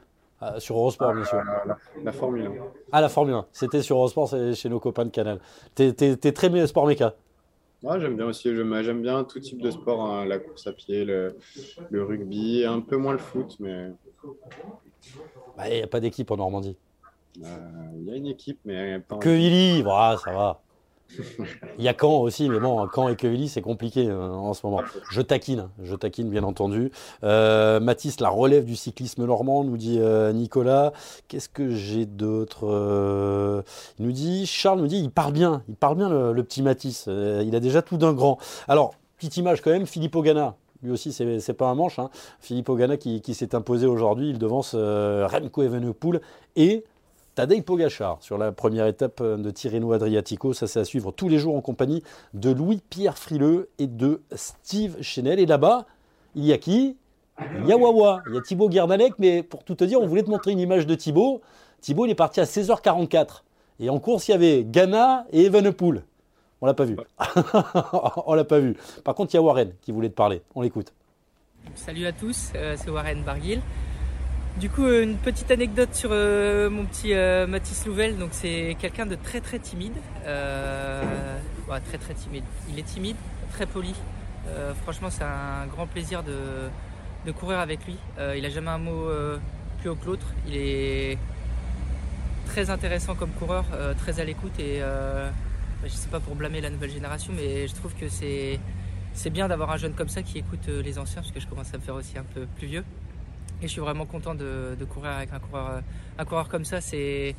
sur 0.59 0.77
Eurosport, 0.77 1.13
bien 1.13 1.25
sûr. 1.25 1.37
La, 1.37 1.77
la, 2.03 2.11
Formule 2.11 2.45
1. 2.45 2.51
Ah, 2.91 3.01
la 3.01 3.09
Formule 3.09 3.33
1. 3.33 3.45
C'était 3.51 3.81
sur 3.81 3.97
Eurosport, 3.97 4.33
chez 4.53 4.69
nos 4.69 4.79
copains 4.79 5.05
de 5.05 5.09
Canal. 5.09 5.39
T'es 5.75 5.95
es, 5.99 6.31
très 6.31 6.67
sport 6.67 6.87
méca 6.87 7.15
Ouais, 7.83 7.99
j'aime 7.99 8.15
bien 8.15 8.27
aussi. 8.27 8.55
J'aime 8.55 9.01
bien 9.01 9.23
tout 9.25 9.39
type 9.39 9.61
de 9.61 9.69
sport, 9.69 10.05
hein, 10.05 10.25
la 10.25 10.39
course 10.39 10.67
à 10.67 10.71
pied, 10.71 11.03
le, 11.03 11.35
rugby, 11.91 12.63
un 12.65 12.79
peu 12.79 12.97
moins 12.97 13.13
le 13.13 13.19
foot, 13.19 13.57
mais. 13.59 13.89
Bah, 15.57 15.69
il 15.69 15.75
n'y 15.75 15.83
a 15.83 15.87
pas 15.87 15.99
d'équipe 15.99 16.31
en 16.31 16.37
Normandie. 16.37 16.77
Euh, 17.43 17.57
il 17.97 18.05
y 18.05 18.11
a 18.11 18.15
une 18.15 18.27
équipe, 18.27 18.59
mais 18.63 18.99
pas. 18.99 19.17
Que 19.17 19.29
Willy, 19.29 19.81
voilà, 19.81 20.17
ça 20.17 20.31
va. 20.31 20.61
Il 21.77 21.83
y 21.83 21.87
a 21.87 21.93
Caen 21.99 22.21
aussi, 22.21 22.49
mais 22.49 22.59
bon, 22.59 22.87
Caen 22.93 23.09
et 23.09 23.15
Quevilly, 23.15 23.47
c'est 23.47 23.61
compliqué 23.61 24.07
euh, 24.07 24.29
en 24.29 24.53
ce 24.53 24.65
moment. 24.65 24.81
Je 25.09 25.21
taquine, 25.21 25.69
je 25.81 25.95
taquine 25.95 26.29
bien 26.29 26.43
entendu. 26.43 26.91
Euh, 27.23 27.79
Mathis, 27.79 28.19
la 28.19 28.29
relève 28.29 28.65
du 28.65 28.75
cyclisme 28.75 29.25
normand, 29.25 29.63
nous 29.63 29.77
dit 29.77 29.99
euh, 29.99 30.33
Nicolas. 30.33 30.93
Qu'est-ce 31.27 31.49
que 31.49 31.69
j'ai 31.69 32.05
d'autre 32.05 33.63
Il 33.99 34.05
nous 34.05 34.11
dit, 34.11 34.45
Charles 34.45 34.79
nous 34.79 34.87
dit, 34.87 34.99
il 34.99 35.11
parle 35.11 35.33
bien, 35.33 35.63
il 35.67 35.75
parle 35.75 35.97
bien 35.97 36.09
le, 36.09 36.43
petit 36.43 36.61
Mathis. 36.61 37.07
il 37.07 37.55
a 37.55 37.59
déjà 37.59 37.81
tout 37.81 37.97
d'un 37.97 38.13
grand. 38.13 38.37
Alors, 38.67 38.95
petite 39.17 39.37
image 39.37 39.61
quand 39.61 39.71
même, 39.71 39.85
Philippe 39.85 40.15
Ogana. 40.15 40.55
Lui 40.81 40.91
aussi, 40.91 41.13
c'est 41.13 41.53
pas 41.53 41.67
un 41.67 41.75
manche. 41.75 41.97
Hein. 41.99 42.09
Philippe 42.41 42.67
Ogana 42.67 42.97
qui, 42.97 43.21
qui 43.21 43.33
s'est 43.33 43.55
imposé 43.55 43.87
aujourd'hui, 43.87 44.29
il 44.29 44.37
devance 44.37 44.75
Remco 44.75 45.63
Evenepoel 45.63 46.19
et 46.55 46.83
Tadej 47.35 47.63
Pogachar 47.63 48.17
sur 48.21 48.37
la 48.37 48.51
première 48.51 48.85
étape 48.85 49.23
de 49.23 49.49
Tirreno 49.49 49.91
Adriatico. 49.93 50.53
Ça, 50.53 50.67
c'est 50.67 50.79
à 50.79 50.85
suivre 50.85 51.11
tous 51.11 51.29
les 51.29 51.39
jours 51.39 51.55
en 51.55 51.61
compagnie 51.61 52.03
de 52.33 52.51
Louis-Pierre 52.51 53.17
Frileux 53.17 53.69
et 53.79 53.87
de 53.87 54.21
Steve 54.33 55.01
Chenel. 55.01 55.39
Et 55.39 55.45
là-bas, 55.45 55.85
il 56.35 56.45
y 56.45 56.53
a 56.53 56.57
qui? 56.57 56.95
Il 57.59 57.65
y 57.67 57.71
a 57.71 57.77
Wawa, 57.77 58.21
il 58.27 58.35
y 58.35 58.37
a 58.37 58.41
Thibaut 58.41 58.69
Guerdalec. 58.69 59.13
Mais 59.17 59.41
pour 59.41 59.63
tout 59.63 59.73
te 59.75 59.83
dire, 59.83 59.99
on 59.99 60.05
voulait 60.05 60.23
te 60.23 60.29
montrer 60.29 60.51
une 60.51 60.59
image 60.59 60.85
de 60.85 60.93
Thibaut. 60.93 61.41
Thibaut, 61.81 62.05
il 62.05 62.11
est 62.11 62.15
parti 62.15 62.39
à 62.39 62.45
16h44. 62.45 63.41
Et 63.79 63.89
en 63.89 63.99
course, 63.99 64.27
il 64.27 64.31
y 64.31 64.33
avait 64.35 64.63
Ghana 64.63 65.25
et 65.31 65.45
Evenepoel. 65.45 66.03
On 66.61 66.67
l'a 66.67 66.75
pas 66.75 66.85
vu. 66.85 66.95
on 68.25 68.35
l'a 68.35 68.45
pas 68.45 68.59
vu. 68.59 68.77
Par 69.03 69.15
contre, 69.15 69.33
il 69.33 69.37
y 69.37 69.39
a 69.39 69.41
Warren 69.41 69.73
qui 69.81 69.91
voulait 69.91 70.09
te 70.09 70.15
parler. 70.15 70.43
On 70.53 70.61
l'écoute. 70.61 70.93
Salut 71.75 72.05
à 72.05 72.11
tous, 72.11 72.51
euh, 72.55 72.75
c'est 72.77 72.89
Warren 72.89 73.23
Barguil. 73.23 73.61
Du 74.59 74.69
coup, 74.69 74.85
euh, 74.85 75.03
une 75.03 75.17
petite 75.17 75.49
anecdote 75.49 75.95
sur 75.95 76.11
euh, 76.11 76.69
mon 76.69 76.85
petit 76.85 77.13
euh, 77.13 77.47
Mathis 77.47 77.87
Louvel. 77.87 78.17
Donc, 78.17 78.29
c'est 78.33 78.77
quelqu'un 78.79 79.07
de 79.07 79.15
très 79.15 79.41
très 79.41 79.57
timide. 79.57 79.93
très 80.23 81.97
très 81.97 82.13
timide. 82.13 82.43
Il 82.69 82.77
est 82.77 82.83
timide, 82.83 83.15
très 83.51 83.65
poli. 83.65 83.95
franchement, 84.83 85.09
c'est 85.09 85.23
un 85.23 85.65
grand 85.67 85.87
plaisir 85.87 86.21
de, 86.23 87.31
courir 87.31 87.59
avec 87.59 87.83
lui. 87.85 87.97
il 88.37 88.45
a 88.45 88.49
jamais 88.49 88.69
un 88.69 88.77
mot 88.77 89.09
plus 89.79 89.89
haut 89.89 89.95
que 89.95 90.05
l'autre. 90.05 90.27
Il 90.47 90.55
est 90.55 91.17
très 92.45 92.69
intéressant 92.69 93.15
comme 93.15 93.31
coureur, 93.31 93.65
très 93.97 94.19
à 94.19 94.23
l'écoute 94.23 94.59
et 94.59 94.81
je 95.83 95.89
sais 95.89 96.09
pas 96.09 96.19
pour 96.19 96.35
blâmer 96.35 96.61
la 96.61 96.69
nouvelle 96.69 96.91
génération, 96.91 97.33
mais 97.35 97.67
je 97.67 97.73
trouve 97.73 97.93
que 97.95 98.07
c'est 98.07 98.59
c'est 99.15 99.29
bien 99.31 99.47
d'avoir 99.47 99.71
un 99.71 99.77
jeune 99.77 99.93
comme 99.93 100.09
ça 100.09 100.21
qui 100.21 100.37
écoute 100.37 100.67
les 100.67 100.99
anciens 100.99 101.21
parce 101.21 101.31
que 101.31 101.39
je 101.39 101.47
commence 101.47 101.73
à 101.73 101.77
me 101.77 101.83
faire 101.83 101.95
aussi 101.95 102.17
un 102.19 102.25
peu 102.35 102.45
plus 102.57 102.67
vieux. 102.67 102.83
Et 103.63 103.67
je 103.67 103.71
suis 103.71 103.81
vraiment 103.81 104.05
content 104.05 104.35
de, 104.35 104.75
courir 104.89 105.11
avec 105.11 105.31
un 105.31 105.39
coureur, 105.39 105.69
euh, 105.69 105.79
un 106.17 106.25
coureur 106.25 106.49
comme 106.49 106.65
ça. 106.65 106.81
C'est, 106.81 107.33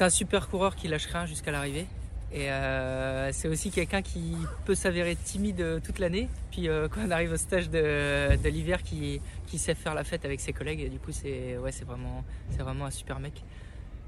un 0.00 0.08
super 0.08 0.48
coureur 0.48 0.74
qui 0.74 0.88
lâche 0.88 1.04
rien 1.04 1.26
jusqu'à 1.26 1.52
l'arrivée. 1.52 1.86
Et 2.32 2.50
euh, 2.50 3.30
c'est 3.32 3.48
aussi 3.48 3.70
quelqu'un 3.70 4.00
qui 4.00 4.36
peut 4.64 4.74
s'avérer 4.74 5.16
timide 5.16 5.60
euh, 5.60 5.80
toute 5.84 5.98
l'année. 5.98 6.30
Puis 6.50 6.66
quand 6.90 7.02
on 7.06 7.10
arrive 7.10 7.32
au 7.32 7.36
stage 7.36 7.68
de, 7.68 8.48
l'hiver, 8.48 8.82
qui, 8.82 9.20
qui, 9.46 9.58
sait 9.58 9.74
faire 9.74 9.92
la 9.94 10.02
fête 10.02 10.24
avec 10.24 10.40
ses 10.40 10.54
collègues. 10.54 10.80
Et 10.80 10.88
du 10.88 10.98
coup, 10.98 11.12
c'est, 11.12 11.58
ouais, 11.58 11.72
vraiment, 11.86 12.24
vraiment 12.58 12.86
un 12.86 12.90
super 12.90 13.20
mec. 13.20 13.44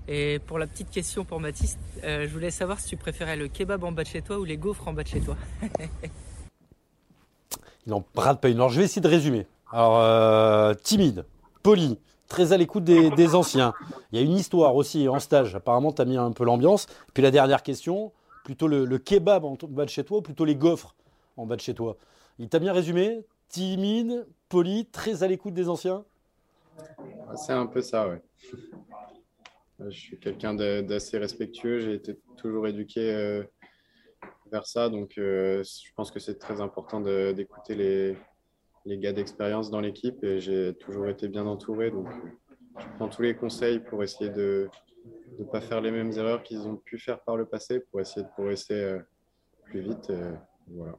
Et 0.09 0.39
pour 0.47 0.59
la 0.59 0.67
petite 0.67 0.91
question 0.91 1.27
pour 1.27 1.39
Mathis, 1.39 1.77
je 2.03 2.27
voulais 2.29 2.51
savoir 2.51 2.81
si 2.81 2.89
tu 2.89 2.97
préférais 2.97 3.37
le 3.37 3.49
kebab 3.49 3.85
en 3.85 3.93
bas 3.93 4.05
de 4.05 4.09
chez 4.09 4.23
toi 4.23 4.39
ou 4.39 4.45
les 4.45 4.57
gaufres 4.57 4.89
en 4.89 4.95
bas 4.95 5.03
de 5.03 5.09
chez 5.09 5.21
toi. 5.21 5.37
Il 7.87 7.91
n'en 7.91 8.05
rate 8.17 8.41
pas 8.41 8.49
une. 8.49 8.57
Alors 8.57 8.71
je 8.71 8.79
vais 8.79 8.85
essayer 8.85 9.03
de 9.03 9.09
résumer. 9.09 9.47
Alors, 9.73 10.01
euh, 10.01 10.75
timide. 10.75 11.25
poli, 11.63 11.99
très 12.29 12.53
à 12.53 12.57
l'écoute 12.57 12.85
des, 12.85 13.35
anciens. 13.35 13.73
Il 14.11 14.19
y 14.19 14.23
a 14.23 14.25
une 14.25 14.37
histoire 14.37 14.75
aussi 14.75 15.09
en 15.09 15.21
stage. 15.21 15.55
Apparemment, 15.55 15.93
tu 15.93 16.03
as 16.03 16.05
mis 16.05 16.17
un 16.17 16.33
peu 16.33 16.45
l'ambiance. 16.45 16.87
Puis 17.15 17.23
la 17.23 17.31
dernière 17.31 17.63
question, 17.63 18.13
plutôt 18.45 18.67
le, 18.67 18.99
kebab 18.99 19.45
en 19.45 19.57
bas 19.69 19.85
de 19.85 19.91
chez 19.91 20.05
toi 20.05 20.23
plutôt 20.23 20.45
les 20.45 20.57
gaufres 20.57 20.95
en 21.37 21.47
bas 21.47 21.57
de 21.57 21.61
chez 21.61 21.75
toi? 21.75 21.97
Il 22.39 22.49
t'a 22.49 22.59
bien 22.59 22.73
résumé? 22.73 23.25
Timide, 23.49 24.27
poli, 24.49 24.87
très 24.87 25.23
à 25.23 25.29
l'écoute 25.29 25.55
des 25.55 25.69
anciens? 25.69 26.05
C'est 27.37 27.53
un 27.53 27.67
peu 27.67 27.81
ça, 27.81 28.09
ouais. 28.09 28.23
Je 29.79 29.99
suis 29.99 30.19
quelqu'un 30.19 30.55
d'assez 30.55 31.19
respectueux. 31.19 31.79
J'ai 31.81 31.95
été 31.95 32.19
toujours 32.37 32.67
éduqué 32.67 33.13
euh, 33.13 33.45
vers 34.51 34.67
ça. 34.67 34.89
Donc, 34.89 35.17
euh, 35.17 35.63
je 35.63 35.93
pense 35.95 36.11
que 36.11 36.19
c'est 36.19 36.39
très 36.39 36.61
important 36.61 37.01
d'écouter 37.01 37.75
les, 37.75 38.17
les 38.85 38.99
gars 38.99 39.13
d'expérience 39.13 39.71
dans 39.71 39.81
l'équipe 39.81 40.23
et 40.25 40.41
j'ai 40.41 40.75
toujours 40.75 41.09
été 41.09 41.29
bien 41.29 41.47
entouré. 41.47 41.91
Donc, 41.91 42.09
je 42.79 42.87
prends 42.97 43.09
tous 43.09 43.23
les 43.23 43.35
conseils 43.35 43.81
pour 43.81 44.03
essayer 44.03 44.31
de 44.31 44.69
ne 45.39 45.45
pas 45.45 45.61
faire 45.61 45.81
les 45.81 45.91
mêmes 45.91 46.13
erreurs 46.13 46.43
qu'ils 46.43 46.67
ont 46.67 46.77
pu 46.77 46.99
faire 46.99 47.21
par 47.21 47.37
le 47.37 47.47
passé 47.47 47.81
pour 47.81 48.01
essayer 48.01 48.25
de 48.25 48.31
progresser 48.31 48.75
euh, 48.75 48.99
plus 49.65 49.81
vite. 49.81 50.13
voilà. 50.69 50.99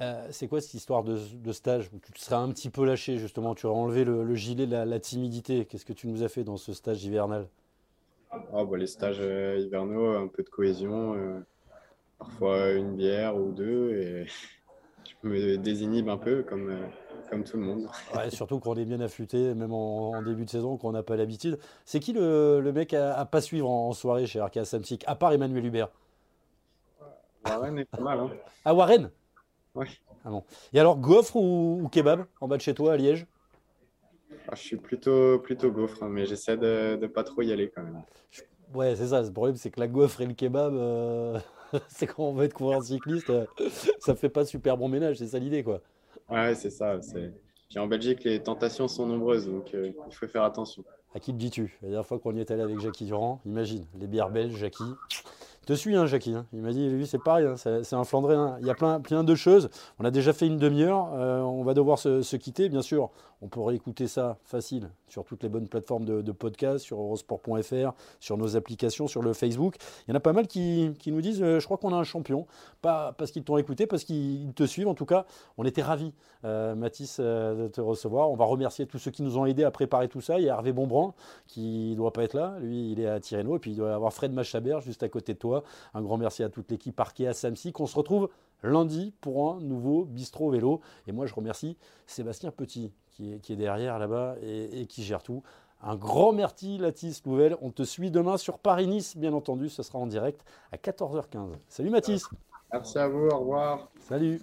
Euh, 0.00 0.26
c'est 0.30 0.48
quoi 0.48 0.60
cette 0.60 0.74
histoire 0.74 1.04
de, 1.04 1.18
stage 1.52 1.90
où 1.92 1.98
tu 1.98 2.12
te 2.12 2.18
serais 2.18 2.36
un 2.36 2.48
petit 2.50 2.70
peu 2.70 2.84
lâché 2.84 3.18
justement? 3.18 3.54
Tu 3.54 3.66
aurais 3.66 3.78
enlevé 3.78 4.04
le, 4.04 4.34
gilet, 4.34 4.66
la, 4.66 4.84
la 4.84 4.98
timidité. 4.98 5.66
Qu'est-ce 5.66 5.84
que 5.84 5.92
tu 5.92 6.08
nous 6.08 6.22
as 6.22 6.28
fait 6.28 6.44
dans 6.44 6.56
ce 6.56 6.72
stage 6.72 7.04
hivernal? 7.04 7.46
Oh, 8.52 8.64
bah, 8.66 8.78
Les 8.78 8.86
stages 8.86 9.20
euh, 9.20 9.58
hivernaux, 9.58 10.16
un 10.16 10.28
peu 10.28 10.42
de 10.42 10.48
cohésion, 10.48 11.44
parfois 12.18 12.72
une 12.72 12.96
bière 12.96 13.36
ou 13.36 13.52
deux 13.52 13.92
et 13.92 14.26
je 15.22 15.28
me 15.28 15.56
désinhibe 15.56 16.08
un 16.08 16.18
peu 16.18 16.42
comme, 16.42 16.74
comme 17.28 17.44
tout 17.44 17.56
le 17.56 17.62
monde. 17.62 17.88
Ouais, 18.14 18.30
surtout 18.30 18.58
qu'on 18.58 18.74
est 18.74 18.84
bien 18.84 19.00
affûté, 19.00 19.54
même 19.54 19.72
en, 19.72 20.22
début 20.22 20.44
de 20.44 20.50
saison, 20.50 20.76
qu'on 20.76 20.92
n'a 20.92 21.02
pas 21.02 21.16
l'habitude. 21.16 21.58
C'est 21.84 22.00
qui 22.00 22.12
le, 22.12 22.60
le, 22.60 22.72
mec 22.72 22.94
à, 22.94 23.24
pas 23.24 23.40
suivre 23.40 23.68
en, 23.68 23.92
soirée 23.92 24.26
chez 24.26 24.40
RK 24.40 24.64
Samsic, 24.64 25.04
à 25.06 25.14
part 25.14 25.32
Emmanuel 25.32 25.64
Hubert? 25.64 25.88
Warren 27.46 27.78
est 27.78 27.84
pas 27.84 28.00
mal. 28.00 28.20
Hein. 28.20 28.30
Ah, 28.64 28.74
Warren? 28.74 29.10
Ouais. 29.74 29.86
Ah 30.24 30.30
bon. 30.30 30.42
Et 30.72 30.80
alors, 30.80 30.98
gaufre 30.98 31.36
ou, 31.36 31.88
kebab 31.90 32.26
en 32.40 32.48
bas 32.48 32.56
de 32.56 32.62
chez 32.62 32.74
toi 32.74 32.92
à 32.92 32.96
Liège? 32.96 33.26
Ah, 34.48 34.54
Je 34.54 34.62
suis 34.62 34.76
plutôt, 34.76 35.38
plutôt 35.38 35.70
gaufre, 35.70 36.02
hein, 36.02 36.08
mais 36.08 36.26
j'essaie 36.26 36.56
de 36.56 36.98
ne 37.00 37.06
pas 37.06 37.24
trop 37.24 37.42
y 37.42 37.52
aller 37.52 37.70
quand 37.70 37.82
même. 37.82 38.02
Ouais, 38.74 38.96
c'est 38.96 39.08
ça. 39.08 39.22
Le 39.22 39.32
problème, 39.32 39.56
c'est 39.56 39.70
que 39.70 39.80
la 39.80 39.88
gaufre 39.88 40.20
et 40.20 40.26
le 40.26 40.34
kebab, 40.34 40.74
euh, 40.74 41.38
c'est 41.88 42.06
quand 42.06 42.24
on 42.24 42.32
veut 42.32 42.44
être 42.44 42.54
coureur 42.54 42.82
cycliste, 42.82 43.30
euh, 43.30 43.46
ça 43.98 44.14
fait 44.14 44.28
pas 44.28 44.44
super 44.44 44.76
bon 44.76 44.88
ménage. 44.88 45.16
C'est 45.16 45.28
ça 45.28 45.38
l'idée, 45.38 45.62
quoi. 45.62 45.80
Ouais, 46.28 46.54
c'est 46.54 46.70
ça. 46.70 46.98
Puis 47.68 47.78
en 47.78 47.86
Belgique, 47.86 48.24
les 48.24 48.42
tentations 48.42 48.88
sont 48.88 49.06
nombreuses, 49.06 49.46
donc 49.46 49.74
euh, 49.74 49.92
il 50.08 50.14
faut 50.14 50.26
faire 50.26 50.44
attention. 50.44 50.84
À 51.14 51.20
qui 51.20 51.32
te 51.32 51.38
dis-tu? 51.38 51.78
La 51.82 51.88
dernière 51.88 52.06
fois 52.06 52.18
qu'on 52.18 52.34
y 52.34 52.40
est 52.40 52.50
allé 52.50 52.62
avec 52.62 52.80
Jackie 52.80 53.04
Durand, 53.06 53.40
imagine, 53.44 53.84
les 53.98 54.06
bières 54.06 54.30
belges, 54.30 54.56
Jackie 54.56 54.84
te 55.68 55.74
suis, 55.74 55.94
hein, 55.96 56.06
Jackie. 56.06 56.32
Hein. 56.32 56.46
Il 56.54 56.60
m'a 56.60 56.72
dit, 56.72 56.88
lui, 56.88 57.06
c'est 57.06 57.22
pareil, 57.22 57.46
hein, 57.46 57.56
c'est 57.56 57.92
un 57.94 58.04
Flandrien. 58.04 58.56
Il 58.62 58.66
y 58.66 58.70
a 58.70 58.74
plein, 58.74 59.00
plein 59.00 59.22
de 59.22 59.34
choses. 59.34 59.68
On 59.98 60.04
a 60.06 60.10
déjà 60.10 60.32
fait 60.32 60.46
une 60.46 60.56
demi-heure. 60.56 61.10
Euh, 61.14 61.40
on 61.42 61.62
va 61.62 61.74
devoir 61.74 61.98
se, 61.98 62.36
quitter, 62.36 62.70
bien 62.70 62.80
sûr. 62.80 63.10
On 63.40 63.48
pourrait 63.48 63.76
écouter 63.76 64.08
ça 64.08 64.38
facile 64.42 64.90
sur 65.06 65.24
toutes 65.24 65.42
les 65.42 65.48
bonnes 65.48 65.68
plateformes 65.68 66.04
de, 66.04 66.32
podcast, 66.32 66.84
sur 66.84 66.98
eurosport.fr, 66.98 67.92
sur 68.18 68.36
nos 68.36 68.56
applications, 68.56 69.06
sur 69.06 69.22
le 69.22 69.32
Facebook. 69.32 69.76
Il 70.06 70.10
y 70.10 70.12
en 70.12 70.16
a 70.16 70.20
pas 70.20 70.32
mal 70.32 70.48
qui, 70.48 70.92
nous 71.06 71.20
disent, 71.20 71.42
euh, 71.42 71.60
je 71.60 71.64
crois 71.64 71.78
qu'on 71.78 71.92
a 71.92 71.96
un 71.96 72.04
champion. 72.04 72.46
Pas 72.82 73.12
parce 73.12 73.30
qu'ils 73.30 73.44
t'ont 73.44 73.56
écouté, 73.56 73.86
parce 73.86 74.04
qu'ils 74.04 74.52
te 74.54 74.64
suivent. 74.64 74.88
En 74.88 74.94
tout 74.94 75.06
cas, 75.06 75.24
on 75.56 75.64
était 75.64 75.82
ravis, 75.82 76.12
euh, 76.44 76.74
Mathis, 76.74 77.20
de 77.20 77.68
te 77.68 77.80
recevoir. 77.80 78.30
On 78.30 78.36
va 78.36 78.44
remercier 78.44 78.86
tous 78.86 78.98
ceux 78.98 79.10
qui 79.10 79.22
nous 79.22 79.38
ont 79.38 79.46
aidés 79.46 79.64
à 79.64 79.70
préparer 79.70 80.08
tout 80.08 80.20
ça. 80.20 80.38
Il 80.38 80.44
y 80.44 80.50
a 80.50 80.54
Hervé 80.54 80.72
Bonbrand 80.72 81.14
qui 81.46 81.90
ne 81.90 81.96
doit 81.96 82.12
pas 82.12 82.24
être 82.24 82.34
là. 82.34 82.56
Lui, 82.60 82.92
il 82.92 83.00
est 83.00 83.06
à 83.06 83.20
Tirreno. 83.20 83.56
Et 83.56 83.58
puis, 83.60 83.70
il 83.70 83.76
doit 83.76 83.94
avoir 83.94 84.12
Fred 84.12 84.32
Machabert 84.32 84.80
juste 84.80 85.02
à 85.02 85.08
côté 85.08 85.34
de 85.34 85.38
toi. 85.38 85.62
Un 85.94 86.02
grand 86.02 86.18
merci 86.18 86.42
à 86.42 86.48
toute 86.48 86.70
l'équipe 86.70 86.94
parquée 86.94 87.28
à 87.28 87.34
Samsi. 87.34 87.72
On 87.78 87.86
se 87.86 87.96
retrouve 87.96 88.28
lundi 88.62 89.12
pour 89.20 89.52
un 89.52 89.60
nouveau 89.60 90.04
bistrot 90.04 90.50
vélo. 90.50 90.80
Et 91.06 91.12
moi, 91.12 91.26
je 91.26 91.34
remercie 91.34 91.76
Sébastien 92.06 92.50
Petit 92.50 92.92
qui 93.18 93.52
est, 93.52 93.56
derrière 93.56 93.98
là-bas 93.98 94.36
et, 94.42 94.86
qui 94.86 95.02
gère 95.02 95.22
tout. 95.22 95.42
Un 95.82 95.96
grand 95.96 96.32
merci, 96.32 96.78
Latis 96.78 97.22
Nouvelle. 97.26 97.56
On 97.60 97.70
te 97.70 97.82
suit 97.82 98.10
demain 98.10 98.36
sur 98.36 98.58
Paris-Nice, 98.58 99.16
bien 99.16 99.32
entendu. 99.32 99.68
Ce 99.68 99.82
sera 99.82 99.98
en 99.98 100.06
direct 100.06 100.44
à 100.72 100.76
14h15. 100.76 101.50
Salut 101.68 101.90
Mathis. 101.90 102.24
Merci 102.72 102.98
à 102.98 103.08
vous. 103.08 103.28
Au 103.28 103.38
revoir. 103.38 103.90
Salut. 104.00 104.40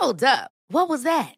Hold 0.00 0.22
up. 0.24 0.50
What 0.70 0.88
was 0.88 1.02
that? 1.02 1.37